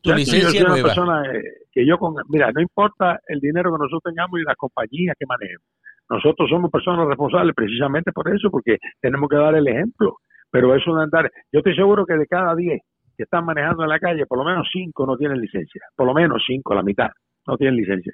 tu 0.03 0.11
licencia 0.11 0.67
nueva. 0.67 0.89
persona 0.89 1.23
eh, 1.33 1.41
que 1.71 1.87
yo 1.87 1.97
con, 1.97 2.15
mira, 2.27 2.51
no 2.51 2.59
importa 2.59 3.21
el 3.25 3.39
dinero 3.39 3.71
que 3.71 3.77
nosotros 3.79 4.03
tengamos 4.03 4.37
y 4.37 4.43
las 4.43 4.57
compañías 4.57 5.15
que 5.17 5.25
manejemos. 5.25 5.65
Nosotros 6.09 6.49
somos 6.49 6.69
personas 6.69 7.07
responsables 7.07 7.55
precisamente 7.55 8.11
por 8.11 8.27
eso, 8.35 8.51
porque 8.51 8.79
tenemos 8.99 9.29
que 9.29 9.37
dar 9.37 9.55
el 9.55 9.65
ejemplo. 9.65 10.17
Pero 10.51 10.75
eso 10.75 10.93
de 10.95 11.03
andar, 11.03 11.31
yo 11.49 11.59
estoy 11.59 11.75
seguro 11.75 12.05
que 12.05 12.15
de 12.15 12.27
cada 12.27 12.53
10 12.55 12.81
que 13.15 13.23
están 13.23 13.45
manejando 13.45 13.83
en 13.83 13.89
la 13.89 13.99
calle, 13.99 14.25
por 14.25 14.39
lo 14.39 14.43
menos 14.43 14.67
5 14.73 15.05
no 15.05 15.15
tienen 15.15 15.39
licencia. 15.39 15.83
Por 15.95 16.05
lo 16.05 16.13
menos 16.13 16.43
5, 16.45 16.73
la 16.73 16.83
mitad, 16.83 17.11
no 17.47 17.55
tienen 17.55 17.77
licencia. 17.77 18.13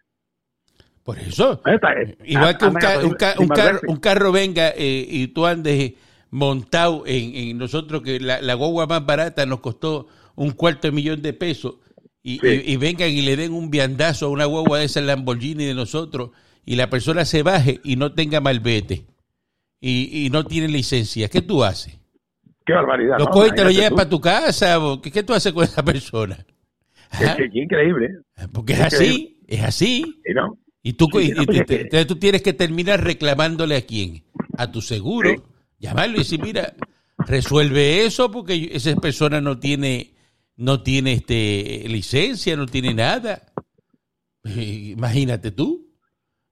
Por 1.06 1.20
eso. 1.20 1.62
Igual 2.26 2.58
que 2.58 2.66
un, 2.66 3.98
carro, 4.00 4.32
venga 4.32 4.70
eh, 4.76 5.06
y 5.08 5.28
tú 5.28 5.46
andes 5.46 5.94
montado 6.32 7.04
en, 7.06 7.56
nosotros, 7.60 8.02
que 8.02 8.20
la, 8.20 8.42
la, 8.42 8.56
guagua 8.56 8.88
más 8.88 9.06
barata 9.06 9.46
nos 9.46 9.60
costó 9.60 10.08
un 10.34 10.50
cuarto 10.50 10.88
de 10.88 10.94
millón 10.94 11.22
de 11.22 11.34
pesos, 11.34 11.76
y, 12.24 12.40
y, 12.44 12.76
vengan 12.78 13.12
y 13.12 13.22
le 13.22 13.36
den 13.36 13.54
un 13.54 13.70
viandazo 13.70 14.26
a 14.26 14.30
una 14.30 14.46
guagua 14.46 14.80
de 14.80 14.86
esa 14.86 15.00
Lamborghini 15.00 15.66
de 15.66 15.76
nosotros, 15.76 16.32
y 16.66 16.76
la 16.76 16.90
persona 16.90 17.24
se 17.24 17.44
baje 17.44 17.80
y 17.84 17.98
no 17.98 18.14
tenga 18.14 18.42
malvete, 18.42 19.06
y, 19.80 20.26
y 20.26 20.32
no 20.32 20.44
tiene 20.44 20.70
licencia, 20.70 21.30
¿qué 21.30 21.44
tú 21.44 21.64
haces? 21.64 22.00
Qué 22.66 22.74
barbaridad. 22.74 23.20
Lo 23.20 23.28
coges 23.28 23.52
y 23.52 23.56
te 23.56 23.64
lo 23.64 23.70
llevas 23.70 23.92
para 23.92 24.10
tu 24.10 24.20
casa, 24.20 24.80
¿qué, 25.04 25.12
¿qué, 25.12 25.22
tú 25.22 25.36
haces 25.36 25.54
con 25.54 25.64
esa 25.64 25.86
persona? 25.86 26.44
Es, 27.12 27.38
increíble. 27.54 28.10
Porque 28.52 28.74
es, 28.74 28.82
así, 28.82 29.40
es 29.48 29.64
así. 29.64 30.04
Y 30.26 30.34
tú, 30.94 31.08
entonces 31.20 32.08
tú 32.08 32.16
tienes 32.18 32.42
que 32.42 32.54
terminar 32.54 33.04
reclamándole 33.04 33.76
a 33.76 33.86
quién? 33.86 34.24
A 34.58 34.72
tu 34.72 34.82
seguro, 34.82 35.32
llamarlo 35.80 36.16
y 36.16 36.20
decir, 36.20 36.40
mira, 36.42 36.74
resuelve 37.18 38.06
eso 38.06 38.32
porque 38.32 38.70
esa 38.72 38.96
persona 38.96 39.42
no 39.42 39.60
tiene, 39.60 40.14
no 40.58 40.84
tiene 40.84 41.14
este 41.14 41.86
licencia, 41.88 42.56
no 42.56 42.66
tiene 42.66 42.94
nada. 42.94 43.42
Eh, 44.44 44.94
imagínate 44.96 45.52
tú. 45.52 45.88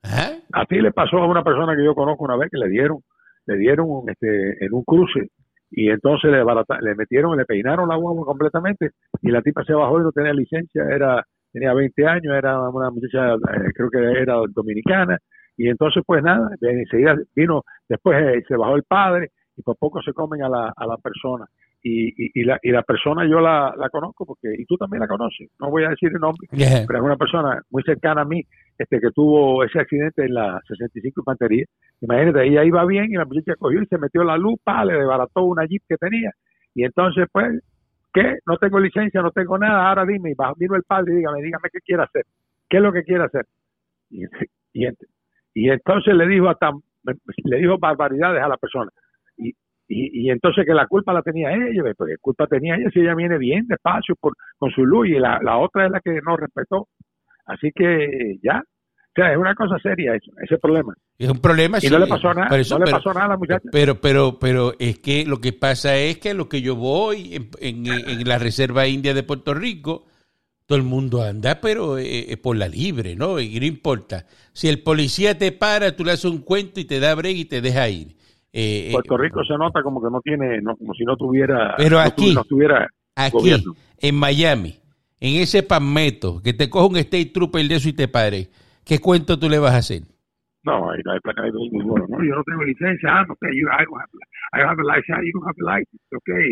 Así 0.01 0.75
le 0.75 0.91
pasó 0.91 1.17
a 1.17 1.27
una 1.27 1.43
persona 1.43 1.75
que 1.75 1.85
yo 1.85 1.95
conozco 1.95 2.25
una 2.25 2.35
vez 2.35 2.49
que 2.51 2.57
le 2.57 2.69
dieron, 2.69 2.99
le 3.45 3.57
dieron 3.57 3.87
este, 4.07 4.65
en 4.65 4.73
un 4.73 4.83
cruce 4.83 5.29
y 5.71 5.89
entonces 5.89 6.31
le, 6.31 6.43
le 6.81 6.95
metieron, 6.95 7.37
le 7.37 7.45
peinaron 7.45 7.87
la 7.87 7.95
guagua 7.95 8.25
completamente 8.25 8.91
y 9.21 9.31
la 9.31 9.41
tipa 9.41 9.63
se 9.63 9.73
bajó 9.73 9.99
y 9.99 10.03
no 10.03 10.11
tenía 10.11 10.33
licencia, 10.33 10.83
era 10.83 11.25
tenía 11.53 11.73
20 11.73 12.05
años, 12.05 12.35
era 12.35 12.59
una 12.59 12.89
muchacha, 12.89 13.35
eh, 13.35 13.71
creo 13.73 13.89
que 13.89 13.99
era 13.99 14.35
dominicana, 14.49 15.17
y 15.55 15.69
entonces 15.69 16.03
pues 16.05 16.23
nada, 16.23 16.49
enseguida 16.59 17.15
vino, 17.35 17.63
después 17.87 18.21
eh, 18.21 18.43
se 18.47 18.57
bajó 18.57 18.75
el 18.75 18.83
padre 18.83 19.29
y 19.55 19.61
por 19.61 19.77
poco 19.77 20.01
se 20.01 20.13
comen 20.13 20.43
a 20.43 20.49
la, 20.49 20.73
a 20.75 20.87
la 20.87 20.97
persona. 20.97 21.45
Y, 21.85 22.13
y, 22.39 22.45
la, 22.45 22.57
y 22.63 22.71
la 22.71 22.81
persona 22.81 23.27
yo 23.29 23.41
la, 23.41 23.73
la 23.77 23.89
conozco 23.89 24.25
porque, 24.25 24.53
y 24.57 24.63
tú 24.63 24.77
también 24.77 25.01
la 25.01 25.07
conoces, 25.07 25.49
no 25.59 25.69
voy 25.69 25.83
a 25.83 25.89
decir 25.89 26.11
el 26.13 26.19
nombre, 26.19 26.47
pero 26.49 26.99
es 26.99 27.03
una 27.03 27.17
persona 27.17 27.61
muy 27.69 27.83
cercana 27.83 28.21
a 28.21 28.25
mí 28.25 28.41
este 28.77 29.01
que 29.01 29.11
tuvo 29.11 29.65
ese 29.65 29.79
accidente 29.79 30.23
en 30.23 30.33
la 30.33 30.61
65 30.65 31.19
Infantería. 31.19 31.65
Imagínate, 31.99 32.47
ella 32.47 32.63
iba 32.63 32.85
bien 32.85 33.11
y 33.11 33.15
la 33.15 33.25
muchacha 33.25 33.55
cogió 33.59 33.81
y 33.81 33.85
se 33.87 33.97
metió 33.97 34.23
la 34.23 34.37
lupa, 34.37 34.85
le 34.85 34.93
desbarató 34.93 35.43
una 35.43 35.65
jeep 35.65 35.83
que 35.87 35.97
tenía. 35.97 36.31
Y 36.73 36.85
entonces, 36.85 37.27
pues, 37.31 37.61
¿qué? 38.13 38.39
No 38.45 38.57
tengo 38.57 38.79
licencia, 38.79 39.21
no 39.21 39.31
tengo 39.31 39.57
nada, 39.57 39.89
ahora 39.89 40.05
dime, 40.05 40.33
vino 40.57 40.75
el 40.75 40.83
padre 40.83 41.13
y 41.13 41.17
dígame, 41.17 41.41
dígame 41.41 41.69
qué 41.71 41.79
quiere 41.79 42.03
hacer, 42.03 42.25
qué 42.69 42.77
es 42.77 42.83
lo 42.83 42.93
que 42.93 43.03
quiere 43.03 43.23
hacer. 43.23 43.45
Y, 44.09 44.25
y, 45.53 45.69
entonces 45.69 46.13
le 46.13 46.27
dijo 46.27 46.49
hasta, 46.49 46.71
le 47.43 47.57
dijo 47.57 47.77
barbaridades 47.77 48.41
a 48.43 48.47
la 48.47 48.57
persona. 48.57 48.91
Y, 49.37 49.49
y, 49.87 50.25
y, 50.27 50.29
entonces 50.29 50.65
que 50.65 50.73
la 50.73 50.87
culpa 50.87 51.13
la 51.13 51.21
tenía 51.21 51.51
ella, 51.53 51.81
pues 51.97 52.11
qué 52.11 52.17
culpa 52.21 52.47
tenía 52.47 52.75
ella 52.75 52.89
si 52.91 52.99
ella 52.99 53.15
viene 53.15 53.37
bien 53.37 53.67
despacio 53.67 54.15
por, 54.19 54.33
con 54.57 54.71
su 54.71 54.85
luz 54.85 55.07
y 55.07 55.19
la, 55.19 55.39
la 55.41 55.57
otra 55.57 55.85
es 55.85 55.91
la 55.91 55.99
que 55.99 56.21
no 56.21 56.37
respetó. 56.37 56.87
Así 57.45 57.71
que 57.75 58.37
ya, 58.41 58.63
o 59.13 59.21
sea, 59.21 59.31
es 59.31 59.37
una 59.37 59.53
cosa 59.53 59.77
seria 59.77 60.15
eso, 60.15 60.31
ese 60.41 60.57
problema. 60.57 60.95
Es 61.19 61.29
un 61.29 61.37
problema, 61.37 61.77
y 61.79 61.87
no 61.87 61.99
le 61.99 62.07
pasó 62.07 62.33
nada, 62.33 62.49
no 62.49 62.79
le 62.79 62.91
pasó 62.91 63.13
nada 63.13 63.25
a 63.25 63.29
la 63.29 63.37
muchacha. 63.37 63.69
Pero, 63.71 64.01
pero, 64.01 64.39
pero 64.39 64.73
es 64.79 64.97
que 64.97 65.23
lo 65.25 65.39
que 65.39 65.53
pasa 65.53 65.95
es 65.97 66.17
que 66.17 66.33
lo 66.33 66.49
que 66.49 66.63
yo 66.63 66.75
voy 66.75 67.35
en, 67.59 67.85
en, 67.85 68.27
la 68.27 68.39
Reserva 68.39 68.87
India 68.87 69.13
de 69.13 69.21
Puerto 69.21 69.53
Rico, 69.53 70.07
todo 70.65 70.79
el 70.79 70.83
mundo 70.83 71.21
anda, 71.21 71.61
pero 71.61 71.99
eh, 71.99 72.35
por 72.41 72.57
la 72.57 72.67
libre, 72.67 73.15
¿no? 73.15 73.39
Y 73.39 73.59
no 73.59 73.65
importa. 73.67 74.25
Si 74.51 74.67
el 74.67 74.81
policía 74.81 75.37
te 75.37 75.51
para, 75.51 75.95
tú 75.95 76.03
le 76.03 76.13
haces 76.13 76.25
un 76.25 76.39
cuento 76.39 76.79
y 76.79 76.85
te 76.85 76.99
da 76.99 77.13
break 77.13 77.37
y 77.37 77.45
te 77.45 77.61
deja 77.61 77.87
ir. 77.89 78.15
Eh, 78.51 78.87
eh, 78.87 78.91
Puerto 78.93 79.17
Rico 79.17 79.43
se 79.43 79.55
nota 79.59 79.83
como 79.83 80.01
que 80.01 80.09
no 80.09 80.21
tiene, 80.21 80.59
como 80.63 80.93
si 80.95 81.03
no 81.03 81.15
tuviera, 81.15 81.75
pero 81.77 81.99
aquí, 81.99 82.33
no 82.33 82.43
tuviera 82.45 82.89
aquí, 83.15 83.63
en 83.99 84.15
Miami, 84.15 84.75
en 85.19 85.39
ese 85.39 85.61
palmeto, 85.61 86.41
que 86.41 86.53
te 86.53 86.67
coja 86.67 86.87
un 86.87 86.97
state 86.97 87.27
trooper 87.27 87.67
de 87.67 87.75
eso 87.75 87.89
y 87.89 87.93
te 87.93 88.07
pare, 88.07 88.49
¿qué 88.83 88.99
cuento 88.99 89.39
tú 89.39 89.49
le 89.49 89.59
vas 89.59 89.73
a 89.73 89.77
hacer? 89.77 90.03
No, 90.63 90.91
ahí 90.91 91.01
no 91.03 91.11
hay, 91.11 91.19
hay 91.25 91.51
muy 91.51 91.83
bueno. 91.83 92.05
No, 92.07 92.23
yo 92.23 92.35
no 92.35 92.43
tengo 92.43 92.63
licencia. 92.63 93.09
Ah, 93.11 93.25
no, 93.27 93.35
you, 93.51 93.67
I, 93.67 93.83
don't 93.83 93.99
have, 93.99 94.09
I 94.53 94.59
don't 94.59 94.69
have 94.71 94.79
a 94.79 94.87
license. 94.87 95.11
Ah, 95.11 95.21
you 95.21 95.31
don't 95.35 95.43
have 95.43 95.59
a 95.59 95.65
license. 95.75 96.03
Okay. 96.07 96.47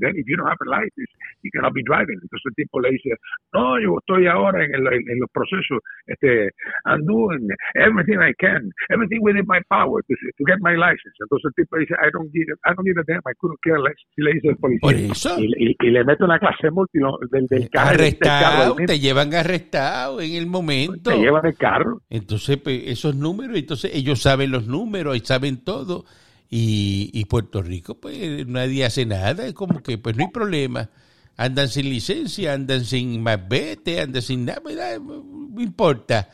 Then 0.00 0.12
if 0.20 0.28
you 0.28 0.36
don't 0.36 0.48
have 0.48 0.60
a 0.60 0.68
license, 0.68 1.10
you 1.40 1.50
cannot 1.50 1.72
be 1.72 1.82
driving. 1.82 2.20
Entonces 2.20 2.44
el 2.44 2.54
tipo 2.60 2.80
le 2.80 2.90
dice, 2.92 3.16
no, 3.54 3.80
yo 3.80 3.96
estoy 3.98 4.26
ahora 4.26 4.64
en, 4.64 4.74
el, 4.74 4.86
en, 4.86 5.18
los 5.18 5.30
procesos. 5.32 5.80
Este, 6.06 6.52
I'm 6.84 7.06
doing 7.06 7.48
everything 7.74 8.20
I 8.20 8.34
can, 8.36 8.68
everything 8.90 9.22
within 9.22 9.46
my 9.48 9.60
power 9.70 10.02
to, 10.02 10.12
to 10.12 10.44
get 10.44 10.60
my 10.60 10.76
license. 10.76 11.16
Entonces 11.16 11.48
el 11.48 11.64
tipo 11.64 11.78
dice, 11.78 11.94
I 11.96 12.10
don't 12.12 12.28
give, 12.32 12.52
I 12.68 12.74
don't 12.76 12.84
give 12.84 13.00
a 13.00 13.04
damn. 13.08 13.24
I 13.24 13.32
couldn't 13.40 13.60
care 13.64 13.80
less. 13.80 13.96
Y 14.16 14.22
le 14.22 14.34
dice 14.34 14.48
el 14.48 14.56
policía. 14.56 14.84
Por 14.84 14.94
eso. 14.94 15.40
Y, 15.40 15.48
y, 15.56 15.76
y 15.80 15.90
le 15.90 16.04
mete 16.04 16.22
una 16.24 16.38
clase 16.38 16.70
multi 16.70 16.98
del, 17.30 17.46
del 17.46 17.70
carro. 17.70 17.96
Arrestado, 17.96 18.76
te 18.76 18.98
llevan 19.00 19.32
arrestado 19.32 20.20
en 20.20 20.32
el 20.36 20.46
momento. 20.46 21.10
Te 21.10 21.16
llevan 21.16 21.46
el 21.46 21.56
carro. 21.56 22.02
Entonces, 22.10 22.58
pues, 22.58 22.84
esos 22.88 23.16
números 23.16 23.53
entonces 23.60 23.92
ellos 23.94 24.20
saben 24.20 24.50
los 24.50 24.66
números 24.66 25.16
y 25.16 25.20
saben 25.20 25.58
todo. 25.58 26.04
Y, 26.50 27.10
y, 27.12 27.24
Puerto 27.24 27.62
Rico, 27.62 27.96
pues 27.96 28.46
nadie 28.46 28.84
hace 28.84 29.06
nada, 29.06 29.46
es 29.46 29.54
como 29.54 29.82
que 29.82 29.98
pues 29.98 30.16
no 30.16 30.24
hay 30.24 30.30
problema. 30.30 30.90
Andan 31.36 31.68
sin 31.68 31.88
licencia, 31.88 32.52
andan 32.52 32.84
sin 32.84 33.20
más 33.22 33.40
vete, 33.48 34.00
andan 34.00 34.22
sin 34.22 34.44
nada, 34.44 34.60
no 35.00 35.60
importa. 35.60 36.28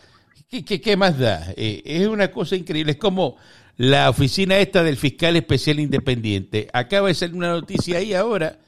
¿Qué, 0.48 0.64
qué, 0.64 0.80
qué 0.80 0.96
más 0.96 1.18
da? 1.18 1.54
Eh, 1.56 1.80
es 1.84 2.06
una 2.06 2.30
cosa 2.30 2.56
increíble, 2.56 2.92
es 2.92 2.98
como 2.98 3.36
la 3.76 4.10
oficina 4.10 4.58
esta 4.58 4.82
del 4.82 4.98
fiscal 4.98 5.36
especial 5.36 5.80
independiente. 5.80 6.68
Acaba 6.72 7.08
de 7.08 7.14
salir 7.14 7.36
una 7.36 7.52
noticia 7.52 7.96
ahí 7.96 8.12
ahora 8.12 8.58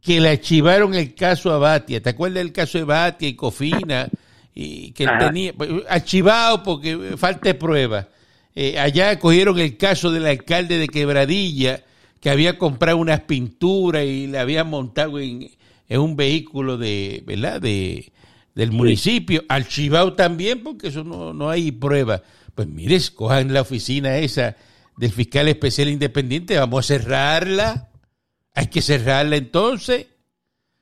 que 0.00 0.20
le 0.20 0.30
archivaron 0.30 0.94
el 0.94 1.14
caso 1.14 1.52
a 1.52 1.58
Batia. 1.58 2.02
¿Te 2.02 2.10
acuerdas 2.10 2.42
del 2.42 2.52
caso 2.52 2.78
de 2.78 2.84
Batia 2.84 3.28
y 3.28 3.36
Cofina? 3.36 4.08
Y 4.54 4.92
que 4.92 5.06
tenía 5.06 5.52
archivado 5.88 6.62
porque 6.62 7.16
falta 7.16 7.48
de 7.48 7.54
prueba. 7.54 8.08
Eh, 8.54 8.78
allá 8.78 9.18
cogieron 9.18 9.58
el 9.58 9.76
caso 9.76 10.10
del 10.10 10.26
alcalde 10.26 10.78
de 10.78 10.88
Quebradilla 10.88 11.82
que 12.20 12.30
había 12.30 12.58
comprado 12.58 12.98
unas 12.98 13.20
pinturas 13.20 14.04
y 14.04 14.26
le 14.26 14.38
había 14.38 14.62
montado 14.62 15.18
en, 15.18 15.50
un 15.88 16.16
vehículo 16.16 16.78
de, 16.78 17.22
¿verdad? 17.26 17.60
De, 17.60 18.12
del 18.54 18.72
municipio, 18.72 19.42
archivado 19.48 20.12
también 20.12 20.62
porque 20.62 20.88
eso 20.88 21.02
no, 21.02 21.32
no 21.32 21.50
hay 21.50 21.72
prueba. 21.72 22.22
Pues 22.54 22.68
mire, 22.68 22.98
cojan 23.14 23.52
la 23.52 23.62
oficina 23.62 24.18
esa 24.18 24.56
del 24.96 25.10
fiscal 25.10 25.48
especial 25.48 25.88
independiente, 25.88 26.58
vamos 26.58 26.84
a 26.84 26.98
cerrarla. 26.98 27.88
Hay 28.54 28.66
que 28.66 28.82
cerrarla 28.82 29.36
entonces. 29.36 30.06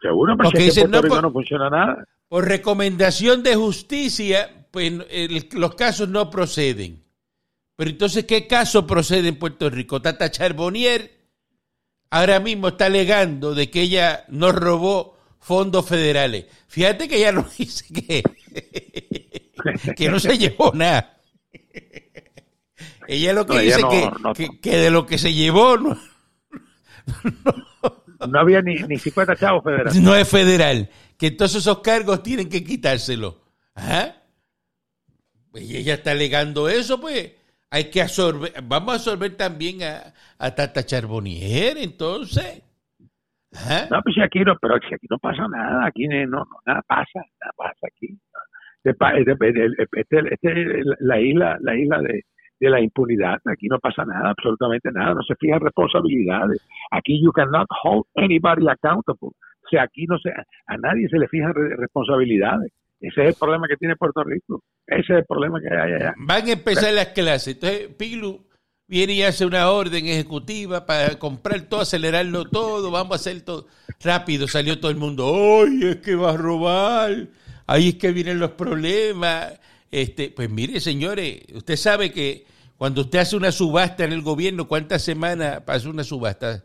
Seguro, 0.00 0.36
porque 0.36 0.72
no, 0.88 1.00
pues 1.00 1.22
no 1.22 1.30
funciona 1.30 1.70
nada. 1.70 2.04
Por 2.30 2.46
recomendación 2.46 3.42
de 3.42 3.56
justicia, 3.56 4.68
pues 4.70 4.92
los 5.50 5.74
casos 5.74 6.08
no 6.08 6.30
proceden. 6.30 7.02
Pero 7.74 7.90
entonces, 7.90 8.24
¿qué 8.24 8.46
caso 8.46 8.86
procede 8.86 9.30
en 9.30 9.36
Puerto 9.36 9.68
Rico? 9.68 10.00
Tata 10.00 10.30
Charbonnier 10.30 11.10
ahora 12.08 12.38
mismo 12.38 12.68
está 12.68 12.86
alegando 12.86 13.52
de 13.52 13.68
que 13.68 13.82
ella 13.82 14.26
no 14.28 14.52
robó 14.52 15.18
fondos 15.40 15.88
federales. 15.88 16.46
Fíjate 16.68 17.08
que 17.08 17.16
ella 17.16 17.32
no 17.32 17.44
dice 17.58 17.84
que, 17.92 18.22
que 19.96 20.08
no 20.08 20.20
se 20.20 20.38
llevó 20.38 20.70
nada. 20.72 21.18
Ella 23.08 23.32
lo 23.32 23.44
que 23.44 23.58
dice 23.58 23.82
que, 24.36 24.48
que, 24.60 24.76
de 24.76 24.90
lo 24.92 25.04
que 25.04 25.18
se 25.18 25.34
llevó 25.34 25.76
no, 25.76 25.98
no, 28.28 28.38
había 28.38 28.62
ni, 28.62 28.76
ni 28.84 28.98
50 28.98 29.34
chavos 29.34 29.64
federales. 29.64 29.96
No 29.96 30.14
es 30.14 30.28
federal 30.28 30.88
que 31.20 31.26
entonces 31.26 31.58
esos 31.58 31.80
cargos 31.80 32.22
tienen 32.22 32.48
que 32.48 32.64
quitárselo. 32.64 33.36
¿Ah? 33.76 34.14
Pues 35.50 35.70
ella 35.70 35.94
está 35.94 36.12
alegando 36.12 36.66
eso, 36.66 36.98
pues 36.98 37.36
hay 37.70 37.90
que 37.90 38.00
absorber, 38.00 38.52
vamos 38.62 38.88
a 38.88 38.94
absorber 38.94 39.36
también 39.36 39.82
a, 39.82 40.14
a 40.38 40.54
Tata 40.54 40.82
Charbonnier, 40.82 41.76
entonces. 41.76 42.62
¿Ah? 43.54 43.86
No, 43.90 44.00
pues 44.02 44.16
aquí 44.24 44.40
no, 44.40 44.56
pero 44.62 44.76
aquí 44.76 45.06
no 45.10 45.18
pasa 45.18 45.46
nada, 45.46 45.86
aquí 45.86 46.06
no, 46.08 46.46
nada 46.64 46.82
pasa, 46.88 47.20
nada 47.38 47.52
pasa 47.54 47.86
aquí. 47.86 48.18
Este, 48.82 48.96
este, 49.92 50.82
la 51.00 51.20
isla, 51.20 51.58
la 51.60 51.76
isla 51.76 52.00
de, 52.00 52.24
de 52.60 52.70
la 52.70 52.80
impunidad. 52.80 53.40
Aquí 53.44 53.66
no 53.68 53.78
pasa 53.78 54.06
nada, 54.06 54.30
absolutamente 54.30 54.90
nada. 54.90 55.12
No 55.12 55.22
se 55.22 55.34
fijan 55.34 55.60
responsabilidades. 55.60 56.66
Aquí 56.92 57.22
you 57.22 57.30
cannot 57.32 57.66
hold 57.82 58.06
anybody 58.16 58.66
accountable 58.68 59.34
aquí 59.78 60.06
no 60.06 60.18
se, 60.18 60.30
a 60.30 60.76
nadie 60.76 61.08
se 61.08 61.18
le 61.18 61.28
fijan 61.28 61.52
responsabilidades. 61.54 62.72
Ese 63.00 63.22
es 63.22 63.28
el 63.28 63.34
problema 63.34 63.66
que 63.68 63.76
tiene 63.76 63.96
Puerto 63.96 64.22
Rico. 64.24 64.62
Ese 64.86 65.12
es 65.12 65.18
el 65.20 65.24
problema 65.24 65.60
que 65.60 65.68
hay 65.74 65.92
allá. 65.94 66.14
Van 66.18 66.46
a 66.46 66.52
empezar 66.52 66.92
las 66.92 67.08
clases. 67.08 67.54
Entonces, 67.54 67.88
Pilu 67.96 68.44
viene 68.86 69.14
y 69.14 69.22
hace 69.22 69.46
una 69.46 69.70
orden 69.70 70.06
ejecutiva 70.06 70.84
para 70.84 71.18
comprar 71.18 71.62
todo, 71.62 71.80
acelerarlo 71.80 72.44
todo, 72.44 72.90
vamos 72.90 73.12
a 73.12 73.16
hacer 73.16 73.40
todo. 73.42 73.68
Rápido 74.02 74.48
salió 74.48 74.78
todo 74.80 74.90
el 74.90 74.96
mundo. 74.98 75.32
¡Ay, 75.34 75.80
es 75.84 75.96
que 75.96 76.14
va 76.14 76.32
a 76.32 76.36
robar! 76.36 77.28
Ahí 77.66 77.90
es 77.90 77.94
que 77.94 78.12
vienen 78.12 78.38
los 78.38 78.50
problemas. 78.50 79.58
Este, 79.90 80.30
pues 80.30 80.50
mire, 80.50 80.80
señores, 80.80 81.42
usted 81.54 81.76
sabe 81.76 82.12
que 82.12 82.44
cuando 82.76 83.02
usted 83.02 83.20
hace 83.20 83.36
una 83.36 83.52
subasta 83.52 84.04
en 84.04 84.12
el 84.12 84.22
gobierno, 84.22 84.66
¿cuántas 84.66 85.02
semanas 85.02 85.60
pasa 85.62 85.88
una 85.88 86.02
subasta? 86.04 86.64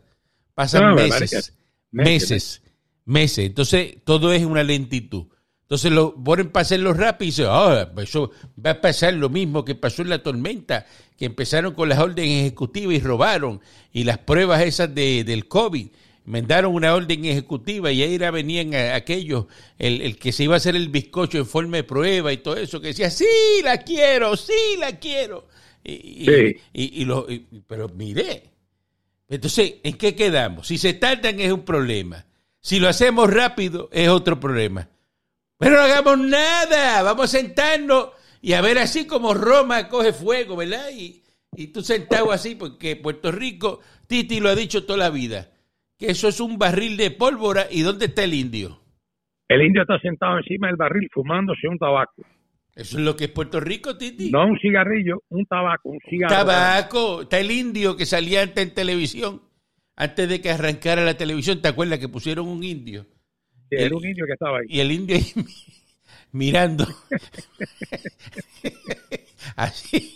Pasan 0.54 0.94
meses, 0.94 1.20
meses, 1.20 1.54
meses. 1.92 2.62
Entonces, 3.06 3.98
todo 4.04 4.32
es 4.32 4.44
una 4.44 4.62
lentitud. 4.62 5.26
Entonces 5.62 5.90
lo 5.90 6.14
ponen 6.14 6.50
para 6.50 6.62
hacerlo 6.62 6.92
rápido 6.92 7.26
y 7.26 7.30
dicen, 7.30 7.46
ah, 7.48 7.90
pues 7.92 8.10
eso 8.10 8.30
va 8.64 8.70
a 8.70 8.80
pasar 8.80 9.14
lo 9.14 9.28
mismo 9.28 9.64
que 9.64 9.74
pasó 9.74 10.02
en 10.02 10.10
la 10.10 10.22
tormenta, 10.22 10.86
que 11.18 11.24
empezaron 11.24 11.74
con 11.74 11.88
las 11.88 11.98
órdenes 11.98 12.42
ejecutivas 12.42 12.94
y 12.94 13.00
robaron, 13.00 13.60
y 13.92 14.04
las 14.04 14.18
pruebas 14.18 14.62
esas 14.62 14.94
de, 14.94 15.24
del 15.24 15.48
COVID, 15.48 15.88
mandaron 16.24 16.72
una 16.72 16.94
orden 16.94 17.24
ejecutiva 17.24 17.90
y 17.90 18.02
ahí 18.02 18.16
venían 18.16 18.74
aquellos, 18.74 19.46
el, 19.76 20.02
el, 20.02 20.18
que 20.18 20.30
se 20.30 20.44
iba 20.44 20.54
a 20.54 20.58
hacer 20.58 20.76
el 20.76 20.88
bizcocho 20.88 21.38
en 21.38 21.46
forma 21.46 21.78
de 21.78 21.84
prueba 21.84 22.32
y 22.32 22.36
todo 22.36 22.56
eso, 22.56 22.80
que 22.80 22.88
decía, 22.88 23.10
sí, 23.10 23.24
la 23.64 23.78
quiero, 23.78 24.36
sí, 24.36 24.76
la 24.78 24.98
quiero. 25.00 25.48
Y, 25.82 26.28
y, 26.72 27.04
lo, 27.04 27.26
pero 27.66 27.88
mire, 27.88 28.50
entonces, 29.28 29.74
¿en 29.82 29.94
qué 29.94 30.14
quedamos? 30.14 30.68
Si 30.68 30.78
se 30.78 30.94
tardan 30.94 31.40
es 31.40 31.52
un 31.52 31.64
problema. 31.64 32.24
Si 32.66 32.80
lo 32.80 32.88
hacemos 32.88 33.32
rápido 33.32 33.88
es 33.92 34.08
otro 34.08 34.40
problema. 34.40 34.88
Pero 35.56 35.76
no 35.76 35.82
hagamos 35.82 36.18
nada, 36.18 37.00
vamos 37.04 37.26
a 37.32 37.38
sentarnos 37.38 38.08
y 38.42 38.54
a 38.54 38.60
ver 38.60 38.78
así 38.78 39.06
como 39.06 39.34
Roma 39.34 39.88
coge 39.88 40.12
fuego, 40.12 40.56
¿verdad? 40.56 40.90
Y, 40.92 41.22
y 41.54 41.68
tú 41.68 41.82
sentado 41.82 42.32
así, 42.32 42.56
porque 42.56 42.96
Puerto 42.96 43.30
Rico, 43.30 43.78
Titi 44.08 44.40
lo 44.40 44.48
ha 44.48 44.56
dicho 44.56 44.84
toda 44.84 44.98
la 44.98 45.10
vida, 45.10 45.48
que 45.96 46.06
eso 46.08 46.26
es 46.26 46.40
un 46.40 46.58
barril 46.58 46.96
de 46.96 47.12
pólvora. 47.12 47.66
¿Y 47.70 47.82
dónde 47.82 48.06
está 48.06 48.24
el 48.24 48.34
indio? 48.34 48.80
El 49.46 49.62
indio 49.62 49.82
está 49.82 50.00
sentado 50.00 50.36
encima 50.38 50.66
del 50.66 50.74
barril 50.74 51.08
fumándose 51.12 51.68
un 51.68 51.78
tabaco. 51.78 52.24
Eso 52.74 52.98
es 52.98 53.04
lo 53.04 53.14
que 53.14 53.26
es 53.26 53.30
Puerto 53.30 53.60
Rico, 53.60 53.96
Titi. 53.96 54.32
No 54.32 54.44
un 54.44 54.58
cigarrillo, 54.58 55.22
un 55.28 55.46
tabaco, 55.46 55.90
un 55.90 56.00
cigarro. 56.10 56.34
Tabaco. 56.34 57.22
Está 57.22 57.38
el 57.38 57.52
indio 57.52 57.96
que 57.96 58.06
salía 58.06 58.42
antes 58.42 58.66
en 58.66 58.74
televisión, 58.74 59.40
antes 59.96 60.28
de 60.28 60.40
que 60.40 60.50
arrancara 60.50 61.04
la 61.04 61.16
televisión. 61.16 61.60
¿Te 61.60 61.68
acuerdas 61.68 61.98
que 61.98 62.08
pusieron 62.08 62.48
un 62.48 62.62
indio? 62.62 63.06
era 63.70 63.96
un 63.96 64.04
indio 64.04 64.26
que 64.26 64.34
estaba 64.34 64.58
ahí. 64.58 64.66
Y 64.68 64.80
el 64.80 64.92
indio 64.92 65.16
ahí 65.16 65.32
mirando. 66.32 66.86
Así. 69.56 70.14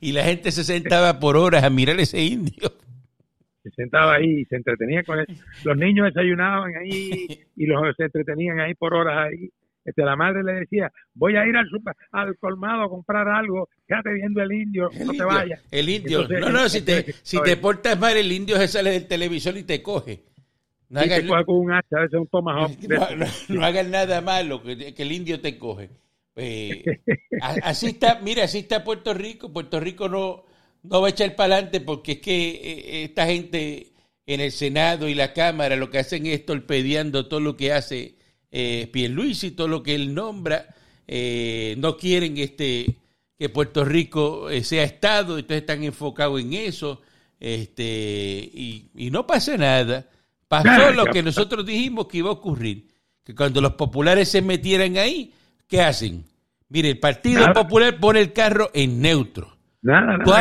Y 0.00 0.12
la 0.12 0.24
gente 0.24 0.52
se 0.52 0.64
sentaba 0.64 1.18
por 1.18 1.36
horas 1.36 1.64
a 1.64 1.70
mirar 1.70 1.98
ese 1.98 2.22
indio. 2.22 2.72
Se 3.62 3.70
sentaba 3.70 4.14
ahí 4.14 4.40
y 4.40 4.44
se 4.44 4.56
entretenía 4.56 5.02
con 5.02 5.18
él. 5.18 5.26
Los 5.64 5.76
niños 5.76 6.06
desayunaban 6.06 6.72
ahí 6.76 7.44
y 7.56 7.66
los 7.66 7.96
se 7.96 8.04
entretenían 8.04 8.60
ahí 8.60 8.74
por 8.74 8.94
horas 8.94 9.28
ahí. 9.28 9.50
Este, 9.88 10.02
la 10.02 10.16
madre 10.16 10.42
le 10.44 10.52
decía, 10.52 10.92
voy 11.14 11.36
a 11.36 11.46
ir 11.46 11.56
al, 11.56 11.66
al 12.12 12.36
colmado 12.36 12.82
a 12.82 12.90
comprar 12.90 13.26
algo, 13.26 13.70
quédate 13.86 14.12
viendo 14.12 14.42
el 14.42 14.52
indio, 14.52 14.90
no 15.04 15.12
te 15.12 15.24
vayas. 15.24 15.62
El 15.70 15.88
indio, 15.88 16.28
no, 16.28 16.50
no, 16.50 16.68
si 16.68 16.82
te, 16.82 17.14
si 17.22 17.40
te 17.42 17.56
portas 17.56 17.98
mal, 17.98 18.14
el 18.16 18.30
indio 18.30 18.58
se 18.58 18.68
sale 18.68 18.90
del 18.90 19.06
televisor 19.06 19.56
y 19.56 19.62
te 19.62 19.82
coge. 19.82 20.24
No, 20.90 21.00
hagas, 21.00 21.24
no, 23.48 23.90
nada 23.90 24.20
malo, 24.20 24.62
que, 24.62 24.94
el 24.94 25.12
indio 25.12 25.40
te 25.40 25.56
coge. 25.56 25.88
Eh, 26.36 26.84
así 27.40 27.86
está, 27.86 28.20
mira, 28.22 28.44
así 28.44 28.58
está 28.58 28.84
Puerto 28.84 29.14
Rico. 29.14 29.50
Puerto 29.52 29.80
Rico 29.80 30.08
no, 30.10 30.44
no 30.82 31.00
va 31.00 31.08
a 31.08 31.10
echar 31.10 31.34
para 31.34 31.54
adelante 31.54 31.80
porque 31.80 32.12
es 32.12 32.18
que 32.18 32.50
eh, 32.50 33.04
esta 33.04 33.26
gente 33.26 33.92
en 34.26 34.40
el 34.40 34.52
Senado 34.52 35.08
y 35.08 35.14
la 35.14 35.32
Cámara 35.32 35.76
lo 35.76 35.88
que 35.88 35.98
hacen 35.98 36.26
es 36.26 36.44
torpedeando 36.44 37.26
todo 37.26 37.40
lo 37.40 37.56
que 37.56 37.72
hace 37.72 38.17
eh, 38.50 38.88
Pierluisi, 38.92 39.52
todo 39.52 39.68
lo 39.68 39.82
que 39.82 39.94
él 39.94 40.14
nombra. 40.14 40.66
Eh, 41.06 41.74
no 41.78 41.96
quieren 41.96 42.36
este 42.38 42.96
que 43.38 43.48
Puerto 43.48 43.84
Rico 43.84 44.48
sea 44.62 44.82
Estado, 44.82 45.38
entonces 45.38 45.60
están 45.62 45.84
enfocados 45.84 46.40
en 46.40 46.54
eso. 46.54 47.02
Este, 47.38 48.50
y, 48.52 48.90
y 48.96 49.10
no 49.10 49.26
pasa 49.26 49.56
nada. 49.56 50.06
Pasó 50.48 50.92
lo 50.92 51.04
que 51.06 51.22
nosotros 51.22 51.64
dijimos 51.64 52.08
que 52.08 52.18
iba 52.18 52.30
a 52.30 52.32
ocurrir, 52.32 52.88
que 53.22 53.34
cuando 53.34 53.60
los 53.60 53.74
populares 53.74 54.30
se 54.30 54.40
metieran 54.40 54.96
ahí, 54.96 55.32
¿qué 55.66 55.82
hacen? 55.82 56.24
Mire, 56.70 56.90
el 56.90 56.98
Partido 56.98 57.52
Popular 57.52 57.98
pone 58.00 58.20
el 58.20 58.32
carro 58.32 58.70
en 58.72 59.00
neutro. 59.00 59.56
Nada, 59.82 60.18
tú, 60.24 60.32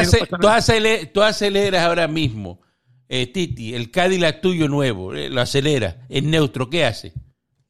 tú, 1.13 1.22
aceleras 1.22 1.84
ahora 1.84 2.08
mismo, 2.08 2.62
eh, 3.08 3.28
Titi, 3.28 3.76
el 3.76 3.91
Cadillac 3.91 4.41
tuyo 4.41 4.67
nuevo, 4.67 5.13
eh, 5.13 5.30
lo 5.30 5.41
acelera 5.41 6.06
en 6.10 6.32
neutro, 6.32 6.70
¿qué 6.70 6.86
hace? 6.86 7.13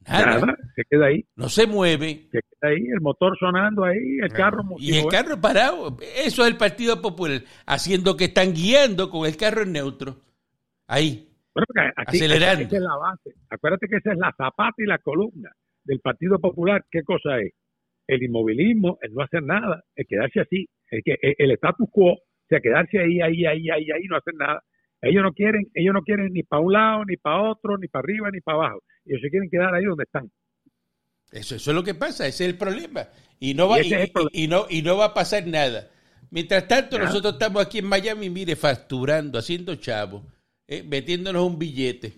Nada. 0.08 0.56
se 0.76 0.84
queda 0.90 1.08
ahí. 1.08 1.26
No 1.36 1.50
se 1.50 1.68
mueve. 1.68 2.28
Se 2.32 2.40
queda 2.40 2.72
ahí, 2.72 2.88
el 2.94 3.02
motor 3.02 3.38
sonando 3.38 3.84
ahí, 3.84 4.20
el 4.22 4.32
carro. 4.32 4.64
Y 4.78 4.98
el 4.98 5.08
carro 5.08 5.40
parado. 5.40 5.98
Eso 6.24 6.44
es 6.44 6.52
el 6.52 6.58
Partido 6.58 7.02
Popular, 7.02 7.42
haciendo 7.66 8.16
que 8.16 8.26
están 8.26 8.54
guiando 8.54 9.10
con 9.10 9.28
el 9.28 9.36
carro 9.36 9.64
en 9.64 9.74
neutro. 9.74 10.16
Ahí. 10.88 11.28
Acelerando. 11.96 12.66
Esa 12.66 12.78
es 12.78 12.82
la 12.82 12.96
base. 12.96 13.34
Acuérdate 13.50 13.88
que 13.88 13.98
esa 13.98 14.14
es 14.14 14.18
la 14.18 14.34
zapata 14.38 14.76
y 14.78 14.86
la 14.86 15.00
columna 15.00 15.52
del 15.84 16.00
Partido 16.00 16.40
Popular. 16.40 16.86
¿Qué 16.90 17.04
cosa 17.04 17.40
es? 17.40 17.54
El 18.08 18.24
inmovilismo, 18.24 18.98
el 19.02 19.14
no 19.14 19.24
hacer 19.24 19.44
nada, 19.44 19.84
el 19.96 20.06
quedarse 20.08 20.40
así, 20.40 20.70
el, 20.92 21.02
que, 21.04 21.18
el, 21.22 21.52
status 21.52 21.90
quo, 21.92 22.14
o 22.14 22.20
sea, 22.48 22.62
quedarse 22.62 23.00
ahí, 23.00 23.20
ahí, 23.20 23.46
ahí, 23.46 23.70
ahí, 23.70 23.92
ahí, 23.92 24.04
no 24.08 24.16
hacer 24.16 24.34
nada. 24.36 24.64
Ellos 25.02 25.24
no 25.24 25.34
quieren, 25.34 25.68
ellos 25.74 25.94
no 25.94 26.02
quieren 26.02 26.32
ni 26.32 26.44
para 26.44 26.62
un 26.62 26.74
lado, 26.74 27.06
ni 27.06 27.18
para 27.18 27.42
otro, 27.42 27.78
ni 27.78 27.88
para 27.88 28.04
arriba, 28.04 28.30
ni 28.32 28.40
para 28.40 28.58
abajo. 28.60 28.80
Ellos 29.08 29.22
se 29.22 29.30
quieren 29.30 29.50
quedar 29.50 29.74
ahí 29.74 29.86
donde 29.86 30.04
están. 30.04 30.30
Eso, 31.32 31.56
eso 31.56 31.72
es 31.72 31.76
lo 31.76 31.84
que 31.84 31.94
pasa, 31.94 32.28
ese 32.28 32.46
es 32.46 32.50
el 32.50 32.58
problema. 32.58 33.08
Y 33.40 33.54
no 33.54 33.68
va, 33.68 33.78
y, 33.82 34.48
no, 34.48 34.66
y 34.70 34.82
no 34.82 34.98
va 34.98 35.06
a 35.06 35.14
pasar 35.14 35.46
nada. 35.46 35.90
Mientras 36.30 36.68
tanto, 36.68 36.98
nosotros 36.98 37.34
estamos 37.34 37.66
aquí 37.66 37.80
en 37.80 37.86
Miami, 37.86 38.30
mire, 38.30 38.56
facturando, 38.56 39.38
haciendo 39.40 39.76
chavo 39.76 40.24
eh, 40.68 40.84
metiéndonos 40.84 41.46
un 41.46 41.58
billete. 41.58 42.14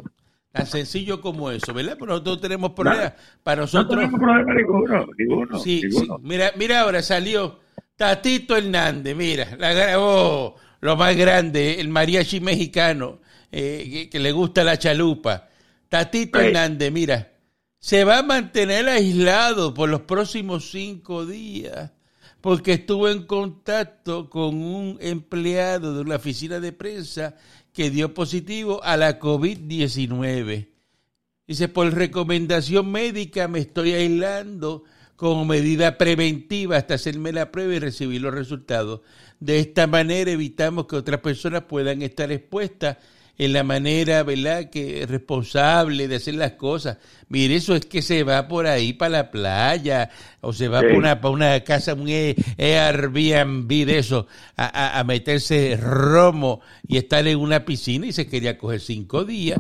Tan 0.52 0.66
sencillo 0.66 1.22
como 1.22 1.52
eso, 1.52 1.74
¿verdad? 1.74 1.96
Pero 2.00 2.14
nosotros 2.14 2.42
tenemos 2.42 2.72
problemas. 2.72 3.14
Para 3.44 3.62
nosotros. 3.62 3.92
No 3.92 4.02
tenemos 4.02 4.20
problema 4.20 4.54
ninguno, 4.56 5.08
ninguno, 5.16 5.60
sí, 5.60 5.82
sí. 5.92 6.08
Mira, 6.22 6.52
mira 6.58 6.82
ahora 6.82 7.04
salió 7.04 7.60
Tatito 7.96 8.58
Hernández, 8.58 9.16
mira, 9.16 9.56
la 9.60 9.74
grabó 9.74 10.56
lo 10.82 10.98
más 10.98 11.16
grande, 11.16 11.80
el 11.80 11.90
mariachi 11.90 12.40
mexicano, 12.40 13.20
eh, 13.52 14.10
que, 14.12 14.20
le 14.20 14.32
gusta 14.32 14.64
la 14.64 14.80
chalupa. 14.80 15.49
Tatito 15.90 16.40
Hernández, 16.40 16.92
mira, 16.92 17.34
se 17.80 18.04
va 18.04 18.20
a 18.20 18.24
mantener 18.24 18.88
aislado 18.88 19.74
por 19.74 19.90
los 19.90 20.02
próximos 20.02 20.70
cinco 20.70 21.26
días 21.26 21.92
porque 22.42 22.74
estuvo 22.74 23.10
en 23.10 23.24
contacto 23.24 24.30
con 24.30 24.62
un 24.62 24.98
empleado 25.02 25.94
de 25.94 26.02
una 26.02 26.16
oficina 26.16 26.60
de 26.60 26.72
prensa 26.72 27.36
que 27.74 27.90
dio 27.90 28.14
positivo 28.14 28.84
a 28.84 28.98
la 28.98 29.20
COVID-19. 29.20 30.70
Dice, 31.48 31.68
por 31.68 31.94
recomendación 31.94 32.92
médica 32.92 33.48
me 33.48 33.60
estoy 33.60 33.94
aislando 33.94 34.84
como 35.16 35.44
medida 35.44 35.98
preventiva 35.98 36.78
hasta 36.78 36.94
hacerme 36.94 37.34
la 37.34 37.52
prueba 37.52 37.74
y 37.74 37.80
recibir 37.80 38.22
los 38.22 38.34
resultados. 38.34 39.02
De 39.40 39.60
esta 39.60 39.88
manera 39.88 40.32
evitamos 40.32 40.86
que 40.86 40.96
otras 40.96 41.20
personas 41.20 41.64
puedan 41.64 42.02
estar 42.02 42.32
expuestas 42.32 42.98
en 43.40 43.54
la 43.54 43.64
manera, 43.64 44.22
¿verdad?, 44.24 44.70
que 44.70 45.06
responsable 45.08 46.10
de 46.10 46.18
hacer 46.18 46.36
las 46.36 46.52
cosas. 46.52 46.98
Mire, 47.30 47.56
eso 47.56 47.74
es 47.74 47.86
que 47.86 48.02
se 48.02 48.24
va 48.24 48.50
por 48.50 48.68
ahí 48.68 48.92
para 48.92 49.10
la 49.12 49.32
playa 49.32 50.10
o 50.42 50.52
se 50.52 50.68
va 50.68 50.82
por 50.82 50.92
una, 50.92 51.22
para 51.22 51.34
una 51.34 51.60
casa, 51.62 51.94
un 51.94 52.10
Airbnb 52.10 53.68
de 53.86 53.98
eso, 53.98 54.28
a, 54.58 55.00
a, 55.00 55.04
meterse 55.06 55.80
romo 55.82 56.60
y 56.86 56.98
estar 56.98 57.26
en 57.28 57.40
una 57.40 57.64
piscina 57.64 58.08
y 58.08 58.12
se 58.12 58.28
quería 58.28 58.58
coger 58.58 58.82
cinco 58.82 59.24
días. 59.24 59.60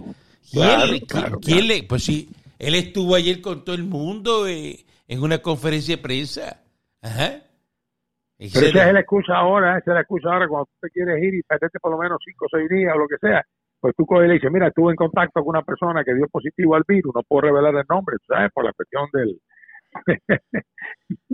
¿Quién, 1.41 1.67
le, 1.67 1.83
pues 1.83 2.03
sí, 2.03 2.27
él 2.59 2.75
estuvo 2.75 3.15
ayer 3.15 3.39
con 3.39 3.63
todo 3.63 3.77
el 3.77 3.85
mundo 3.85 4.45
eh, 4.45 4.85
en 5.07 5.23
una 5.23 5.37
conferencia 5.37 5.95
de 5.95 6.01
prensa. 6.01 6.63
Ajá. 7.01 7.43
Pero 8.37 8.67
esa 8.67 8.87
es 8.87 8.93
la 8.93 8.99
excusa 8.99 9.37
ahora, 9.37 9.77
esa 9.77 9.91
es 9.91 9.95
la 9.95 10.01
excusa 10.01 10.33
ahora 10.33 10.49
cuando 10.49 10.65
tú 10.65 10.73
te 10.81 10.89
quieres 10.89 11.23
ir 11.23 11.35
y 11.35 11.43
perderte 11.43 11.79
por 11.79 11.91
lo 11.91 11.97
menos 11.97 12.19
cinco 12.25 12.45
o 12.45 12.49
seis 12.49 12.69
días 12.69 12.93
o 12.93 12.99
lo 12.99 13.07
que 13.07 13.17
sea 13.17 13.45
pues 13.79 13.95
tú 13.95 14.05
coges 14.05 14.25
y 14.25 14.27
le 14.27 14.33
dices, 14.35 14.51
mira, 14.51 14.67
estuve 14.67 14.91
en 14.91 14.95
contacto 14.95 15.41
con 15.41 15.49
una 15.49 15.61
persona 15.61 16.03
que 16.03 16.13
dio 16.13 16.27
positivo 16.27 16.75
al 16.75 16.83
virus, 16.87 17.13
no 17.15 17.23
puedo 17.23 17.41
revelar 17.47 17.75
el 17.75 17.85
nombre, 17.89 18.17
¿sabes? 18.27 18.51
Por 18.53 18.65
la 18.65 18.73
cuestión 18.73 19.07
del... 19.13 19.39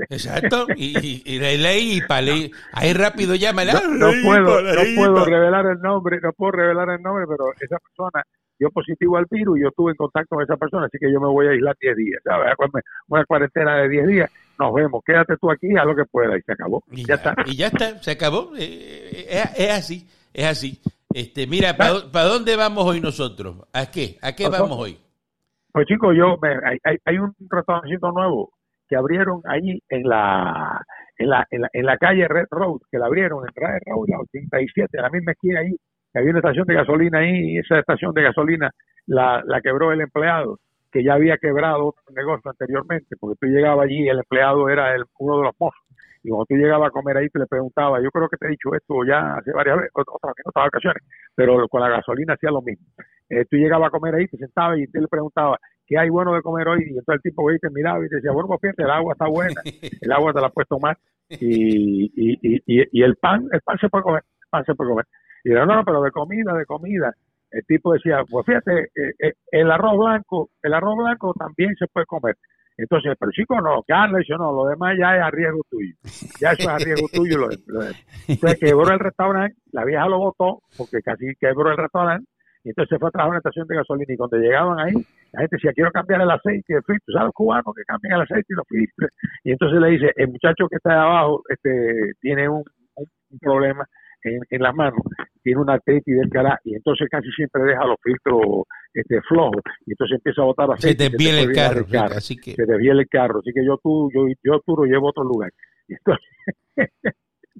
Exacto, 0.09 0.67
y, 0.75 1.21
y, 1.25 1.39
la 1.39 1.51
ley, 1.61 1.99
y 1.99 2.51
ahí 2.71 2.93
rápido 2.93 3.35
llama. 3.35 3.65
No, 3.65 3.87
no, 3.89 4.11
puedo, 4.23 4.61
no 4.61 4.81
puedo 4.95 5.25
revelar 5.25 5.65
el 5.65 5.79
nombre, 5.81 6.19
no 6.21 6.31
puedo 6.31 6.51
revelar 6.51 6.89
el 6.89 7.01
nombre, 7.01 7.25
pero 7.27 7.51
esa 7.59 7.77
persona 7.79 8.23
dio 8.57 8.69
positivo 8.69 9.17
al 9.17 9.25
virus 9.29 9.57
y 9.57 9.61
yo 9.63 9.69
estuve 9.69 9.91
en 9.91 9.97
contacto 9.97 10.35
con 10.35 10.43
esa 10.43 10.55
persona, 10.55 10.85
así 10.85 10.97
que 10.99 11.11
yo 11.11 11.19
me 11.19 11.27
voy 11.27 11.47
a 11.47 11.51
aislar 11.51 11.75
10 11.79 11.95
días, 11.97 12.21
¿sabes? 12.23 12.53
Una 13.07 13.25
cuarentena 13.25 13.77
de 13.77 13.89
10 13.89 14.07
días, 14.07 14.31
nos 14.57 14.73
vemos, 14.73 15.03
quédate 15.05 15.35
tú 15.37 15.51
aquí, 15.51 15.67
haz 15.77 15.85
lo 15.85 15.95
que 15.95 16.05
puedas 16.05 16.39
y 16.39 16.41
se 16.41 16.53
acabó. 16.53 16.83
Y 16.91 17.05
ya, 17.05 17.15
está. 17.15 17.35
Y 17.45 17.57
ya 17.57 17.67
está, 17.67 18.01
se 18.01 18.11
acabó, 18.11 18.51
eh, 18.57 19.25
eh, 19.29 19.43
es 19.57 19.71
así, 19.71 20.07
es 20.33 20.45
así. 20.45 20.81
Este, 21.15 21.47
mira, 21.47 21.77
¿para 21.77 22.25
dónde 22.25 22.57
vamos 22.57 22.83
hoy 22.83 22.99
nosotros? 22.99 23.69
¿A 23.71 23.89
qué? 23.89 24.17
¿A 24.21 24.35
qué 24.35 24.49
vamos 24.49 24.77
hoy? 24.77 24.97
Pues 25.71 25.87
chicos, 25.87 26.13
yo 26.13 26.37
hay, 26.43 26.77
hay, 27.05 27.17
un 27.17 27.33
restaurancito 27.49 28.11
nuevo 28.11 28.51
que 28.89 28.97
abrieron 28.97 29.39
allí 29.45 29.81
en 29.87 30.09
la 30.09 30.81
en 31.17 31.29
la, 31.29 31.47
en 31.49 31.85
la, 31.85 31.97
calle 31.97 32.27
Red 32.27 32.47
Road, 32.51 32.81
que 32.91 32.97
la 32.97 33.05
abrieron 33.05 33.45
en 33.47 33.53
Red 33.55 33.79
Road, 33.85 34.09
la 34.09 34.19
87, 34.19 34.97
la 35.01 35.09
misma 35.09 35.31
esquina 35.31 35.61
ahí, 35.61 35.77
que 36.11 36.19
había 36.19 36.31
una 36.31 36.39
estación 36.39 36.67
de 36.67 36.73
gasolina 36.73 37.19
ahí, 37.19 37.53
y 37.53 37.59
esa 37.59 37.79
estación 37.79 38.13
de 38.13 38.21
gasolina 38.21 38.71
la, 39.05 39.41
la 39.45 39.61
quebró 39.61 39.93
el 39.93 40.01
empleado, 40.01 40.59
que 40.91 41.01
ya 41.01 41.13
había 41.13 41.37
quebrado 41.37 41.85
otro 41.85 42.13
negocio 42.13 42.51
anteriormente, 42.51 43.15
porque 43.17 43.37
tú 43.39 43.47
llegabas 43.47 43.85
allí 43.85 44.03
y 44.03 44.09
el 44.09 44.17
empleado 44.17 44.67
era 44.67 44.93
el, 44.93 45.05
uno 45.19 45.37
de 45.37 45.43
los 45.43 45.55
mozos. 45.57 45.79
Y 46.25 46.29
cuando 46.29 46.45
tú 46.45 46.55
llegabas 46.55 46.87
a 46.87 46.91
comer 46.91 47.17
ahí, 47.17 47.29
te 47.29 47.37
le 47.37 47.45
preguntaba, 47.45 48.01
yo 48.01 48.09
creo 48.09 48.27
que 48.27 48.37
te 48.37 48.47
he 48.47 48.49
dicho 48.49 48.73
esto 48.73 48.95
ya 49.07 49.35
hace 49.35 49.51
varias 49.51 49.77
veces, 49.77 49.91
otras, 49.93 50.33
otras 50.43 50.67
ocasiones, 50.67 51.03
pero 51.35 51.67
con 51.67 51.81
la 51.81 51.89
gasolina 51.89 52.33
hacía 52.33 52.49
lo 52.49 52.63
mismo. 52.63 52.83
Eh, 53.29 53.45
tú 53.45 53.57
llegabas 53.57 53.89
a 53.89 53.91
comer 53.91 54.15
ahí, 54.15 54.27
te 54.27 54.37
sentabas 54.37 54.79
y 54.79 54.87
te 54.87 55.01
le 55.01 55.07
preguntaba, 55.07 55.59
¿qué 55.85 55.99
hay 55.99 56.09
bueno 56.09 56.33
de 56.33 56.41
comer 56.41 56.67
hoy? 56.67 56.79
Y 56.81 56.97
entonces 56.97 57.21
el 57.23 57.29
tipo 57.29 57.45
te 57.61 57.69
miraba 57.69 58.03
y 58.03 58.09
te 58.09 58.15
decía, 58.15 58.31
bueno, 58.31 58.47
pues 58.47 58.61
fíjate, 58.61 58.81
el 58.81 58.89
agua 58.89 59.13
está 59.13 59.27
buena, 59.27 59.61
el 60.01 60.11
agua 60.11 60.33
te 60.33 60.41
la 60.41 60.49
puesto 60.49 60.79
más 60.79 60.97
y, 61.29 62.05
y, 62.05 62.39
y, 62.41 62.61
y, 62.65 63.03
el 63.03 63.15
pan, 63.17 63.47
el 63.51 63.61
pan 63.61 63.77
se 63.77 63.89
puede 63.89 64.03
comer, 64.03 64.23
el 64.25 64.49
pan 64.49 64.65
se 64.65 64.73
puede 64.73 64.89
comer. 64.89 65.05
Y 65.43 65.51
yo, 65.51 65.63
no, 65.63 65.83
pero 65.85 66.01
de 66.01 66.09
comida, 66.09 66.53
de 66.53 66.65
comida. 66.65 67.13
El 67.51 67.63
tipo 67.67 67.93
decía, 67.93 68.23
pues 68.27 68.47
fíjate, 68.47 68.85
eh, 68.95 69.13
eh, 69.19 69.33
el 69.51 69.69
arroz 69.69 69.95
blanco, 69.95 70.49
el 70.63 70.73
arroz 70.73 70.97
blanco 70.97 71.35
también 71.37 71.75
se 71.75 71.85
puede 71.85 72.07
comer. 72.07 72.35
Entonces, 72.77 73.15
pero 73.17 73.31
chico, 73.31 73.59
no, 73.61 73.83
Carlos, 73.87 74.23
yo 74.27 74.37
no, 74.37 74.51
lo 74.51 74.65
demás 74.65 74.95
ya 74.99 75.15
es 75.15 75.21
a 75.21 75.31
riesgo 75.31 75.61
tuyo. 75.69 75.95
Ya 76.41 76.51
eso 76.51 76.63
es 76.63 76.67
a 76.67 76.77
riesgo 76.77 77.07
tuyo. 77.13 77.37
Lo, 77.37 77.49
Entonces 78.27 78.59
quebró 78.59 78.91
el 78.91 78.99
restaurante, 78.99 79.55
la 79.71 79.85
vieja 79.85 80.07
lo 80.07 80.19
votó, 80.19 80.61
porque 80.77 81.01
casi 81.01 81.33
quebró 81.39 81.71
el 81.71 81.77
restaurante, 81.77 82.27
y 82.65 82.69
entonces 82.69 82.99
fue 82.99 83.07
a 83.07 83.11
trabajar 83.11 83.27
en 83.27 83.31
una 83.31 83.37
estación 83.37 83.67
de 83.67 83.75
gasolina, 83.75 84.13
y 84.13 84.17
cuando 84.17 84.37
llegaban 84.37 84.79
ahí, 84.79 84.93
la 85.31 85.41
gente 85.41 85.55
decía, 85.55 85.71
quiero 85.73 85.91
cambiar 85.91 86.21
el 86.21 86.31
aceite 86.31 86.65
y 86.67 86.73
el 86.73 86.83
filtro, 86.83 87.13
¿sabes 87.13 87.31
cubanos 87.33 87.73
que 87.75 87.83
cambian 87.83 88.15
el 88.15 88.21
aceite 88.21 88.47
y 88.49 88.55
los 88.55 88.67
filtros? 88.67 89.11
Y 89.43 89.51
entonces 89.51 89.79
le 89.79 89.89
dice, 89.91 90.11
el 90.15 90.27
muchacho 90.29 90.67
que 90.67 90.75
está 90.75 90.89
de 90.89 90.99
abajo 90.99 91.43
este, 91.47 92.13
tiene 92.19 92.49
un, 92.49 92.63
problema 93.41 93.85
en, 94.23 94.39
en 94.49 94.61
la 94.61 94.71
mano, 94.71 94.95
tiene 95.45 95.61
una 95.61 95.73
artritis 95.73 96.17
del 96.17 96.29
cara 96.29 96.59
y 96.63 96.73
entonces 96.73 97.07
casi 97.07 97.29
siempre 97.29 97.61
deja 97.63 97.85
los 97.85 97.97
filtros 98.01 98.63
este, 98.91 99.21
flojos 99.21 99.61
y 99.85 99.91
entonces 99.91 100.15
empieza 100.15 100.41
a 100.41 100.45
botar 100.45 100.71
aceite. 100.71 101.03
Se 101.03 101.09
desvía 101.11 101.39
el 101.39 101.53
carro, 101.53 101.85
así 102.17 102.35
que... 102.35 102.53
Se 102.53 102.65
desvía 102.65 102.93
el 102.93 103.07
carro, 103.07 103.39
así 103.39 103.53
que 103.53 103.63
yo 103.63 103.77
tú, 103.77 104.09
yo, 104.11 104.25
yo 104.43 104.59
tú 104.65 104.75
lo 104.75 104.85
llevo 104.85 105.07
a 105.07 105.09
otro 105.11 105.23
lugar. 105.23 105.51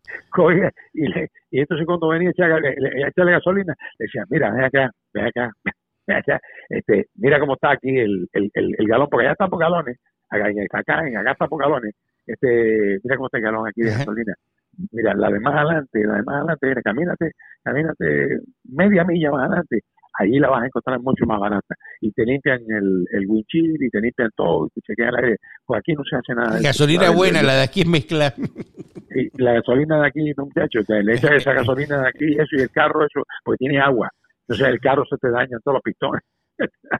Y 0.08 0.34
entonces, 0.34 0.74
y, 0.94 1.58
y 1.58 1.60
entonces 1.62 1.86
cuando 1.86 2.10
venía 2.10 2.30
a 2.30 2.32
echarle, 2.32 2.76
echarle 3.08 3.32
gasolina, 3.32 3.74
le 3.98 4.06
decía, 4.06 4.24
mira, 4.30 4.52
ven 4.52 4.64
acá, 4.66 4.92
ven 5.14 5.26
acá, 5.26 5.52
ven 6.08 6.18
acá, 6.18 6.42
este, 6.70 7.08
mira 7.16 7.40
cómo 7.40 7.54
está 7.54 7.72
aquí 7.72 7.90
el, 7.90 8.28
el, 8.34 8.52
el, 8.54 8.88
galón, 8.88 9.08
porque 9.10 9.26
allá 9.26 9.34
están 9.34 9.50
por 9.50 9.60
galones, 9.60 9.98
acá, 10.30 10.48
acá, 10.74 11.00
acá 11.00 11.32
está 11.32 11.48
por 11.48 11.62
galones, 11.62 11.96
este, 12.28 13.00
mira 13.04 13.16
cómo 13.16 13.28
está 13.28 13.38
el 13.38 13.44
galón 13.44 13.68
aquí 13.68 13.82
de 13.82 13.92
gasolina 13.92 14.36
mira, 14.92 15.14
la 15.16 15.30
de 15.30 15.40
más 15.40 15.56
adelante, 15.56 16.04
la 16.06 16.16
de 16.16 16.24
más 16.24 16.36
adelante, 16.36 16.82
camínate, 16.84 17.32
camínate 17.64 18.40
media 18.64 19.04
milla 19.04 19.32
más 19.32 19.48
adelante, 19.48 19.82
ahí 20.20 20.40
la 20.40 20.50
vas 20.50 20.64
a 20.64 20.66
encontrar 20.66 21.00
mucho 21.00 21.26
más 21.26 21.40
barata. 21.40 21.76
Y 22.02 22.12
te 22.12 22.26
limpian 22.26 22.60
el, 22.70 23.06
el 23.12 23.26
windshield 23.28 23.82
y 23.82 23.90
te 23.90 24.02
limpian 24.02 24.30
todo, 24.36 24.68
y 24.68 24.70
te 24.70 24.82
chequean 24.82 25.10
el 25.10 25.26
aire. 25.26 25.38
Pues 25.66 25.80
aquí 25.80 25.94
no 25.94 26.04
se 26.04 26.16
hace 26.16 26.34
nada. 26.34 26.60
gasolina 26.62 27.10
buena, 27.10 27.42
la 27.42 27.56
de 27.56 27.64
aquí 27.64 27.82
es 27.82 27.88
mezcla. 27.88 28.34
Y 29.16 29.42
la 29.42 29.54
gasolina 29.54 30.02
de 30.02 30.08
aquí, 30.08 30.34
no 30.38 30.46
muchachos, 30.46 30.86
le 30.90 31.14
echas 31.14 31.32
esa 31.32 31.54
gasolina 31.54 32.02
de 32.02 32.10
aquí, 32.10 32.34
eso 32.34 32.56
y 32.58 32.62
el 32.62 32.70
carro, 32.70 33.06
eso, 33.06 33.24
porque 33.44 33.60
tiene 33.60 33.80
agua. 33.80 34.10
Entonces 34.48 34.68
el 34.68 34.80
carro 34.80 35.04
se 35.10 35.18
te 35.18 35.30
daña 35.32 35.58
todos 35.64 35.76
los 35.76 35.84
pistones. 35.84 36.22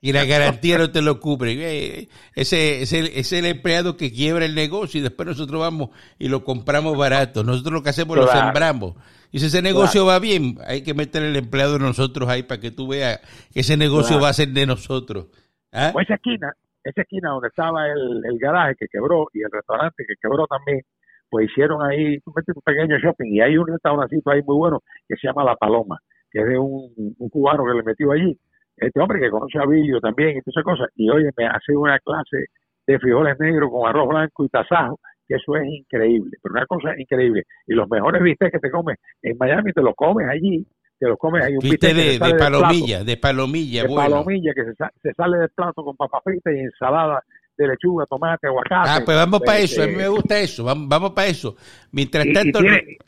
Y 0.02 0.14
la 0.14 0.26
garantía 0.26 0.78
no 0.78 0.92
te 0.92 1.02
lo 1.02 1.20
cubre. 1.20 1.54
Eh, 1.54 2.10
ese 2.36 2.82
es 2.82 2.94
el, 2.94 3.08
es 3.08 3.32
el 3.34 3.46
empleado 3.46 3.98
que 3.98 4.12
quiebra 4.12 4.46
el 4.46 4.56
negocio 4.56 5.00
y 5.00 5.04
después 5.04 5.28
nosotros 5.28 5.60
vamos 5.60 5.90
y 6.20 6.28
lo 6.30 6.44
compramos 6.44 6.98
barato. 6.98 7.44
Nosotros 7.44 7.74
lo 7.74 7.84
que 7.84 7.90
hacemos 7.90 8.18
lo 8.18 8.28
sembramos. 8.28 8.96
Y 9.32 9.40
si 9.40 9.48
ese 9.48 9.62
negocio 9.62 10.06
va 10.06 10.20
bien, 10.20 10.58
hay 10.66 10.84
que 10.84 10.94
meter 10.94 11.24
el 11.24 11.36
empleado 11.36 11.74
de 11.74 11.80
nosotros 11.80 12.30
ahí 12.30 12.44
para 12.44 12.62
que 12.62 12.72
tú 12.72 12.88
veas 12.88 13.20
que 13.54 13.62
ese 13.62 13.78
negocio 13.78 14.20
va 14.20 14.30
a 14.30 14.34
ser 14.34 14.50
de 14.50 14.66
nosotros. 14.66 15.28
¿Ah? 15.72 15.90
Pues 15.92 16.06
esa 16.06 16.16
esquina, 16.16 16.54
esa 16.84 17.02
esquina 17.02 17.32
donde 17.32 17.50
estaba 17.50 17.88
el, 17.88 18.22
el 18.26 18.40
garaje 18.40 18.76
que 18.80 18.88
quebró 18.88 19.28
y 19.34 19.42
el 19.42 19.52
restaurante 19.52 20.06
que 20.08 20.14
quebró 20.22 20.48
también, 20.48 20.82
pues 21.30 21.50
hicieron 21.50 21.82
ahí 21.84 22.18
un 22.26 22.34
pequeño 22.64 22.98
shopping 22.98 23.34
y 23.34 23.42
hay 23.42 23.58
un 23.58 23.68
restaurancito 23.68 24.32
ahí 24.32 24.42
muy 24.44 24.56
bueno 24.56 24.82
que 25.08 25.16
se 25.18 25.28
llama 25.28 25.44
La 25.44 25.56
Paloma, 25.56 26.00
que 26.32 26.40
es 26.40 26.48
de 26.48 26.58
un, 26.58 26.94
un 27.18 27.30
cubano 27.30 27.66
que 27.66 27.74
le 27.74 27.84
metió 27.84 28.12
allí 28.12 28.40
este 28.78 29.00
hombre 29.00 29.20
que 29.20 29.30
conoce 29.30 29.58
a 29.60 29.66
Billo 29.66 30.00
también 30.00 30.38
y 30.38 30.42
todas 30.42 30.58
esas 30.58 30.64
cosas, 30.64 30.88
y 30.96 31.10
oye, 31.10 31.30
me 31.38 31.48
hace 31.48 31.76
una 31.76 32.00
clase 32.00 32.46
de 32.88 33.00
frijoles 33.00 33.40
negros 33.40 33.70
con 33.72 33.88
arroz 33.88 34.08
blanco 34.08 34.46
y 34.46 34.50
tasajo, 34.50 35.00
que 35.28 35.36
eso 35.36 35.56
es 35.56 35.66
increíble, 35.66 36.38
pero 36.42 36.54
una 36.54 36.66
cosa 36.66 36.90
increíble. 36.98 37.44
Y 37.68 37.74
los 37.74 37.90
mejores 37.90 38.22
bistecs 38.22 38.52
que 38.52 38.60
te 38.60 38.70
comes 38.70 38.98
en 39.22 39.38
Miami, 39.38 39.72
te 39.72 39.82
los 39.82 39.96
comes 39.96 40.28
allí, 40.30 40.66
te 41.00 41.08
los 41.08 41.18
comes 41.18 41.44
ahí. 41.44 41.54
Un 41.54 41.60
bistec 41.60 41.96
de, 41.96 42.20
de 42.20 42.36
palomilla, 42.36 43.04
de 43.04 43.18
palomilla, 43.18 43.84
de 43.84 43.96
palomilla 43.96 44.54
que 44.54 44.64
se, 45.02 45.14
sale 45.14 45.38
del 45.38 45.50
plato 45.50 45.84
con 45.84 45.96
papa 45.96 46.20
frita 46.24 46.52
y 46.52 46.60
ensalada 46.60 47.24
de 47.58 47.68
lechuga, 47.68 48.06
tomate, 48.06 48.48
aguacate. 48.48 48.90
Ah, 48.90 49.02
pues 49.04 49.18
vamos 49.18 49.42
para 49.42 49.60
eso, 49.60 49.82
a 49.82 49.88
mí 49.88 49.96
me 49.96 50.08
gusta 50.10 50.40
eso, 50.40 50.64
vamos, 50.64 50.88
vamos 50.90 51.12
para 51.12 51.28
eso. 51.28 51.56
Mientras 51.92 52.26
tanto, 52.34 52.60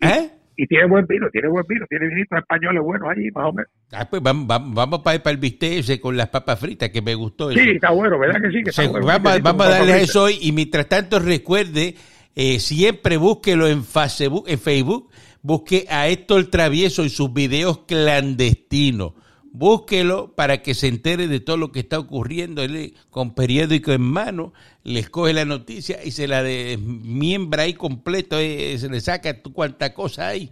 ¿eh? 0.01 0.36
Y 0.57 0.65
tiene 0.65 0.87
buen 0.87 1.05
vino, 1.05 1.27
tiene 1.31 1.47
buen 1.47 1.63
vino, 1.67 1.85
tiene 1.87 2.07
vinitos 2.07 2.39
españoles 2.39 2.81
buenos 2.81 3.07
allí, 3.07 3.29
más 3.31 3.45
o 3.45 3.53
menos. 3.53 3.71
Ah, 3.93 4.07
pues 4.09 4.23
vamos, 4.23 4.47
vamos, 4.47 4.99
para, 5.01 5.21
para 5.21 5.31
el 5.31 5.37
bistec 5.37 5.73
ese 5.73 6.01
con 6.01 6.17
las 6.17 6.29
papas 6.29 6.59
fritas, 6.59 6.89
que 6.89 7.01
me 7.01 7.13
gustó. 7.13 7.51
Sí, 7.51 7.59
está 7.59 7.91
bueno, 7.91 8.17
¿verdad 8.17 8.41
que 8.41 8.49
sí? 8.49 8.63
Que 8.63 8.71
está 8.71 8.87
bueno, 8.87 9.05
vamos, 9.05 9.41
vamos 9.43 9.67
a 9.67 9.69
darle 9.69 10.01
eso 10.01 10.23
hoy 10.23 10.39
y 10.41 10.51
mientras 10.51 10.89
tanto 10.89 11.19
recuerde, 11.19 11.93
eh, 12.35 12.59
siempre 12.59 13.17
búsquelo 13.17 13.67
en 13.67 13.83
Facebook, 13.83 14.45
en 14.47 14.57
Facebook, 14.57 15.11
busque 15.43 15.85
a 15.89 16.07
Héctor 16.07 16.47
Travieso 16.47 17.05
y 17.05 17.09
sus 17.09 17.31
videos 17.31 17.85
clandestinos 17.87 19.13
búsquelo 19.51 20.33
para 20.35 20.61
que 20.61 20.73
se 20.73 20.87
entere 20.87 21.27
de 21.27 21.39
todo 21.39 21.57
lo 21.57 21.71
que 21.71 21.79
está 21.79 21.99
ocurriendo. 21.99 22.63
Él 22.63 22.93
con 23.09 23.33
periódico 23.33 23.91
en 23.91 24.01
mano 24.01 24.53
le 24.83 24.99
escoge 24.99 25.33
la 25.33 25.45
noticia 25.45 26.03
y 26.03 26.11
se 26.11 26.27
la 26.27 26.43
desmiembra 26.43 27.63
ahí 27.63 27.73
completo, 27.73 28.39
eh, 28.39 28.77
se 28.77 28.89
le 28.89 29.01
saca 29.01 29.41
cuánta 29.41 29.93
cosa 29.93 30.29
hay 30.29 30.51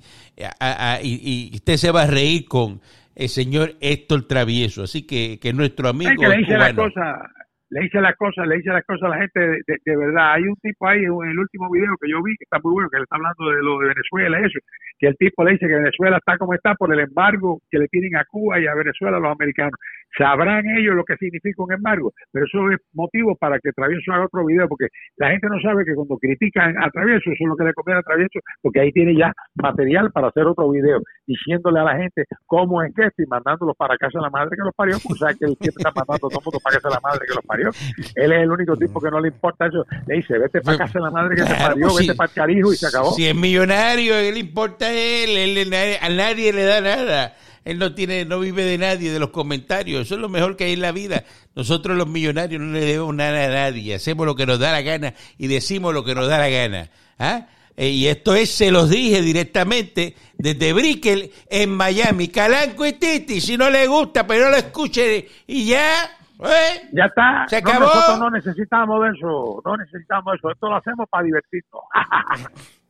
y, 1.04 1.52
usted 1.54 1.78
se 1.78 1.92
va 1.92 2.04
a 2.04 2.08
reír 2.08 2.46
con 2.46 2.82
el 3.16 3.30
señor 3.30 3.76
Héctor 3.80 4.28
Travieso. 4.28 4.84
Así 4.84 5.04
que, 5.04 5.40
que 5.40 5.54
nuestro 5.54 5.88
amigo... 5.90 6.12
le 6.28 6.38
dice 6.38 6.58
la 6.58 6.74
cosa, 6.74 7.32
le 7.70 7.82
dice 7.82 8.00
las 8.00 8.16
cosas, 8.16 8.48
le 8.48 8.58
dice 8.58 8.70
las 8.70 8.86
cosas 8.86 9.04
a 9.04 9.16
la 9.16 9.18
gente 9.18 9.40
de, 9.40 9.98
verdad. 9.98 10.34
Hay 10.34 10.44
un 10.44 10.56
tipo 10.58 10.88
ahí 10.88 11.00
en 11.04 11.30
el 11.30 11.40
último 11.40 11.70
video 11.72 11.96
que 12.00 12.10
yo 12.10 12.22
vi 12.22 12.36
que 12.38 12.44
está 12.44 12.60
muy 12.64 12.74
bueno, 12.74 12.90
que 12.90 12.98
le 12.98 13.04
está 13.04 13.16
hablando 13.16 13.50
de 13.50 13.64
lo 13.64 13.80
de 13.80 13.88
Venezuela, 13.90 14.40
eso, 14.40 14.60
que 15.00 15.08
el 15.08 15.18
tipo 15.18 15.44
le 15.44 15.54
dice 15.54 15.68
que 15.68 15.76
Venezuela 15.76 16.18
está 16.18 16.38
como 16.38 16.54
está 16.54 16.76
por 16.76 16.94
el 16.94 17.00
embargo 17.00 17.62
que 17.70 17.80
le 17.80 17.88
tienen 17.88 18.16
a 18.16 18.26
Cuba 18.26 18.60
y 18.60 18.68
a 18.68 18.76
Venezuela 18.76 19.20
los 19.20 19.32
americanos. 19.32 19.80
Sabrán 20.18 20.64
ellos 20.78 20.96
lo 20.96 21.04
que 21.04 21.18
significa 21.18 21.64
un 21.64 21.74
embargo, 21.74 22.14
pero 22.32 22.46
eso 22.46 22.72
es 22.72 22.80
motivo 22.94 23.36
para 23.36 23.60
que 23.60 23.72
Travieso 23.72 24.14
haga 24.14 24.26
otro 24.26 24.46
video, 24.46 24.68
porque 24.68 24.88
la 25.18 25.32
gente 25.32 25.48
no 25.48 25.60
sabe 25.60 25.84
que 25.84 25.94
cuando 25.94 26.18
critican 26.18 26.82
a 26.82 26.90
Travieso, 26.90 27.32
eso 27.32 27.44
es 27.44 27.48
lo 27.48 27.56
que 27.56 27.66
le 27.66 27.74
conviene 27.74 28.00
a 28.00 28.04
Travieso, 28.04 28.40
porque 28.62 28.80
ahí 28.80 28.92
tiene 28.92 29.16
ya 29.16 29.34
material 29.56 30.12
para 30.12 30.30
hacer 30.30 30.46
otro 30.46 30.70
video, 30.70 31.02
diciéndole 31.28 31.80
a 31.80 31.84
la 31.84 31.98
gente 31.98 32.24
cómo 32.46 32.82
es 32.82 32.94
que 32.96 33.06
está 33.08 33.24
y 33.24 33.26
mandándolos 33.28 33.76
para 33.76 33.98
casa 33.98 34.20
de 34.20 34.24
la 34.24 34.30
madre 34.30 34.56
que 34.56 34.64
los 34.64 34.74
parió, 34.76 34.98
pues 35.04 35.20
sabe 35.20 35.36
que 35.38 35.46
él 35.46 35.58
siempre 35.60 35.84
está 35.84 35.92
mandando 35.96 36.28
a 36.28 36.30
todo 36.30 36.40
el 36.40 36.46
mundo 36.46 36.60
para 36.64 36.76
casa 36.76 36.88
de 36.90 36.96
la 36.96 37.02
madre 37.02 37.26
que 37.28 37.36
los 37.36 37.46
parió. 37.46 37.70
Él 38.16 38.32
es 38.32 38.44
el 38.44 38.52
único 38.52 38.78
tipo 38.78 39.02
que 39.02 39.12
no 39.12 39.20
le 39.20 39.28
importa 39.30 39.68
eso. 39.68 39.86
Le 40.08 40.16
dice, 40.16 40.38
vete 40.38 40.62
para 40.62 40.78
casa 40.78 41.00
de 41.00 41.06
la 41.06 41.12
madre 41.12 41.36
que 41.36 41.44
te 41.44 41.56
parió, 41.56 41.88
vete 41.96 42.16
para 42.16 42.30
el 42.30 42.36
carijo 42.36 42.74
y 42.74 42.76
se 42.76 42.88
acabó. 42.88 43.12
Si 43.12 43.28
es 43.28 43.36
millonario, 43.36 44.16
él 44.16 44.34
le 44.34 44.40
importa 44.40 44.86
a 44.86 44.94
él, 44.94 45.58
él, 45.58 45.74
a 46.02 46.10
nadie 46.10 46.54
le 46.54 46.64
da 46.64 46.82
nada. 46.82 47.34
Él 47.66 47.80
no 47.80 47.96
tiene, 47.96 48.26
no 48.26 48.40
vive 48.40 48.64
de 48.64 48.78
nadie, 48.78 49.12
de 49.12 49.20
los 49.20 49.32
comentarios. 49.32 50.04
Eso 50.04 50.16
es 50.16 50.22
lo 50.22 50.30
mejor 50.30 50.56
que 50.56 50.66
hay 50.66 50.74
en 50.74 50.82
la 50.82 50.92
vida. 50.92 51.24
Nosotros 51.56 51.98
los 51.98 52.08
millonarios 52.08 52.62
no 52.62 52.72
le 52.72 52.82
debemos 52.82 53.14
nada 53.16 53.46
a 53.46 53.50
nadie. 53.50 53.96
Hacemos 53.96 54.28
lo 54.28 54.36
que 54.36 54.46
nos 54.46 54.60
da 54.60 54.72
la 54.72 54.84
gana 54.84 55.16
y 55.40 55.48
decimos 55.48 55.92
lo 55.92 56.06
que 56.06 56.14
nos 56.14 56.28
da 56.28 56.38
la 56.38 56.50
gana. 56.50 56.90
¿Ah? 57.18 57.48
Eh, 57.76 57.90
y 57.90 58.08
esto 58.08 58.36
es, 58.36 58.52
se 58.52 58.72
los 58.72 58.90
dije 58.90 59.22
directamente 59.22 60.16
desde 60.38 60.74
Brickell 60.74 61.32
en 61.50 61.76
Miami. 61.76 62.28
Calanco 62.28 62.86
y 62.86 62.94
Titi, 62.94 63.42
si 63.42 63.58
no 63.58 63.70
le 63.72 63.88
gusta, 63.88 64.28
pero 64.28 64.46
no 64.46 64.52
lo 64.52 64.58
escuche 64.58 65.28
y 65.48 65.66
ya. 65.66 66.04
¿eh? 66.44 66.90
Ya 66.94 67.06
está. 67.06 67.46
Se 67.48 67.58
acabó. 67.58 67.80
nosotros 67.80 68.20
no 68.20 68.30
necesitamos 68.30 69.08
eso. 69.16 69.62
No 69.66 69.76
necesitamos 69.76 70.36
eso. 70.36 70.52
Esto 70.52 70.70
lo 70.70 70.76
hacemos 70.76 71.10
para 71.10 71.24
divertirnos. 71.24 71.82